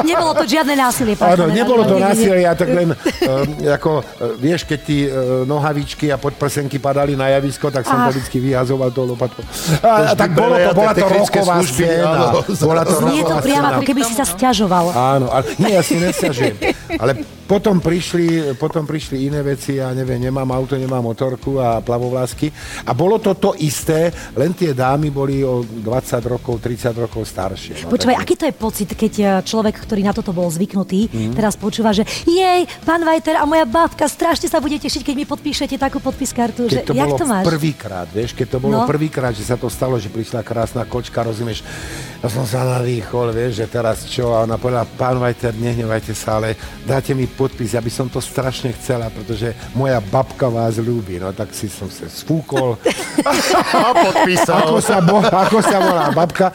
nebolo 0.04 0.32
to 0.36 0.44
žiadne 0.44 0.74
násilie. 0.74 1.14
Áno, 1.18 1.48
nebolo 1.48 1.82
to 1.86 1.96
násilie, 1.98 2.44
ja 2.44 2.52
tak 2.52 2.70
len, 2.70 2.92
uh, 2.92 3.76
ako, 3.78 4.02
uh, 4.02 4.36
vieš, 4.38 4.66
keď 4.68 4.80
ti 4.82 5.06
uh, 5.06 5.42
nohavičky 5.48 6.10
a 6.10 6.16
podprsenky 6.18 6.78
padali 6.78 7.14
na 7.14 7.30
javisko, 7.38 7.70
tak 7.70 7.86
som 7.86 7.96
Ach. 7.96 8.10
to 8.10 8.18
vždy 8.18 8.38
vyhazoval 8.52 8.90
to 8.90 9.06
lopatkou. 9.06 9.42
A, 9.82 10.12
a 10.12 10.14
tak 10.18 10.34
bolo 10.34 10.54
to, 10.58 10.70
bola 10.74 10.92
to 10.94 11.06
roková 11.06 11.56
scéna. 11.64 12.30
Bola 12.62 12.82
to 12.84 12.94
Nie 13.08 13.22
je 13.22 13.26
to 13.26 13.36
priamo, 13.42 13.66
ako 13.78 13.82
keby 13.82 14.00
si 14.06 14.14
sa 14.14 14.24
stiažoval. 14.26 14.92
Áno, 14.92 15.26
ale 15.30 15.44
nie, 15.58 15.72
ja 15.74 15.82
si 15.82 15.98
nestiažujem. 15.98 16.56
Ale 17.00 17.24
potom 17.52 17.84
prišli, 17.84 18.56
potom 18.56 18.88
prišli 18.88 19.28
iné 19.28 19.44
veci, 19.44 19.76
ja 19.76 19.92
neviem, 19.92 20.16
nemám 20.16 20.48
auto, 20.56 20.72
nemám 20.72 21.04
motorku 21.04 21.60
a 21.60 21.84
plavovlásky. 21.84 22.48
A 22.88 22.96
bolo 22.96 23.20
to 23.20 23.36
to 23.36 23.52
isté, 23.60 24.08
len 24.32 24.56
tie 24.56 24.72
dámy 24.72 25.12
boli 25.12 25.44
o 25.44 25.60
20 25.60 26.32
rokov, 26.32 26.64
30 26.64 27.04
rokov 27.04 27.28
staršie. 27.28 27.84
No, 27.84 27.92
Počúvaj, 27.92 28.16
aký 28.16 28.34
to 28.40 28.48
je 28.48 28.54
pocit, 28.56 28.88
keď 28.96 29.12
eh, 29.20 29.28
človek, 29.44 29.81
ktorý 29.82 30.06
na 30.06 30.14
toto 30.14 30.30
bol 30.30 30.46
zvyknutý, 30.46 31.10
mm. 31.10 31.34
teraz 31.34 31.58
počúva, 31.58 31.90
že 31.90 32.06
jej, 32.22 32.64
pán 32.86 33.02
Vajter 33.02 33.36
a 33.36 33.44
moja 33.44 33.66
babka, 33.66 34.06
strašne 34.06 34.46
sa 34.46 34.62
bude 34.62 34.78
tešiť, 34.78 35.02
keď 35.02 35.14
mi 35.18 35.26
podpíšete 35.26 35.74
takú 35.76 35.98
podpiskartu. 35.98 36.70
Keď 36.70 36.72
že, 36.72 36.86
to 36.86 36.94
jak 36.94 37.08
bolo 37.10 37.18
to 37.18 37.26
máš? 37.26 37.44
prvýkrát, 37.50 38.06
vieš, 38.08 38.30
keď 38.38 38.46
to 38.54 38.58
bolo 38.62 38.78
no. 38.82 38.86
prvýkrát, 38.86 39.34
že 39.34 39.42
sa 39.42 39.58
to 39.58 39.66
stalo, 39.66 39.98
že 39.98 40.06
prišla 40.06 40.46
krásna 40.46 40.86
kočka, 40.86 41.26
rozumieš, 41.26 41.66
ja 42.22 42.30
som 42.30 42.46
sa 42.46 42.62
nadýchol, 42.62 43.34
vieš, 43.34 43.62
že 43.62 43.66
teraz 43.66 44.06
čo, 44.06 44.30
a 44.30 44.46
ona 44.46 44.54
povedala, 44.54 44.86
pán 44.86 45.18
Vajter, 45.18 45.58
nehnevajte 45.58 46.14
sa, 46.14 46.38
ale 46.38 46.54
dáte 46.86 47.18
mi 47.18 47.26
podpis, 47.26 47.74
ja 47.74 47.82
by 47.82 47.90
som 47.90 48.06
to 48.06 48.22
strašne 48.22 48.70
chcela, 48.78 49.10
pretože 49.10 49.50
moja 49.74 49.98
babka 49.98 50.46
vás 50.46 50.78
ľúbi. 50.78 51.18
No 51.18 51.32
tak 51.32 51.50
si 51.56 51.66
som 51.66 51.88
sa 51.90 52.06
sfúkol. 52.06 52.78
A 53.82 53.90
podpísal. 53.90 54.68
Ako 54.68 54.78
sa, 54.78 54.96
bo, 55.00 55.18
ako 55.24 55.58
sa 55.64 55.78
volá 55.80 56.06
babka. 56.12 56.52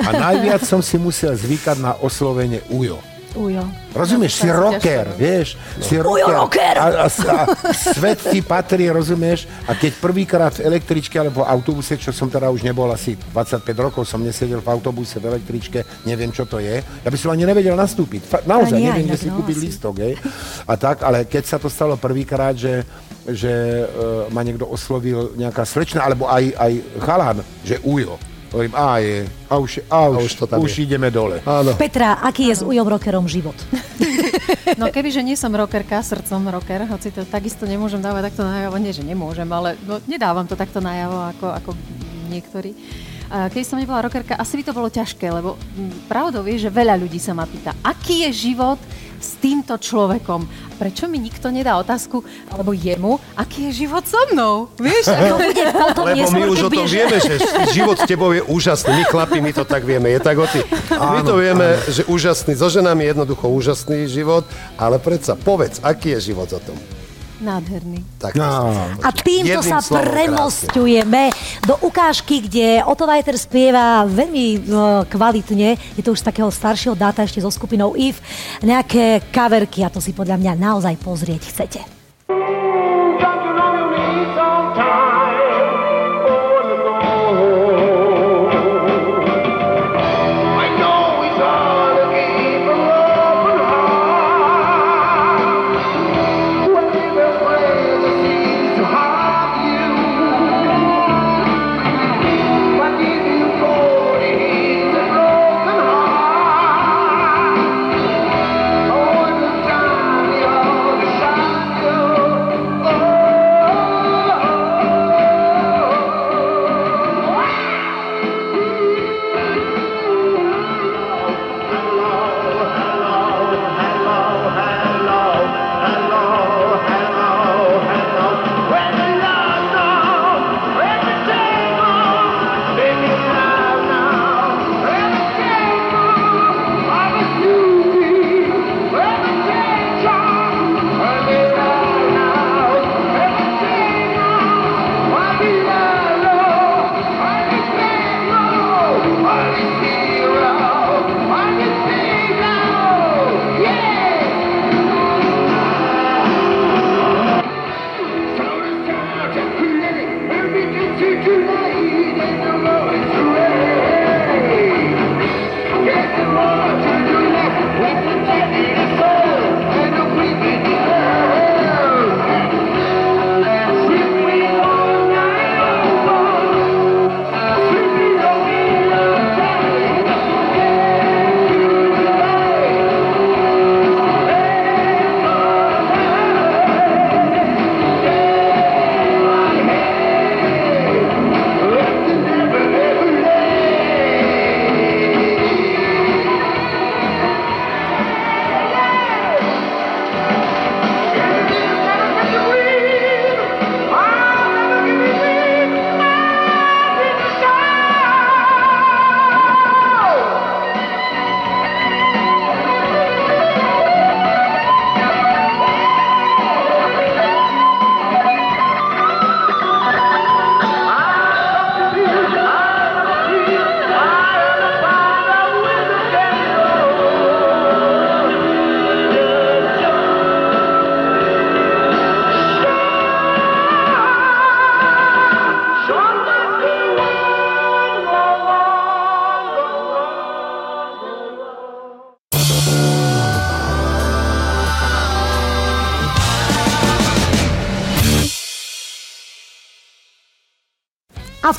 A 0.00 0.08
najviac 0.14 0.62
som 0.64 0.80
si 0.80 0.96
musel 0.96 1.34
zvykať 1.34 1.76
na 1.82 1.92
oslovenie 1.98 2.64
Ujo. 2.70 2.98
Ujo. 3.38 3.62
Rozumieš, 3.94 4.42
si 4.42 4.48
rocker, 4.50 5.06
vieš? 5.14 5.54
Si 5.78 5.94
rocker. 5.94 6.26
Ujo, 6.26 6.26
rocker. 6.34 6.74
A, 6.74 6.86
a, 6.86 7.06
a 7.06 7.70
svet 7.70 8.18
ti 8.26 8.42
patrí, 8.42 8.90
rozumieš? 8.90 9.46
A 9.70 9.78
keď 9.78 9.92
prvýkrát 10.02 10.50
v 10.58 10.66
električke 10.66 11.14
alebo 11.14 11.46
autobuse, 11.46 11.94
čo 11.94 12.10
som 12.10 12.26
teda 12.26 12.50
už 12.50 12.66
nebol 12.66 12.90
asi 12.90 13.14
25 13.14 13.62
rokov, 13.78 14.02
som 14.10 14.18
nesedel 14.18 14.58
v 14.58 14.68
autobuse, 14.74 15.22
v 15.22 15.30
električke, 15.30 15.86
neviem, 16.02 16.34
čo 16.34 16.42
to 16.42 16.58
je. 16.58 16.82
Ja 16.82 17.10
by 17.10 17.18
som 17.18 17.30
ani 17.30 17.46
nevedel 17.46 17.78
nastúpiť. 17.78 18.46
Naozaj, 18.50 18.74
ani 18.74 18.90
neviem, 18.90 19.06
kde 19.06 19.18
si 19.18 19.30
no, 19.30 19.38
kúpiť 19.38 19.56
asi. 19.58 19.64
lístok, 19.70 19.94
hej? 20.02 20.14
A 20.66 20.72
tak, 20.74 21.06
ale 21.06 21.22
keď 21.22 21.44
sa 21.46 21.58
to 21.62 21.70
stalo 21.70 21.94
prvýkrát, 21.94 22.58
že, 22.58 22.82
že 23.30 23.50
uh, 23.86 24.26
ma 24.34 24.42
niekto 24.42 24.66
oslovil 24.66 25.38
nejaká 25.38 25.62
slečna, 25.62 26.02
alebo 26.02 26.26
aj, 26.26 26.50
aj 26.58 26.72
chalan, 26.98 27.38
že 27.62 27.78
ujo 27.86 28.18
Hovorím, 28.50 28.74
a 28.74 28.98
je, 28.98 29.30
a 29.46 29.54
už, 29.62 29.86
a 29.86 30.10
už, 30.10 30.16
a 30.16 30.18
už, 30.26 30.32
to 30.34 30.44
tam 30.50 30.58
už 30.58 30.74
je. 30.74 30.82
ideme 30.82 31.06
dole. 31.14 31.38
Áno. 31.46 31.78
Petra, 31.78 32.18
aký 32.18 32.50
je 32.50 32.58
s 32.58 32.62
ujom 32.66 32.82
rockerom 32.82 33.30
život? 33.30 33.54
no 34.80 34.90
kebyže 34.90 35.22
nie 35.22 35.38
som 35.38 35.54
rockerka, 35.54 36.02
srdcom 36.02 36.50
rocker, 36.50 36.82
hoci 36.90 37.14
to 37.14 37.22
takisto 37.22 37.62
nemôžem 37.62 38.02
dávať 38.02 38.34
takto 38.34 38.42
najavo, 38.42 38.74
nie 38.82 38.90
že 38.90 39.06
nemôžem, 39.06 39.46
ale 39.46 39.78
no, 39.86 40.02
nedávam 40.10 40.50
to 40.50 40.58
takto 40.58 40.82
najavo 40.82 41.30
ako, 41.30 41.46
ako 41.46 41.70
niektorí. 42.26 42.74
Keď 43.30 43.62
som 43.62 43.78
nebola 43.78 44.02
rockerka, 44.02 44.34
asi 44.34 44.58
by 44.58 44.64
to 44.66 44.74
bolo 44.74 44.90
ťažké, 44.90 45.30
lebo 45.30 45.54
pravdou 46.10 46.42
je, 46.50 46.66
že 46.66 46.74
veľa 46.74 46.98
ľudí 46.98 47.22
sa 47.22 47.30
ma 47.30 47.46
pýta, 47.46 47.70
aký 47.86 48.26
je 48.26 48.50
život 48.50 48.82
s 49.20 49.36
týmto 49.38 49.76
človekom. 49.76 50.48
Prečo 50.80 51.04
mi 51.06 51.20
nikto 51.20 51.52
nedá 51.52 51.76
otázku, 51.76 52.24
alebo 52.48 52.72
jemu, 52.72 53.20
aký 53.36 53.68
je 53.68 53.84
život 53.84 54.02
so 54.08 54.16
mnou? 54.32 54.72
Vieš, 54.80 55.12
ako 55.12 55.34
bude 55.52 55.64
potom 55.70 56.04
Lebo 56.08 56.28
my 56.32 56.42
už 56.48 56.58
o 56.66 56.70
tom 56.72 56.88
budeš... 56.88 56.96
vieme, 56.96 57.16
že 57.20 57.34
život 57.76 57.96
s 58.00 58.08
tebou 58.08 58.32
je 58.32 58.42
úžasný. 58.48 58.96
My 58.96 59.04
chlapi, 59.04 59.38
my 59.44 59.52
to 59.52 59.64
tak 59.68 59.84
vieme. 59.84 60.08
Je 60.08 60.20
tak 60.24 60.40
o 60.40 60.48
ty. 60.48 60.64
My 60.90 61.20
to 61.20 61.36
vieme, 61.36 61.76
áno. 61.76 61.92
že 61.92 62.02
úžasný. 62.08 62.56
So 62.56 62.72
ženami 62.72 63.04
je 63.04 63.08
jednoducho 63.12 63.46
úžasný 63.52 64.08
život, 64.08 64.48
ale 64.80 64.96
predsa 64.96 65.36
povedz, 65.36 65.84
aký 65.84 66.16
je 66.16 66.32
život 66.32 66.48
o 66.56 66.60
tom? 66.64 66.99
Nádherný. 67.40 68.04
Tak, 68.20 68.36
no. 68.36 68.68
A 69.00 69.08
týmto 69.16 69.64
sa 69.64 69.80
premostujeme 69.80 71.32
do 71.64 71.74
ukážky, 71.80 72.44
kde 72.44 72.84
Otto 72.84 73.08
Vajter 73.08 73.40
spieva 73.40 74.04
veľmi 74.04 74.46
uh, 74.60 74.60
kvalitne. 75.08 75.80
Je 75.96 76.04
to 76.04 76.12
už 76.12 76.20
z 76.20 76.28
takého 76.28 76.52
staršieho 76.52 76.92
dáta 76.92 77.24
ešte 77.24 77.40
so 77.40 77.48
skupinou 77.48 77.96
IF. 77.96 78.20
Nejaké 78.60 79.24
kaverky 79.32 79.80
a 79.80 79.88
to 79.88 80.04
si 80.04 80.12
podľa 80.12 80.36
mňa 80.36 80.52
naozaj 80.60 80.94
pozrieť 81.00 81.42
chcete. 81.48 81.80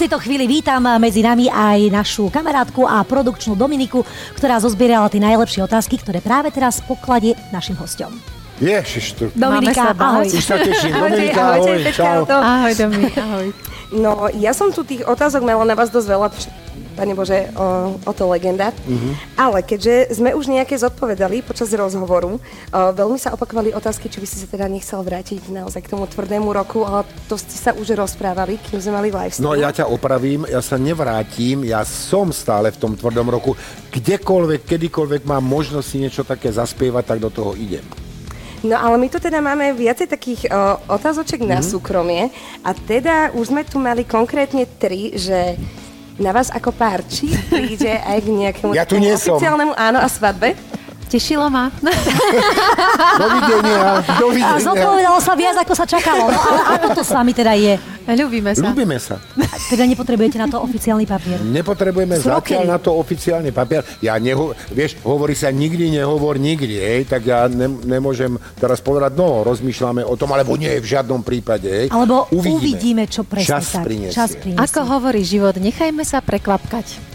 V 0.01 0.09
tejto 0.09 0.25
chvíli 0.25 0.49
vítam 0.49 0.81
medzi 0.97 1.21
nami 1.21 1.45
aj 1.45 1.93
našu 1.93 2.33
kamarátku 2.33 2.89
a 2.89 3.05
produkčnú 3.05 3.53
Dominiku, 3.53 4.01
ktorá 4.33 4.57
zozbierala 4.57 5.05
tie 5.13 5.21
najlepšie 5.21 5.61
otázky, 5.61 6.01
ktoré 6.01 6.25
práve 6.25 6.49
teraz 6.49 6.81
pokladie 6.81 7.37
našim 7.53 7.77
hostom. 7.77 8.09
Ježiš, 8.57 9.13
tu. 9.13 9.29
Dominika, 9.37 9.93
sa 9.93 10.17
ahoj. 10.17 10.25
Už 10.25 10.41
sa 10.41 10.57
teším. 10.57 10.97
Dominika, 10.97 11.41
ahoj, 11.53 11.77
Peťka, 11.85 11.93
čau. 11.93 12.25
Ahoj, 12.33 12.73
Domi, 12.73 13.13
ahoj. 13.13 13.47
No, 13.93 14.25
ja 14.41 14.57
som 14.57 14.73
tu 14.73 14.81
tých 14.81 15.05
otázok 15.05 15.45
mala 15.45 15.69
na 15.69 15.77
vás 15.77 15.93
dosť 15.93 16.07
veľa, 16.09 16.27
Pane 16.91 17.13
Bože, 17.15 17.53
o, 17.55 17.95
o 18.01 18.11
to 18.17 18.25
legenda. 18.25 18.73
Ale 19.37 19.61
keďže 19.61 20.17
sme 20.17 20.33
už 20.33 20.49
nejaké 20.49 20.81
zodpovedali 20.81 21.45
počas 21.45 21.69
rozhovoru, 21.71 22.41
veľmi 22.71 23.19
sa 23.19 23.35
opakovali 23.35 23.75
otázky, 23.75 24.07
či 24.07 24.23
by 24.23 24.27
si 24.27 24.39
sa 24.39 24.47
teda 24.47 24.71
nechcel 24.71 25.03
vrátiť 25.03 25.51
naozaj 25.51 25.83
k 25.83 25.91
tomu 25.91 26.07
tvrdému 26.07 26.47
roku, 26.55 26.87
ale 26.87 27.03
to 27.27 27.35
ste 27.35 27.59
sa 27.59 27.75
už 27.75 27.99
rozprávali, 27.99 28.55
kým 28.63 28.79
sme 28.79 28.95
mali 28.95 29.09
live 29.11 29.35
No 29.43 29.59
ja 29.59 29.75
ťa 29.75 29.91
opravím, 29.91 30.47
ja 30.47 30.63
sa 30.63 30.79
nevrátim, 30.79 31.67
ja 31.67 31.83
som 31.83 32.31
stále 32.31 32.71
v 32.71 32.79
tom 32.79 32.95
tvrdom 32.95 33.27
roku. 33.27 33.59
Kdekoľvek, 33.91 34.63
kedykoľvek 34.63 35.21
mám 35.27 35.43
možnosť 35.43 35.87
si 35.87 35.97
niečo 35.99 36.23
také 36.23 36.47
zaspievať, 36.47 37.03
tak 37.03 37.19
do 37.19 37.27
toho 37.27 37.51
idem. 37.59 37.83
No 38.61 38.77
ale 38.77 38.95
my 39.01 39.09
tu 39.09 39.17
teda 39.17 39.41
máme 39.41 39.73
viacej 39.73 40.05
takých 40.05 40.45
o, 40.47 40.77
otázoček 40.93 41.41
na 41.41 41.65
súkromie 41.65 42.29
a 42.61 42.77
teda 42.77 43.33
už 43.33 43.49
sme 43.49 43.65
tu 43.65 43.81
mali 43.81 44.05
konkrétne 44.05 44.69
tri, 44.77 45.17
že 45.17 45.57
na 46.21 46.29
vás 46.29 46.53
ako 46.53 46.69
pár, 46.69 47.01
či 47.09 47.33
príde 47.49 47.89
aj 47.89 48.21
k 48.21 48.27
nejakému 48.29 48.71
Ja 48.77 48.85
tu 48.85 49.01
nie 49.01 49.11
som. 49.17 49.35
oficiálnemu 49.35 49.73
áno 49.73 49.97
a 49.97 50.05
svadbe? 50.05 50.53
Tešilo 51.11 51.51
ma. 51.51 51.67
Dovidenia, 53.19 53.99
A 53.99 54.15
dovidenia. 54.15 54.63
zodpovedalo 54.63 55.19
sa 55.19 55.35
viac, 55.35 55.59
ako 55.59 55.73
sa 55.75 55.83
čakalo. 55.83 56.31
No 56.31 56.39
ale 56.39 56.59
ako 56.79 56.87
to 56.95 57.03
s 57.03 57.11
vami 57.11 57.35
teda 57.35 57.51
je? 57.59 57.75
Ľúbime 58.07 58.51
sa. 58.55 58.63
Ľúbime 58.65 58.97
sa. 58.97 59.19
Teda 59.69 59.83
nepotrebujete 59.85 60.39
na 60.39 60.47
to 60.49 60.57
oficiálny 60.63 61.05
papier. 61.05 61.37
Nepotrebujeme 61.37 62.17
Sú 62.17 62.33
zatiaľ 62.33 62.63
na 62.65 62.77
to 62.81 62.95
oficiálny 62.97 63.51
papier. 63.51 63.85
Ja 64.01 64.17
neho, 64.17 64.57
vieš, 64.73 64.97
hovorí 65.05 65.37
sa 65.37 65.53
nikdy 65.53 65.99
nehovor 66.01 66.39
nikdy, 66.39 66.81
hej, 66.81 66.99
tak 67.05 67.27
ja 67.27 67.45
ne, 67.45 67.69
nemôžem 67.85 68.35
teraz 68.57 68.81
povedať, 68.81 69.13
no, 69.13 69.45
rozmýšľame 69.45 70.01
o 70.01 70.15
tom, 70.17 70.33
alebo 70.33 70.57
nie 70.57 70.81
v 70.81 70.87
žiadnom 70.87 71.21
prípade, 71.21 71.67
hej. 71.69 71.87
Alebo 71.93 72.25
uvidíme, 72.33 73.05
čo 73.05 73.21
presne 73.27 73.61
Čas 73.61 73.77
tak. 73.77 73.85
prinesie. 73.85 74.15
Čas 74.17 74.31
prinesie. 74.33 74.63
Ako 74.63 74.81
hovorí 74.87 75.21
život, 75.21 75.55
nechajme 75.59 76.01
sa 76.01 76.23
prekvapkať. 76.25 77.10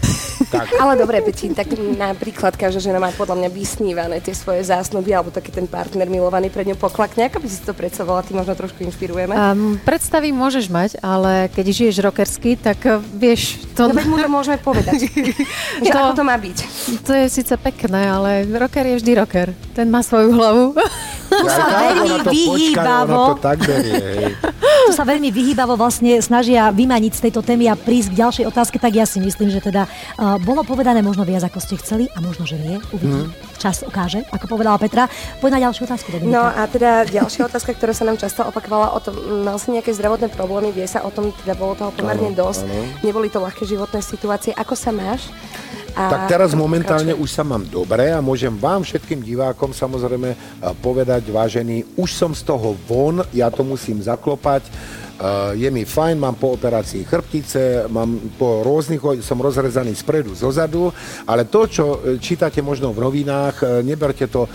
Tak, 0.47 0.71
Ale 0.73 0.95
dobre, 0.95 1.19
Petín, 1.19 1.51
tak 1.51 1.67
napríklad 1.75 2.55
každá 2.55 2.79
žena 2.79 2.97
má 2.97 3.11
podľa 3.11 3.35
mňa 3.35 3.49
vysnívané 3.49 4.17
tie 4.17 4.31
svoje 4.31 4.63
zásnuby, 4.63 5.11
alebo 5.11 5.27
taký 5.27 5.51
ten 5.51 5.67
partner 5.67 6.07
milovaný 6.07 6.47
pred 6.47 6.63
ňou 6.63 6.79
poklakne. 6.79 7.27
Ako 7.27 7.37
by 7.37 7.47
si 7.47 7.59
to 7.59 7.71
predstavovala? 7.71 8.23
Ty 8.23 8.31
možno 8.33 8.55
trošku 8.55 8.79
inšpirujeme. 8.81 9.33
Um, 9.33 9.75
predstavy 9.77 10.31
môžeš 10.31 10.67
mať, 10.67 10.91
ale 10.99 11.51
keď 11.51 11.65
žiješ 11.67 11.95
rockersky, 11.99 12.55
tak 12.55 12.79
uh, 12.81 12.95
vieš, 13.13 13.59
to, 13.75 13.87
No 13.87 13.93
veď 13.93 14.07
mu 14.07 14.17
to 14.17 14.29
môžeme 14.29 14.55
povedať. 14.57 15.11
že 15.83 15.91
To- 15.91 15.99
ako 16.05 16.15
to 16.15 16.23
má 16.23 16.39
byť. 16.39 16.57
to 17.03 17.11
je 17.11 17.25
síce 17.27 17.51
pekné, 17.57 18.07
ale 18.07 18.29
rocker 18.47 18.87
je 18.87 19.03
vždy 19.03 19.11
rocker. 19.15 19.47
Ten 19.75 19.91
má 19.91 19.99
svoju 19.99 20.31
hlavu. 20.31 20.71
Tu 21.27 21.43
aj 21.43 21.51
sa 21.51 21.63
veľmi 21.91 22.23
vyhýbavo, 22.23 23.35
to 23.35 23.43
tak 23.43 23.59
berie, 23.59 23.99
hej. 23.99 24.31
Tu 24.87 24.95
sa 24.95 25.03
veľmi 25.03 25.35
vyhýbavo 25.35 25.75
vlastne 25.75 26.15
snažia 26.23 26.71
vymaniť 26.71 27.11
z 27.11 27.21
tejto 27.27 27.43
témy 27.43 27.67
a 27.67 27.75
prísť 27.75 28.15
k 28.15 28.19
ďalšej 28.23 28.45
otázke, 28.47 28.79
tak 28.79 28.95
ja 28.95 29.03
si 29.03 29.19
myslím, 29.19 29.51
že 29.51 29.59
teda 29.59 29.83
uh, 29.83 30.39
bolo 30.39 30.63
povedané 30.63 31.03
možno 31.03 31.27
viac, 31.27 31.43
ako 31.43 31.59
ste 31.59 31.75
chceli 31.75 32.07
a 32.15 32.23
možno, 32.23 32.47
že 32.47 32.55
nie. 32.55 32.79
Uvidím. 32.95 33.27
Čas 33.59 33.83
ukáže, 33.83 34.23
ako 34.31 34.55
povedala 34.55 34.79
Petra. 34.79 35.11
Poď 35.43 35.59
na 35.59 35.67
ďalšiu 35.67 35.91
otázku, 35.91 36.07
Dominika. 36.15 36.31
No 36.31 36.43
a 36.47 36.63
teda 36.71 37.03
ďalšia 37.03 37.51
otázka, 37.51 37.75
ktorá 37.75 37.91
sa 37.91 38.07
nám 38.07 38.15
často 38.15 38.47
opakovala 38.47 38.95
o 38.95 38.99
tom, 39.03 39.19
mal 39.43 39.59
si 39.59 39.75
nejaké 39.75 39.91
zdravotné 39.91 40.31
problémy, 40.31 40.71
vie 40.71 40.87
sa 40.87 41.03
o 41.03 41.11
tom, 41.11 41.35
teda 41.43 41.59
bolo 41.59 41.75
toho 41.75 41.91
pomerne 41.91 42.31
dosť. 42.31 42.63
áno. 42.63 43.03
Neboli 43.03 43.27
to 43.27 43.43
ľahké 43.43 43.67
životné 43.67 43.99
situácie. 43.99 44.55
Ako 44.55 44.71
sa 44.71 44.95
máš? 44.95 45.27
A 45.97 46.13
Tak 46.13 46.21
teraz 46.29 46.53
momentálne 46.53 47.17
pokračuje? 47.17 47.25
už 47.25 47.29
sa 47.33 47.41
mám 47.41 47.65
dobre 47.65 48.13
a 48.13 48.21
môžem 48.21 48.53
vám 48.53 48.85
všetkým 48.85 49.25
divákom 49.25 49.73
samozrejme 49.73 50.29
eh, 50.29 50.37
povedať, 50.77 51.25
vážení, 51.33 51.81
už 51.97 52.13
som 52.13 52.31
z 52.37 52.45
toho 52.45 52.77
von, 52.85 53.25
ja 53.33 53.49
to 53.49 53.65
musím 53.65 53.97
zaklopať. 54.05 54.61
Eh, 55.17 55.65
je 55.65 55.69
mi 55.73 55.81
fajn, 55.81 56.21
mám 56.21 56.37
po 56.37 56.53
operácii 56.53 57.01
chrbtice, 57.01 57.89
mám 57.89 58.21
po 58.37 58.61
rôznych, 58.61 59.01
som 59.25 59.41
rozrezaný 59.41 59.97
spredu, 59.97 60.37
zozadu, 60.37 60.93
ale 61.25 61.49
to, 61.49 61.65
čo 61.65 61.85
eh, 61.97 62.21
čítate 62.21 62.61
možno 62.61 62.93
v 62.93 63.01
novinách, 63.01 63.55
eh, 63.65 63.67
neberte 63.81 64.29
to 64.29 64.45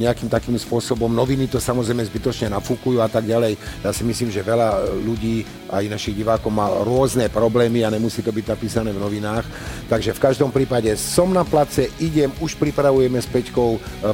nejakým 0.00 0.32
takým 0.32 0.56
spôsobom, 0.56 1.12
noviny 1.12 1.50
to 1.50 1.60
samozrejme 1.60 2.00
zbytočne 2.06 2.48
nafúkujú 2.48 3.02
a 3.02 3.08
tak 3.12 3.28
ďalej. 3.28 3.60
Ja 3.84 3.92
si 3.92 4.02
myslím, 4.06 4.32
že 4.32 4.40
veľa 4.40 4.96
ľudí, 5.04 5.44
aj 5.68 5.84
našich 5.90 6.16
divákov 6.16 6.48
má 6.48 6.70
rôzne 6.80 7.28
problémy 7.28 7.84
a 7.84 7.92
nemusí 7.92 8.24
to 8.24 8.32
byť 8.32 8.46
napísané 8.48 8.90
v 8.90 9.02
novinách. 9.02 9.44
Takže 9.86 10.16
v 10.16 10.22
každom 10.22 10.50
prípade 10.50 10.88
som 10.96 11.28
na 11.30 11.44
place, 11.44 11.92
idem, 12.00 12.32
už 12.40 12.56
pripravujeme 12.56 13.20
s 13.20 13.28
Peťkou 13.28 13.70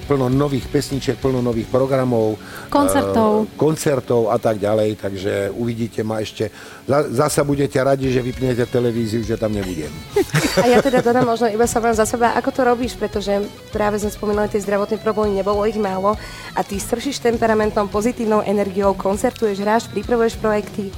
plno 0.09 0.27
nových 0.33 0.67
pesničiek, 0.67 1.21
plno 1.21 1.39
nových 1.41 1.71
programov. 1.71 2.37
Koncertov. 2.73 3.47
koncertov 3.55 4.35
a 4.35 4.39
tak 4.41 4.59
ďalej, 4.59 4.99
takže 4.99 5.55
uvidíte 5.77 6.01
ma 6.01 6.25
ešte. 6.25 6.49
Za- 6.89 7.13
Zasa 7.13 7.45
budete 7.45 7.77
radi, 7.77 8.09
že 8.09 8.25
vypnete 8.25 8.65
televíziu, 8.65 9.21
že 9.21 9.37
tam 9.37 9.53
nebudem. 9.53 9.93
A 10.65 10.73
ja 10.73 10.81
teda 10.81 11.05
dodám 11.05 11.29
možno 11.29 11.53
iba 11.53 11.69
sa 11.69 11.85
vám 11.85 11.93
za 11.93 12.09
seba, 12.09 12.33
ako 12.33 12.49
to 12.49 12.65
robíš, 12.65 12.97
pretože 12.97 13.45
práve 13.69 14.01
sme 14.01 14.09
spomínali 14.09 14.49
tie 14.49 14.65
zdravotné 14.65 14.97
problémy, 15.05 15.37
nebolo 15.37 15.69
ich 15.69 15.77
málo 15.77 16.17
a 16.57 16.61
ty 16.65 16.81
stršíš 16.81 17.21
temperamentom, 17.21 17.93
pozitívnou 17.93 18.41
energiou, 18.41 18.97
koncertuješ, 18.97 19.61
hráš, 19.61 19.85
pripravuješ 19.93 20.41
projekty. 20.41 20.89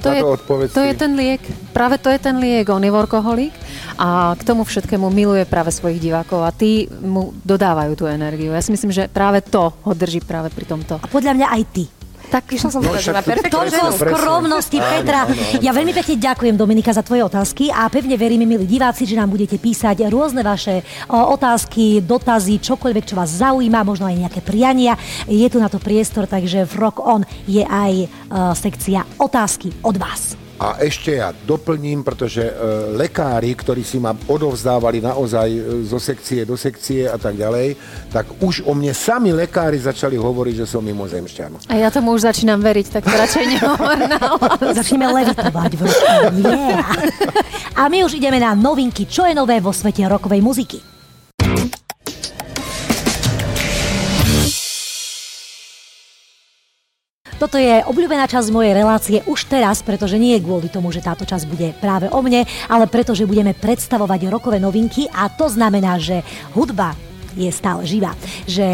To 0.00 0.12
je, 0.12 0.20
to 0.68 0.80
je 0.84 0.92
ten 0.92 1.16
liek. 1.16 1.40
Práve 1.72 1.96
to 1.96 2.12
je 2.12 2.20
ten 2.20 2.36
liek. 2.36 2.68
On 2.68 2.84
je 2.84 2.92
workoholik 2.92 3.56
a 3.96 4.36
k 4.36 4.42
tomu 4.44 4.60
všetkému 4.60 5.08
miluje 5.08 5.48
práve 5.48 5.72
svojich 5.72 5.96
divákov 5.96 6.44
a 6.44 6.52
tí 6.52 6.92
mu 7.00 7.32
dodávajú 7.40 7.96
tú 7.96 8.04
energiu. 8.04 8.52
Ja 8.52 8.60
si 8.60 8.68
myslím, 8.68 8.92
že 8.92 9.08
práve 9.08 9.40
to 9.40 9.72
ho 9.72 9.92
drží 9.96 10.20
práve 10.20 10.52
pri 10.52 10.68
tomto. 10.68 11.00
A 11.00 11.08
podľa 11.08 11.32
mňa 11.40 11.46
aj 11.56 11.62
ty. 11.72 11.84
Tak 12.24 12.44
Išla 12.46 12.68
som 12.68 12.80
No, 12.80 12.90
má 12.90 12.98
to- 12.98 13.22
perfektnú 13.24 13.58
Toľko 13.62 13.88
skromnosti, 13.94 14.76
Áno, 14.76 14.90
Petra. 14.90 15.20
áno, 15.24 15.32
áno. 15.32 15.58
Ja 15.58 15.70
veľmi 15.70 15.92
pekne 15.92 16.14
ďakujem, 16.16 16.54
Dominika, 16.54 16.90
za 16.90 17.00
tvoje 17.00 17.22
otázky 17.22 17.68
a 17.68 17.86
pevne 17.86 18.14
veríme, 18.14 18.44
milí 18.44 18.64
diváci, 18.64 19.04
že 19.04 19.14
nám 19.14 19.28
budete 19.28 19.56
písať 19.56 20.06
rôzne 20.06 20.40
vaše 20.40 20.82
o, 21.06 21.18
otázky, 21.32 21.98
dotazy, 22.00 22.58
čokoľvek, 22.58 23.04
čo 23.04 23.14
vás 23.14 23.30
zaujíma, 23.32 23.82
možno 23.82 24.06
aj 24.06 24.20
nejaké 24.20 24.40
priania. 24.40 24.98
Je 25.24 25.46
tu 25.46 25.56
na 25.56 25.66
to 25.66 25.78
priestor, 25.78 26.26
takže 26.26 26.64
v 26.64 26.74
Rock 26.76 27.00
On 27.00 27.20
je 27.44 27.62
aj 27.62 28.10
sekcia 28.54 29.02
otázky 29.16 29.70
od 29.80 29.96
vás. 29.96 30.43
A 30.54 30.78
ešte 30.78 31.18
ja 31.18 31.34
doplním, 31.34 32.06
pretože 32.06 32.46
e, 32.46 32.52
lekári, 32.94 33.58
ktorí 33.58 33.82
si 33.82 33.98
ma 33.98 34.14
odovzdávali 34.14 35.02
naozaj 35.02 35.48
e, 35.50 35.60
zo 35.82 35.98
sekcie 35.98 36.46
do 36.46 36.54
sekcie 36.54 37.10
a 37.10 37.18
tak 37.18 37.34
ďalej, 37.34 37.74
tak 38.14 38.30
už 38.38 38.62
o 38.62 38.72
mne 38.72 38.94
sami 38.94 39.34
lekári 39.34 39.82
začali 39.82 40.14
hovoriť, 40.14 40.54
že 40.62 40.66
som 40.70 40.86
mimozemšťan. 40.86 41.68
A 41.68 41.74
ja 41.74 41.90
tomu 41.90 42.14
už 42.14 42.30
začínam 42.30 42.62
veriť, 42.62 42.86
tak 42.86 43.02
to 43.02 43.14
radšej 43.14 43.44
nehovor. 43.50 43.98
Začneme 44.78 45.06
levitovať 45.10 45.70
v. 45.74 45.82
Yeah. 46.44 46.86
A 47.74 47.90
my 47.90 48.06
už 48.06 48.16
ideme 48.18 48.38
na 48.38 48.54
novinky, 48.54 49.10
čo 49.10 49.26
je 49.26 49.34
nové 49.34 49.58
vo 49.58 49.74
svete 49.74 50.06
rokovej 50.06 50.40
muziky. 50.40 50.78
Toto 57.34 57.58
je 57.58 57.82
obľúbená 57.82 58.30
časť 58.30 58.54
mojej 58.54 58.72
relácie 58.78 59.18
už 59.26 59.50
teraz, 59.50 59.82
pretože 59.82 60.14
nie 60.22 60.38
je 60.38 60.44
kvôli 60.46 60.70
tomu, 60.70 60.94
že 60.94 61.02
táto 61.02 61.26
časť 61.26 61.44
bude 61.50 61.74
práve 61.82 62.06
o 62.06 62.20
mne, 62.22 62.46
ale 62.70 62.86
preto, 62.86 63.10
že 63.10 63.26
budeme 63.26 63.50
predstavovať 63.58 64.30
rokové 64.30 64.62
novinky 64.62 65.10
a 65.10 65.26
to 65.26 65.50
znamená, 65.50 65.98
že 65.98 66.22
hudba 66.54 66.94
je 67.34 67.50
stále 67.50 67.82
živá. 67.82 68.14
Že 68.46 68.66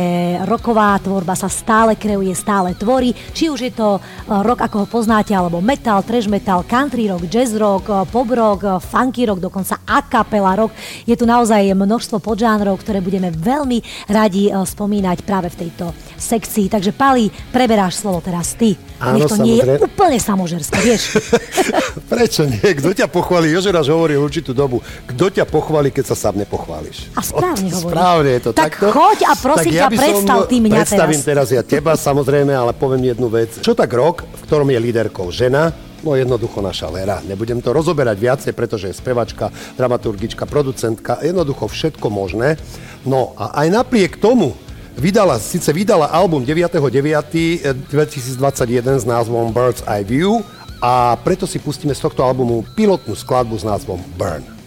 roková 0.45 1.01
tvorba 1.01 1.33
sa 1.33 1.49
stále 1.49 1.97
kreuje, 1.97 2.37
stále 2.37 2.77
tvorí. 2.77 3.17
Či 3.33 3.49
už 3.49 3.61
je 3.65 3.73
to 3.73 3.97
eh, 3.97 4.03
rock, 4.45 4.69
ako 4.69 4.85
ho 4.85 4.87
poznáte, 4.87 5.33
alebo 5.33 5.65
metal, 5.65 6.05
trash 6.05 6.29
metal, 6.29 6.63
country 6.69 7.09
rock, 7.09 7.25
jazz 7.27 7.57
rock, 7.57 7.89
eh, 7.89 8.05
pop 8.09 8.29
rock, 8.29 8.61
eh, 8.65 8.77
funky 8.79 9.25
rock, 9.25 9.41
dokonca 9.41 9.81
a 9.89 10.05
cappella 10.05 10.53
rock. 10.53 10.77
Je 11.09 11.17
tu 11.17 11.25
naozaj 11.25 11.73
množstvo 11.73 12.21
podžánrov, 12.21 12.77
ktoré 12.85 13.01
budeme 13.01 13.33
veľmi 13.33 14.09
radi 14.13 14.53
spomínať 14.53 15.25
práve 15.25 15.49
v 15.49 15.67
tejto 15.67 15.97
sekcii. 16.21 16.68
Takže 16.68 16.93
Pali, 16.93 17.27
preberáš 17.51 17.99
slovo 17.99 18.21
teraz 18.21 18.53
ty. 18.53 18.77
Áno, 18.97 19.16
Nech 19.16 19.27
to 19.27 19.41
nie 19.41 19.57
je 19.57 19.64
samozrejme. 19.64 19.81
úplne 19.83 20.18
samožerské, 20.21 20.79
vieš. 20.79 21.03
Prečo 22.12 22.45
nie? 22.45 22.61
Kto 22.61 22.93
ťa 22.93 23.09
pochválí? 23.09 23.49
Jožeráš 23.49 23.89
hovorí 23.89 24.14
určitú 24.14 24.53
dobu. 24.53 24.79
Kto 25.07 25.33
ťa 25.33 25.45
pochválí, 25.45 25.89
keď 25.89 26.12
sa 26.12 26.29
sám 26.29 26.37
nepochváliš? 26.39 27.09
A 27.12 27.25
správne 27.25 27.73
hovoríš. 27.75 27.91
Správne 27.91 28.31
je 28.31 28.43
to 28.43 28.51
Tak 28.53 28.77
takto. 28.77 28.87
choď 28.93 29.18
a 29.25 29.33
prosím 29.35 29.73
ťa, 29.73 29.87
by 29.89 29.97
som 29.97 30.03
predstav 30.05 30.39
ty 30.45 30.57
mňa 30.61 30.77
Predstavím 30.77 31.21
teraz. 31.21 31.49
teraz. 31.49 31.49
ja 31.51 31.62
teba, 31.64 31.93
samozrejme, 31.97 32.53
ale 32.53 32.71
poviem 32.71 33.09
jednu 33.09 33.27
vec. 33.27 33.57
Čo 33.57 33.73
tak 33.73 33.89
rok, 33.91 34.23
v 34.23 34.41
ktorom 34.45 34.68
je 34.68 34.79
líderkou 34.79 35.27
žena, 35.29 35.73
No 36.01 36.16
jednoducho 36.16 36.64
naša 36.64 36.89
Lera. 36.89 37.21
Nebudem 37.21 37.61
to 37.61 37.77
rozoberať 37.77 38.16
viacej, 38.16 38.53
pretože 38.57 38.89
je 38.89 38.97
spevačka, 38.97 39.53
dramaturgička, 39.77 40.49
producentka, 40.49 41.21
jednoducho 41.21 41.68
všetko 41.68 42.09
možné. 42.09 42.57
No 43.05 43.37
a 43.37 43.53
aj 43.61 43.68
napriek 43.68 44.16
tomu 44.16 44.57
vydala, 45.01 45.40
síce 45.40 45.72
vydala 45.72 46.12
album 46.12 46.44
9.9.2021 46.44 49.01
s 49.01 49.09
názvom 49.09 49.48
Bird's 49.48 49.80
Eye 49.88 50.05
View, 50.05 50.44
a 50.80 51.16
preto 51.24 51.48
si 51.48 51.57
pustíme 51.57 51.96
z 51.96 52.05
tohto 52.05 52.20
albumu 52.24 52.64
pilotnú 52.76 53.16
skladbu 53.16 53.57
s 53.57 53.64
názvom 53.64 54.01
Burn. 54.20 54.61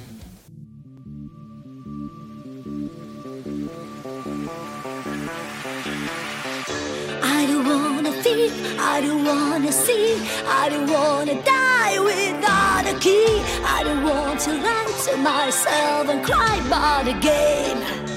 I 8.93 9.01
don't 9.01 9.25
wanna 9.25 9.73
see, 9.73 10.13
I 10.45 10.69
don't 10.69 10.85
wanna 10.85 11.33
die 11.41 11.97
without 11.97 12.85
a 12.85 12.93
key. 13.01 13.41
I 13.65 13.81
don't 13.81 14.05
want 14.05 14.37
to 14.45 14.53
lie 14.53 14.93
to 15.09 15.17
myself 15.17 16.13
and 16.13 16.21
cry 16.21 16.61
about 16.61 17.09
a 17.09 17.17
game 17.17 18.12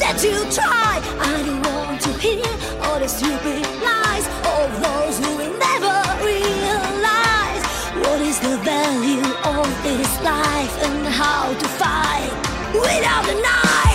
that 0.00 0.24
you 0.24 0.38
try. 0.50 0.96
I 1.20 1.42
don't 1.44 1.62
want 1.62 2.00
to 2.02 2.12
hear 2.18 2.48
all 2.82 2.98
the 2.98 3.08
stupid 3.08 3.62
lies 3.84 4.26
of 4.56 4.68
those 4.84 5.14
who 5.20 5.30
will 5.36 5.56
never 5.68 5.96
realize 6.24 7.62
what 8.02 8.20
is 8.20 8.40
the 8.40 8.56
value 8.64 9.28
of 9.44 9.68
this 9.84 10.10
life 10.22 10.74
and 10.82 11.06
how 11.06 11.52
to 11.52 11.68
fight 11.80 12.32
without 12.72 13.28
a 13.28 13.36
knife. 13.42 13.89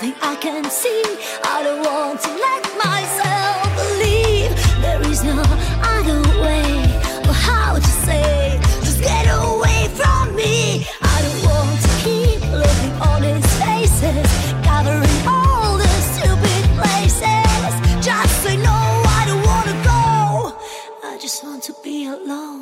Something 0.00 0.22
I 0.22 0.36
can 0.36 0.64
see. 0.64 1.02
I 1.44 1.62
don't 1.62 1.84
want 1.84 2.20
to 2.20 2.30
let 2.46 2.62
myself 2.84 3.62
believe 3.82 4.50
there 4.80 5.02
is 5.10 5.22
no 5.22 5.42
other 5.96 6.20
way 6.40 6.64
or 7.28 7.34
how 7.34 7.74
to 7.74 7.90
say. 8.06 8.58
Just 8.80 9.02
get 9.02 9.26
away 9.26 9.88
from 9.98 10.34
me. 10.34 10.86
I 11.02 11.16
don't 11.24 11.42
want 11.50 11.80
to 11.86 11.90
keep 12.04 12.40
looking 12.62 12.94
on 13.10 13.22
his 13.22 13.46
faces, 13.62 14.30
covering 14.64 15.18
all 15.26 15.76
the 15.76 15.92
stupid 16.14 16.62
places. 16.80 17.72
Just 18.04 18.42
say 18.42 18.56
no, 18.56 18.78
I 19.18 19.24
don't 19.26 19.44
wanna 19.44 19.76
go. 19.84 20.58
I 21.04 21.18
just 21.20 21.44
want 21.44 21.62
to 21.64 21.74
be 21.82 22.06
alone. 22.06 22.59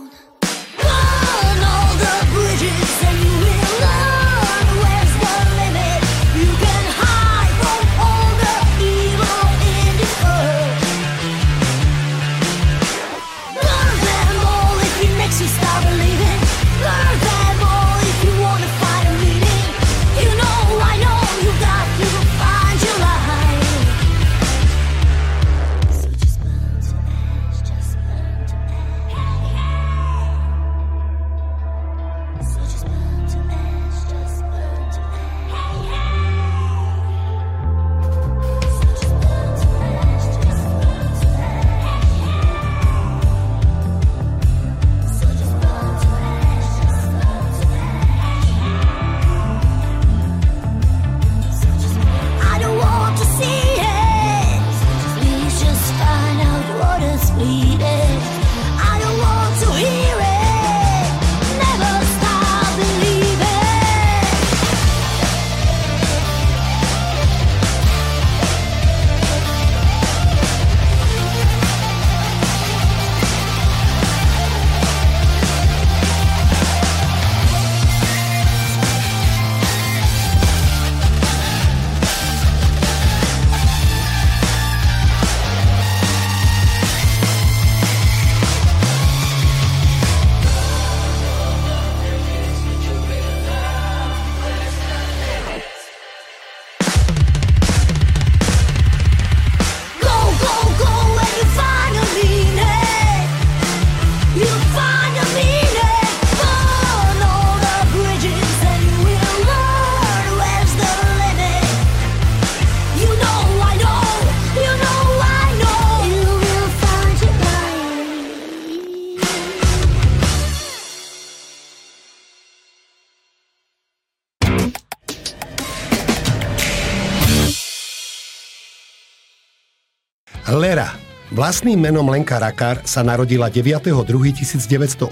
Vlastným 131.48 131.80
menom 131.80 132.04
Lenka 132.04 132.36
Rakar 132.36 132.84
sa 132.84 133.00
narodila 133.00 133.48
9.2.1982 133.48 135.08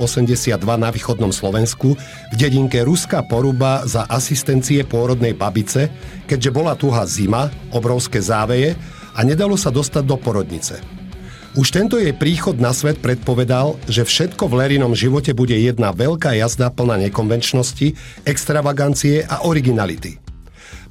na 0.77 0.93
východnom 0.93 1.33
Slovensku 1.33 1.97
v 1.97 2.35
dedinke 2.37 2.85
Ruská 2.85 3.25
poruba 3.25 3.81
za 3.89 4.05
asistencie 4.05 4.85
pôrodnej 4.85 5.33
babice, 5.33 5.89
keďže 6.29 6.53
bola 6.53 6.77
tuha 6.77 7.09
zima, 7.09 7.49
obrovské 7.73 8.21
záveje 8.21 8.77
a 9.17 9.25
nedalo 9.25 9.57
sa 9.57 9.73
dostať 9.73 10.05
do 10.05 10.21
porodnice. 10.21 10.85
Už 11.57 11.73
tento 11.73 11.97
jej 11.97 12.13
príchod 12.13 12.61
na 12.61 12.77
svet 12.77 13.01
predpovedal, 13.01 13.81
že 13.89 14.05
všetko 14.05 14.45
v 14.45 14.61
Lerinom 14.61 14.93
živote 14.93 15.33
bude 15.33 15.57
jedna 15.57 15.89
veľká 15.89 16.37
jazda 16.37 16.69
plná 16.69 17.01
nekonvenčnosti, 17.09 17.97
extravagancie 18.29 19.25
a 19.25 19.41
originality. 19.49 20.21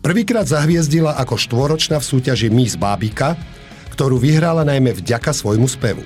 Prvýkrát 0.01 0.49
zahviezdila 0.49 1.21
ako 1.21 1.37
štvoročná 1.37 2.01
v 2.01 2.05
súťaži 2.09 2.49
Miss 2.49 2.73
Bábika, 2.73 3.37
ktorú 3.95 4.19
vyhrala 4.19 4.67
najmä 4.67 4.91
vďaka 4.91 5.31
svojmu 5.31 5.71
spevu. 5.71 6.03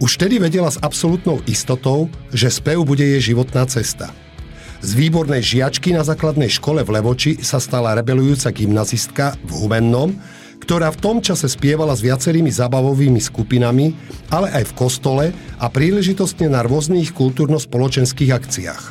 Už 0.00 0.16
vtedy 0.16 0.40
vedela 0.40 0.72
s 0.72 0.80
absolútnou 0.80 1.44
istotou, 1.44 2.08
že 2.32 2.48
spev 2.48 2.80
bude 2.82 3.04
jej 3.04 3.36
životná 3.36 3.68
cesta. 3.68 4.10
Z 4.82 4.98
výbornej 4.98 5.38
žiačky 5.38 5.94
na 5.94 6.02
základnej 6.02 6.50
škole 6.50 6.82
v 6.82 6.98
Levoči 6.98 7.38
sa 7.38 7.62
stala 7.62 7.94
rebelujúca 7.94 8.50
gymnazistka 8.50 9.38
v 9.46 9.50
Humennom, 9.62 10.18
ktorá 10.58 10.90
v 10.90 10.98
tom 10.98 11.16
čase 11.22 11.46
spievala 11.46 11.94
s 11.94 12.02
viacerými 12.02 12.50
zabavovými 12.50 13.22
skupinami, 13.22 13.94
ale 14.32 14.50
aj 14.50 14.74
v 14.74 14.76
kostole 14.78 15.24
a 15.62 15.66
príležitostne 15.70 16.50
na 16.50 16.66
rôznych 16.66 17.14
kultúrno-spoločenských 17.14 18.34
akciách. 18.34 18.82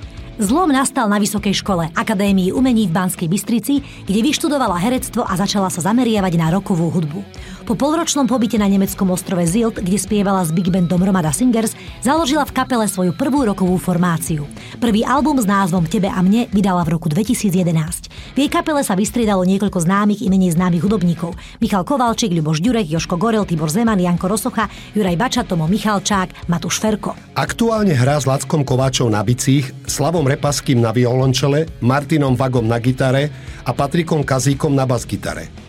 Zlom 0.42 0.72
nastal 0.74 1.06
na 1.06 1.22
Vysokej 1.22 1.60
škole 1.60 1.92
Akadémii 1.94 2.56
umení 2.56 2.90
v 2.90 2.96
Banskej 2.96 3.30
Bystrici, 3.30 3.84
kde 4.10 4.26
vyštudovala 4.26 4.80
herectvo 4.80 5.22
a 5.22 5.36
začala 5.38 5.70
sa 5.70 5.86
zameriavať 5.92 6.34
na 6.40 6.50
rokovú 6.56 6.88
hudbu. 6.88 7.20
Po 7.62 7.78
polročnom 7.78 8.26
pobyte 8.26 8.58
na 8.58 8.66
nemeckom 8.66 9.14
ostrove 9.14 9.46
Zilt, 9.46 9.78
kde 9.78 10.02
spievala 10.02 10.42
s 10.42 10.50
big 10.50 10.74
bandom 10.74 10.98
Romada 10.98 11.30
Singers, 11.30 11.78
založila 12.02 12.42
v 12.42 12.58
kapele 12.58 12.90
svoju 12.90 13.14
prvú 13.14 13.46
rokovú 13.46 13.78
formáciu. 13.78 14.50
Prvý 14.82 15.06
album 15.06 15.38
s 15.38 15.46
názvom 15.46 15.86
Tebe 15.86 16.10
a 16.10 16.18
mne 16.26 16.50
vydala 16.50 16.82
v 16.82 16.98
roku 16.98 17.06
2011. 17.06 18.10
V 18.34 18.38
jej 18.42 18.50
kapele 18.50 18.82
sa 18.82 18.98
vystriedalo 18.98 19.46
niekoľko 19.46 19.78
známych 19.78 20.26
i 20.26 20.28
menej 20.34 20.58
známych 20.58 20.82
hudobníkov. 20.82 21.38
Michal 21.62 21.86
Kovalčík, 21.86 22.34
Ľuboš 22.34 22.66
Ďurek, 22.66 22.90
Joško 22.90 23.22
Gorel, 23.22 23.46
Tibor 23.46 23.70
Zeman, 23.70 24.02
Janko 24.02 24.26
Rosocha, 24.26 24.66
Juraj 24.98 25.22
Bača, 25.22 25.46
Tomo 25.46 25.70
Michalčák, 25.70 26.50
Matúš 26.50 26.82
Ferko. 26.82 27.14
Aktuálne 27.38 27.94
hrá 27.94 28.18
s 28.18 28.26
Lackom 28.26 28.66
Kováčov 28.66 29.14
na 29.14 29.22
bicích, 29.22 29.70
Slavom 29.86 30.26
Repaským 30.26 30.82
na 30.82 30.90
violončele, 30.90 31.70
Martinom 31.86 32.34
Vagom 32.34 32.66
na 32.66 32.82
gitare 32.82 33.30
a 33.62 33.72
Patrikom 33.72 34.26
Kazíkom 34.26 34.74
na 34.74 34.90
basgitare. 34.90 35.61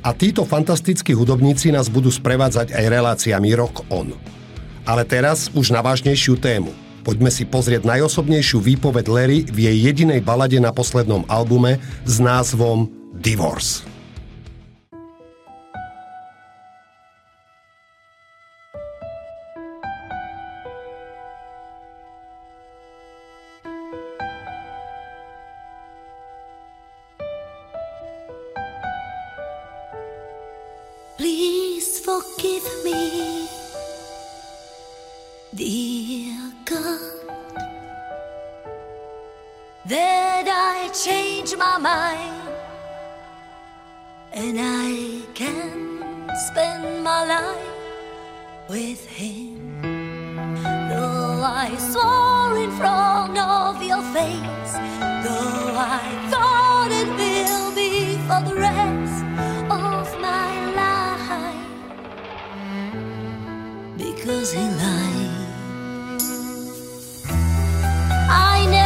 A 0.00 0.16
títo 0.16 0.48
fantastickí 0.48 1.12
hudobníci 1.12 1.68
nás 1.68 1.92
budú 1.92 2.08
sprevádzať 2.08 2.72
aj 2.72 2.84
reláciami 2.88 3.52
Rock 3.52 3.84
On. 3.92 4.16
Ale 4.88 5.04
teraz 5.04 5.52
už 5.52 5.76
na 5.76 5.84
vážnejšiu 5.84 6.40
tému. 6.40 6.72
Poďme 7.04 7.28
si 7.28 7.44
pozrieť 7.44 7.84
najosobnejšiu 7.84 8.64
výpoveď 8.64 9.06
Larry 9.12 9.38
v 9.48 9.68
jej 9.68 9.76
jedinej 9.92 10.24
balade 10.24 10.56
na 10.56 10.72
poslednom 10.72 11.28
albume 11.28 11.80
s 12.08 12.16
názvom 12.16 12.88
Divorce. 13.12 13.89
Mind 41.80 42.42
and 44.34 44.58
I 44.60 45.22
can 45.34 46.28
spend 46.48 47.02
my 47.02 47.24
life 47.24 48.68
with 48.68 49.06
Him. 49.06 49.80
Though 50.90 51.40
I 51.42 51.74
swore 51.78 52.58
in 52.58 52.70
front 52.72 53.38
of 53.38 53.82
your 53.82 54.02
face, 54.12 54.74
though 55.24 55.74
I 55.74 56.00
thought 56.30 56.90
it 56.92 57.08
will 57.20 57.74
be 57.74 58.16
for 58.28 58.40
the 58.48 58.56
rest 58.60 59.24
of 59.70 60.20
my 60.20 60.52
life 60.82 61.70
because 63.96 64.52
he 64.52 64.60
lied. 64.60 65.30
I 68.28 68.66
never 68.66 68.79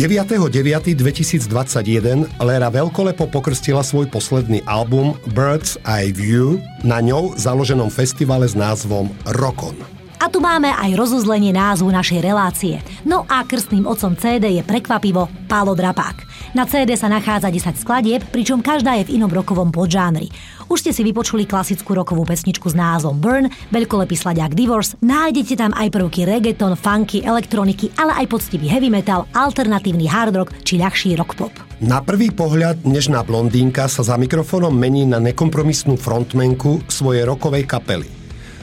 9.9.2021 0.00 2.40
Lera 2.40 2.72
veľkolepo 2.72 3.28
pokrstila 3.28 3.84
svoj 3.84 4.08
posledný 4.08 4.64
album 4.64 5.12
Bird's 5.36 5.76
Eye 5.84 6.16
View 6.16 6.56
na 6.80 7.04
ňou 7.04 7.36
založenom 7.36 7.92
festivale 7.92 8.48
s 8.48 8.56
názvom 8.56 9.12
Rokon. 9.36 9.76
A 10.16 10.32
tu 10.32 10.40
máme 10.40 10.72
aj 10.72 10.96
rozuzlenie 10.96 11.52
názvu 11.52 11.92
našej 11.92 12.24
relácie. 12.24 12.80
No 13.04 13.28
a 13.28 13.44
krstným 13.44 13.84
otcom 13.84 14.16
CD 14.16 14.56
je 14.56 14.64
prekvapivo 14.64 15.28
Pálo 15.44 15.76
Drapák. 15.76 16.24
Na 16.56 16.64
CD 16.64 16.96
sa 16.96 17.12
nachádza 17.12 17.52
10 17.52 17.76
skladieb, 17.76 18.24
pričom 18.32 18.64
každá 18.64 18.96
je 18.96 19.04
v 19.04 19.20
inom 19.20 19.28
rokovom 19.28 19.68
podžánri. 19.68 20.32
Už 20.70 20.86
ste 20.86 20.94
si 20.94 21.02
vypočuli 21.02 21.50
klasickú 21.50 21.98
rokovú 21.98 22.22
pesničku 22.22 22.70
s 22.70 22.78
názvom 22.78 23.18
Burn, 23.18 23.50
veľkolepý 23.74 24.14
sladiak 24.14 24.54
Divorce, 24.54 24.94
nájdete 25.02 25.58
tam 25.58 25.74
aj 25.74 25.90
prvky 25.90 26.22
reggaeton, 26.22 26.78
funky, 26.78 27.26
elektroniky, 27.26 27.90
ale 27.98 28.22
aj 28.22 28.30
poctivý 28.30 28.70
heavy 28.70 28.86
metal, 28.86 29.26
alternatívny 29.34 30.06
hard 30.06 30.38
rock 30.38 30.54
či 30.62 30.78
ľahší 30.78 31.18
rock 31.18 31.34
pop. 31.34 31.50
Na 31.82 31.98
prvý 31.98 32.30
pohľad 32.30 32.86
nežná 32.86 33.26
blondínka 33.26 33.90
sa 33.90 34.06
za 34.06 34.14
mikrofónom 34.14 34.70
mení 34.70 35.10
na 35.10 35.18
nekompromisnú 35.18 35.98
frontmenku 35.98 36.86
svojej 36.86 37.26
rokovej 37.26 37.66
kapely. 37.66 38.19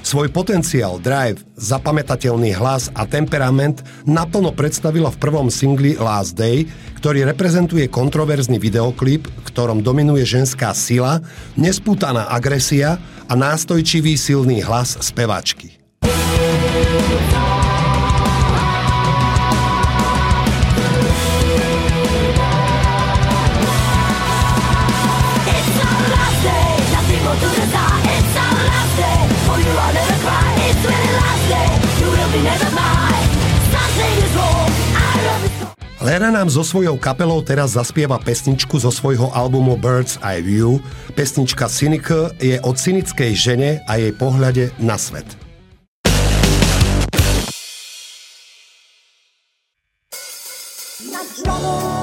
Svoj 0.08 0.32
potenciál, 0.32 1.04
drive, 1.04 1.44
zapamätateľný 1.60 2.56
hlas 2.56 2.88
a 2.96 3.04
temperament 3.04 3.84
naplno 4.08 4.56
predstavila 4.56 5.12
v 5.12 5.20
prvom 5.20 5.52
singli 5.52 6.00
Last 6.00 6.40
Day, 6.40 6.64
ktorý 6.96 7.28
reprezentuje 7.28 7.92
kontroverzný 7.92 8.56
videoklip, 8.56 9.28
v 9.28 9.42
ktorom 9.52 9.84
dominuje 9.84 10.24
ženská 10.24 10.72
sila, 10.72 11.20
nespútaná 11.60 12.24
agresia 12.32 13.04
a 13.28 13.36
nástojčivý 13.36 14.16
silný 14.16 14.64
hlas 14.64 14.96
spevačky. 15.04 15.77
Lera 36.08 36.32
nám 36.32 36.48
so 36.48 36.64
svojou 36.64 36.96
kapelou 36.96 37.44
teraz 37.44 37.76
zaspieva 37.76 38.16
pesničku 38.16 38.80
zo 38.80 38.88
svojho 38.88 39.28
albumu 39.36 39.76
Bird's 39.76 40.16
Eye 40.24 40.40
View. 40.40 40.80
Pesnička 41.12 41.68
Cynical 41.68 42.32
je 42.40 42.64
o 42.64 42.72
cynickej 42.72 43.36
žene 43.36 43.84
a 43.84 44.00
jej 44.00 44.16
pohľade 44.16 44.72
na 44.80 44.96
svet. 44.96 45.28
My 51.44 51.97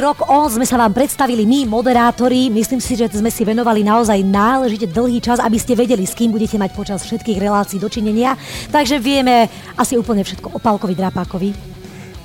Rock 0.00 0.32
On 0.32 0.48
sme 0.48 0.64
sa 0.64 0.80
vám 0.80 0.96
predstavili 0.96 1.44
my, 1.44 1.68
moderátori. 1.68 2.48
Myslím 2.48 2.80
si, 2.80 2.96
že 2.96 3.12
sme 3.12 3.28
si 3.28 3.44
venovali 3.44 3.84
naozaj 3.84 4.24
náležite 4.24 4.88
dlhý 4.88 5.20
čas, 5.20 5.36
aby 5.36 5.60
ste 5.60 5.76
vedeli, 5.76 6.08
s 6.08 6.16
kým 6.16 6.32
budete 6.32 6.56
mať 6.56 6.72
počas 6.72 7.04
všetkých 7.04 7.36
relácií 7.36 7.76
dočinenia. 7.76 8.32
Takže 8.72 8.96
vieme 8.96 9.52
asi 9.76 10.00
úplne 10.00 10.24
všetko 10.24 10.56
o 10.56 10.58
Palkovi 10.58 10.96
Drapákovi. 10.96 11.52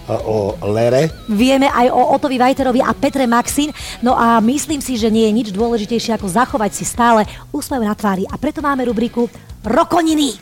O 0.08 0.56
Lere. 0.72 1.28
Vieme 1.28 1.68
aj 1.68 1.92
o 1.92 2.16
Otovi 2.16 2.40
Vajterovi 2.40 2.80
a 2.80 2.96
Petre 2.96 3.28
Maxin. 3.28 3.76
No 4.00 4.16
a 4.16 4.40
myslím 4.40 4.80
si, 4.80 4.96
že 4.96 5.12
nie 5.12 5.28
je 5.28 5.36
nič 5.36 5.48
dôležitejšie 5.52 6.16
ako 6.16 6.32
zachovať 6.32 6.72
si 6.72 6.88
stále 6.88 7.28
úsmev 7.52 7.84
na 7.84 7.92
tvári. 7.92 8.24
A 8.32 8.40
preto 8.40 8.64
máme 8.64 8.88
rubriku 8.88 9.28
Rokoniny. 9.68 10.40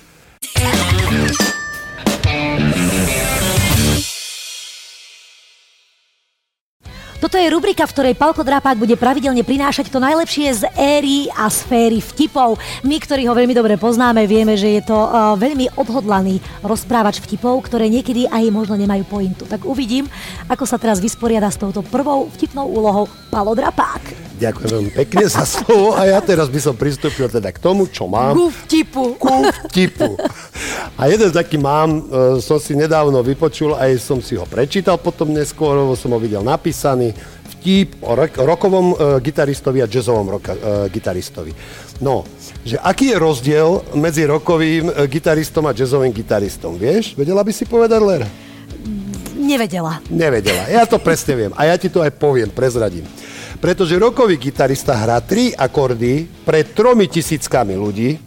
Toto 7.24 7.40
je 7.40 7.48
rubrika, 7.48 7.88
v 7.88 7.96
ktorej 7.96 8.20
Palko 8.20 8.44
Drapák 8.44 8.76
bude 8.76 9.00
pravidelne 9.00 9.48
prinášať 9.48 9.88
to 9.88 9.96
najlepšie 9.96 10.60
z 10.60 10.64
éry 10.76 11.32
a 11.32 11.48
sféry 11.48 12.04
vtipov. 12.04 12.60
My, 12.84 13.00
ktorí 13.00 13.24
ho 13.32 13.32
veľmi 13.32 13.56
dobre 13.56 13.80
poznáme, 13.80 14.28
vieme, 14.28 14.60
že 14.60 14.76
je 14.76 14.84
to 14.84 15.00
uh, 15.00 15.32
veľmi 15.40 15.72
odhodlaný 15.80 16.44
rozprávač 16.60 17.24
vtipov, 17.24 17.64
ktoré 17.64 17.88
niekedy 17.88 18.28
aj 18.28 18.52
možno 18.52 18.76
nemajú 18.76 19.08
pointu. 19.08 19.48
Tak 19.48 19.64
uvidím, 19.64 20.04
ako 20.52 20.68
sa 20.68 20.76
teraz 20.76 21.00
vysporiada 21.00 21.48
s 21.48 21.56
touto 21.56 21.80
prvou 21.80 22.28
vtipnou 22.28 22.68
úlohou 22.68 23.08
Palo 23.32 23.56
Drapák. 23.56 24.23
Ďakujem 24.44 24.70
veľmi 24.76 24.92
pekne 24.92 25.24
za 25.32 25.48
slovo 25.48 25.96
a 25.96 26.04
ja 26.04 26.20
teraz 26.20 26.52
by 26.52 26.60
som 26.60 26.76
pristúpil 26.76 27.32
teda 27.32 27.48
k 27.56 27.64
tomu, 27.64 27.88
čo 27.88 28.12
mám. 28.12 28.36
Ku 28.36 28.52
vtipu. 28.52 29.16
Ku 29.16 29.48
vtipu. 29.48 30.20
A 31.00 31.08
jeden 31.08 31.32
taký 31.32 31.56
mám, 31.56 32.04
e, 32.04 32.44
som 32.44 32.60
si 32.60 32.76
nedávno 32.76 33.24
vypočul, 33.24 33.72
aj 33.72 33.96
som 34.04 34.20
si 34.20 34.36
ho 34.36 34.44
prečítal 34.44 35.00
potom 35.00 35.32
neskôr, 35.32 35.80
lebo 35.80 35.96
som 35.96 36.12
ho 36.12 36.20
videl 36.20 36.44
napísaný. 36.44 37.16
Vtip 37.56 38.04
o 38.04 38.20
rok, 38.20 38.36
rokovom 38.36 38.88
e, 38.92 38.96
gitaristovi 39.24 39.80
a 39.80 39.88
jazzovom 39.88 40.28
roka, 40.28 40.52
e, 40.52 40.92
gitaristovi. 40.92 41.56
No, 42.04 42.28
že 42.68 42.76
aký 42.84 43.16
je 43.16 43.18
rozdiel 43.24 43.96
medzi 43.96 44.28
rokovým 44.28 44.92
gitaristom 45.08 45.72
a 45.72 45.72
jazzovým 45.72 46.12
gitaristom, 46.12 46.76
vieš? 46.76 47.16
Vedela 47.16 47.40
by 47.48 47.52
si 47.56 47.64
povedať, 47.64 48.00
Lera? 48.04 48.28
Nevedela. 49.40 50.04
Nevedela. 50.12 50.68
Ja 50.68 50.84
to 50.84 51.00
presne 51.00 51.34
viem. 51.36 51.52
A 51.56 51.72
ja 51.72 51.76
ti 51.80 51.88
to 51.88 52.04
aj 52.04 52.12
poviem, 52.16 52.52
prezradím. 52.52 53.08
Pretože 53.64 53.96
rokový 53.96 54.36
gitarista 54.36 54.92
hrá 54.92 55.24
tri 55.24 55.56
akordy 55.56 56.28
pred 56.44 56.76
tromi 56.76 57.08
tisíckami 57.08 57.80
ľudí 57.80 58.20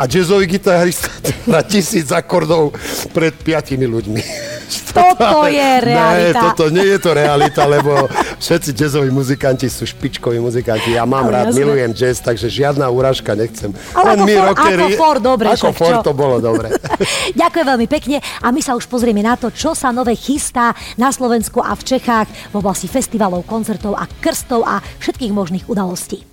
a 0.00 0.08
jazzový 0.08 0.48
gitarista 0.48 1.12
hrá 1.44 1.60
tisíc 1.60 2.08
akordov 2.08 2.72
pred 3.12 3.36
piatimi 3.36 3.84
ľuďmi. 3.84 4.56
Toto 4.92 5.48
je 5.58 5.68
realita. 5.80 6.28
Nie, 6.28 6.44
toto 6.52 6.64
nie 6.68 6.86
je 6.86 6.98
to 6.98 7.10
realita, 7.12 7.62
lebo 7.64 8.06
všetci 8.38 8.70
jazzoví 8.72 9.08
muzikanti 9.08 9.66
sú 9.66 9.84
špičkoví 9.84 10.36
muzikanti. 10.38 10.92
Ja 10.92 11.08
mám 11.08 11.28
Ale 11.28 11.32
rád, 11.32 11.46
jasné. 11.50 11.58
milujem 11.58 11.90
jazz, 11.92 12.20
takže 12.20 12.46
žiadna 12.46 12.86
úražka 12.88 13.32
nechcem. 13.32 13.72
Ale 13.92 14.14
Len 14.14 14.18
ako 14.18 14.26
my 14.26 14.34
for- 14.34 14.46
rockery... 14.48 14.84
ako 14.84 14.88
for, 14.96 15.16
dobre, 15.18 15.46
Ako 15.48 15.68
však 15.72 15.78
for 15.78 15.94
to 16.04 16.12
bolo 16.12 16.36
dobre. 16.38 16.68
Ďakujem 17.40 17.66
veľmi 17.66 17.86
pekne 17.88 18.16
a 18.20 18.46
my 18.48 18.60
sa 18.60 18.72
už 18.74 18.86
pozrieme 18.86 19.20
na 19.20 19.34
to, 19.34 19.48
čo 19.50 19.72
sa 19.72 19.88
nové 19.90 20.12
chystá 20.14 20.72
na 20.94 21.08
Slovensku 21.08 21.58
a 21.58 21.72
v 21.72 21.82
Čechách 21.84 22.28
v 22.50 22.54
oblasti 22.54 22.86
festivalov, 22.86 23.44
koncertov 23.44 23.96
a 23.96 24.04
krstov 24.20 24.64
a 24.64 24.80
všetkých 25.00 25.32
možných 25.32 25.64
udalostí. 25.66 26.24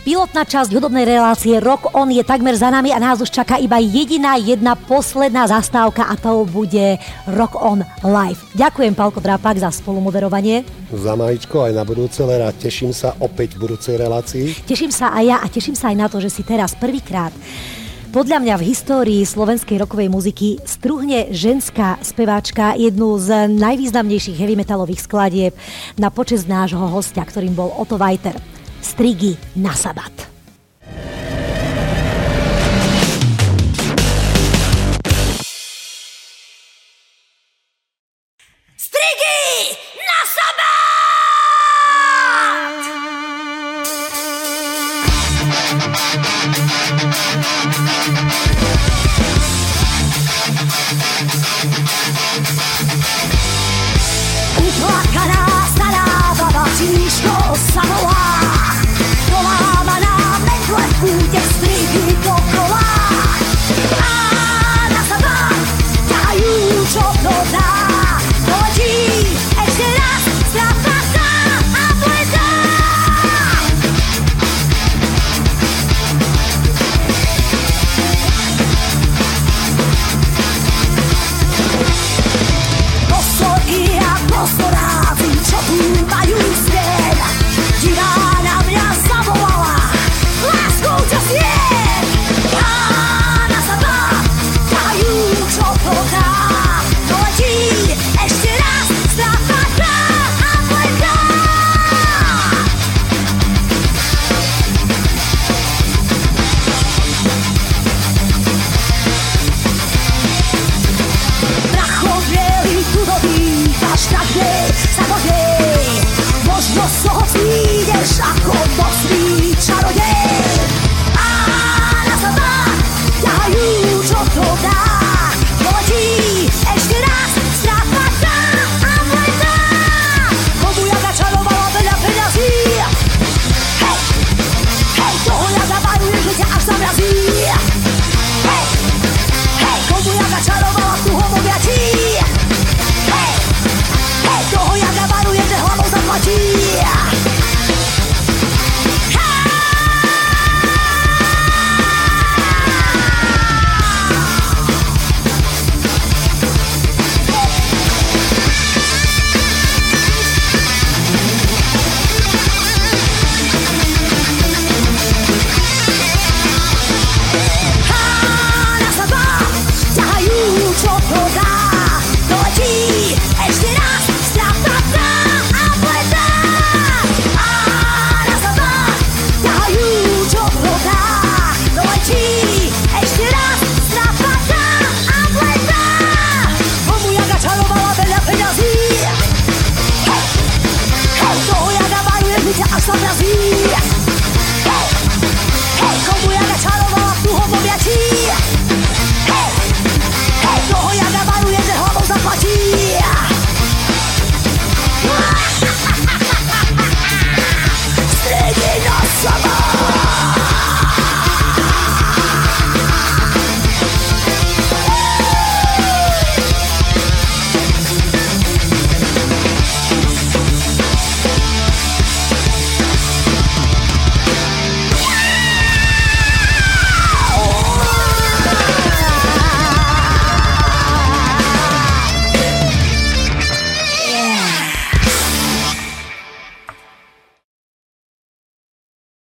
Pilotná 0.00 0.48
časť 0.48 0.72
hudobnej 0.72 1.04
relácie 1.04 1.60
Rock 1.60 1.92
On 1.92 2.08
je 2.08 2.24
takmer 2.24 2.56
za 2.56 2.72
nami 2.72 2.88
a 2.88 2.96
nás 2.96 3.20
už 3.20 3.28
čaká 3.28 3.60
iba 3.60 3.76
jediná, 3.76 4.40
jedna 4.40 4.72
posledná 4.72 5.44
zastávka 5.44 6.08
a 6.08 6.16
to 6.16 6.48
bude 6.48 6.96
Rock 7.28 7.60
On 7.60 7.84
Live. 8.00 8.40
Ďakujem, 8.56 8.96
Palko 8.96 9.20
Drápak, 9.20 9.60
za 9.60 9.68
spolumoderovanie. 9.68 10.64
Za 10.88 11.12
maličko 11.12 11.68
aj 11.68 11.76
na 11.76 11.84
budúce, 11.84 12.24
Lera. 12.24 12.48
Teším 12.48 12.96
sa 12.96 13.12
opäť 13.20 13.60
v 13.60 13.68
budúcej 13.68 14.00
relácii. 14.00 14.64
Teším 14.64 14.88
sa 14.88 15.12
aj 15.12 15.24
ja 15.28 15.36
a 15.36 15.46
teším 15.52 15.76
sa 15.76 15.92
aj 15.92 15.96
na 16.00 16.08
to, 16.08 16.16
že 16.16 16.32
si 16.32 16.48
teraz 16.48 16.72
prvýkrát 16.72 17.36
podľa 18.08 18.40
mňa 18.40 18.54
v 18.56 18.66
histórii 18.72 19.22
slovenskej 19.22 19.84
rokovej 19.84 20.08
muziky 20.08 20.64
struhne 20.64 21.28
ženská 21.30 22.00
speváčka 22.00 22.72
jednu 22.72 23.20
z 23.20 23.52
najvýznamnejších 23.52 24.34
heavy 24.40 24.56
metalových 24.56 25.04
skladieb 25.04 25.52
na 26.00 26.08
počest 26.08 26.48
nášho 26.48 26.88
hostia, 26.88 27.22
ktorým 27.22 27.52
bol 27.52 27.68
Otto 27.76 28.00
Vajter. 28.00 28.59
Strigy 28.80 29.36
na 29.56 29.76
sabat. 29.76 30.12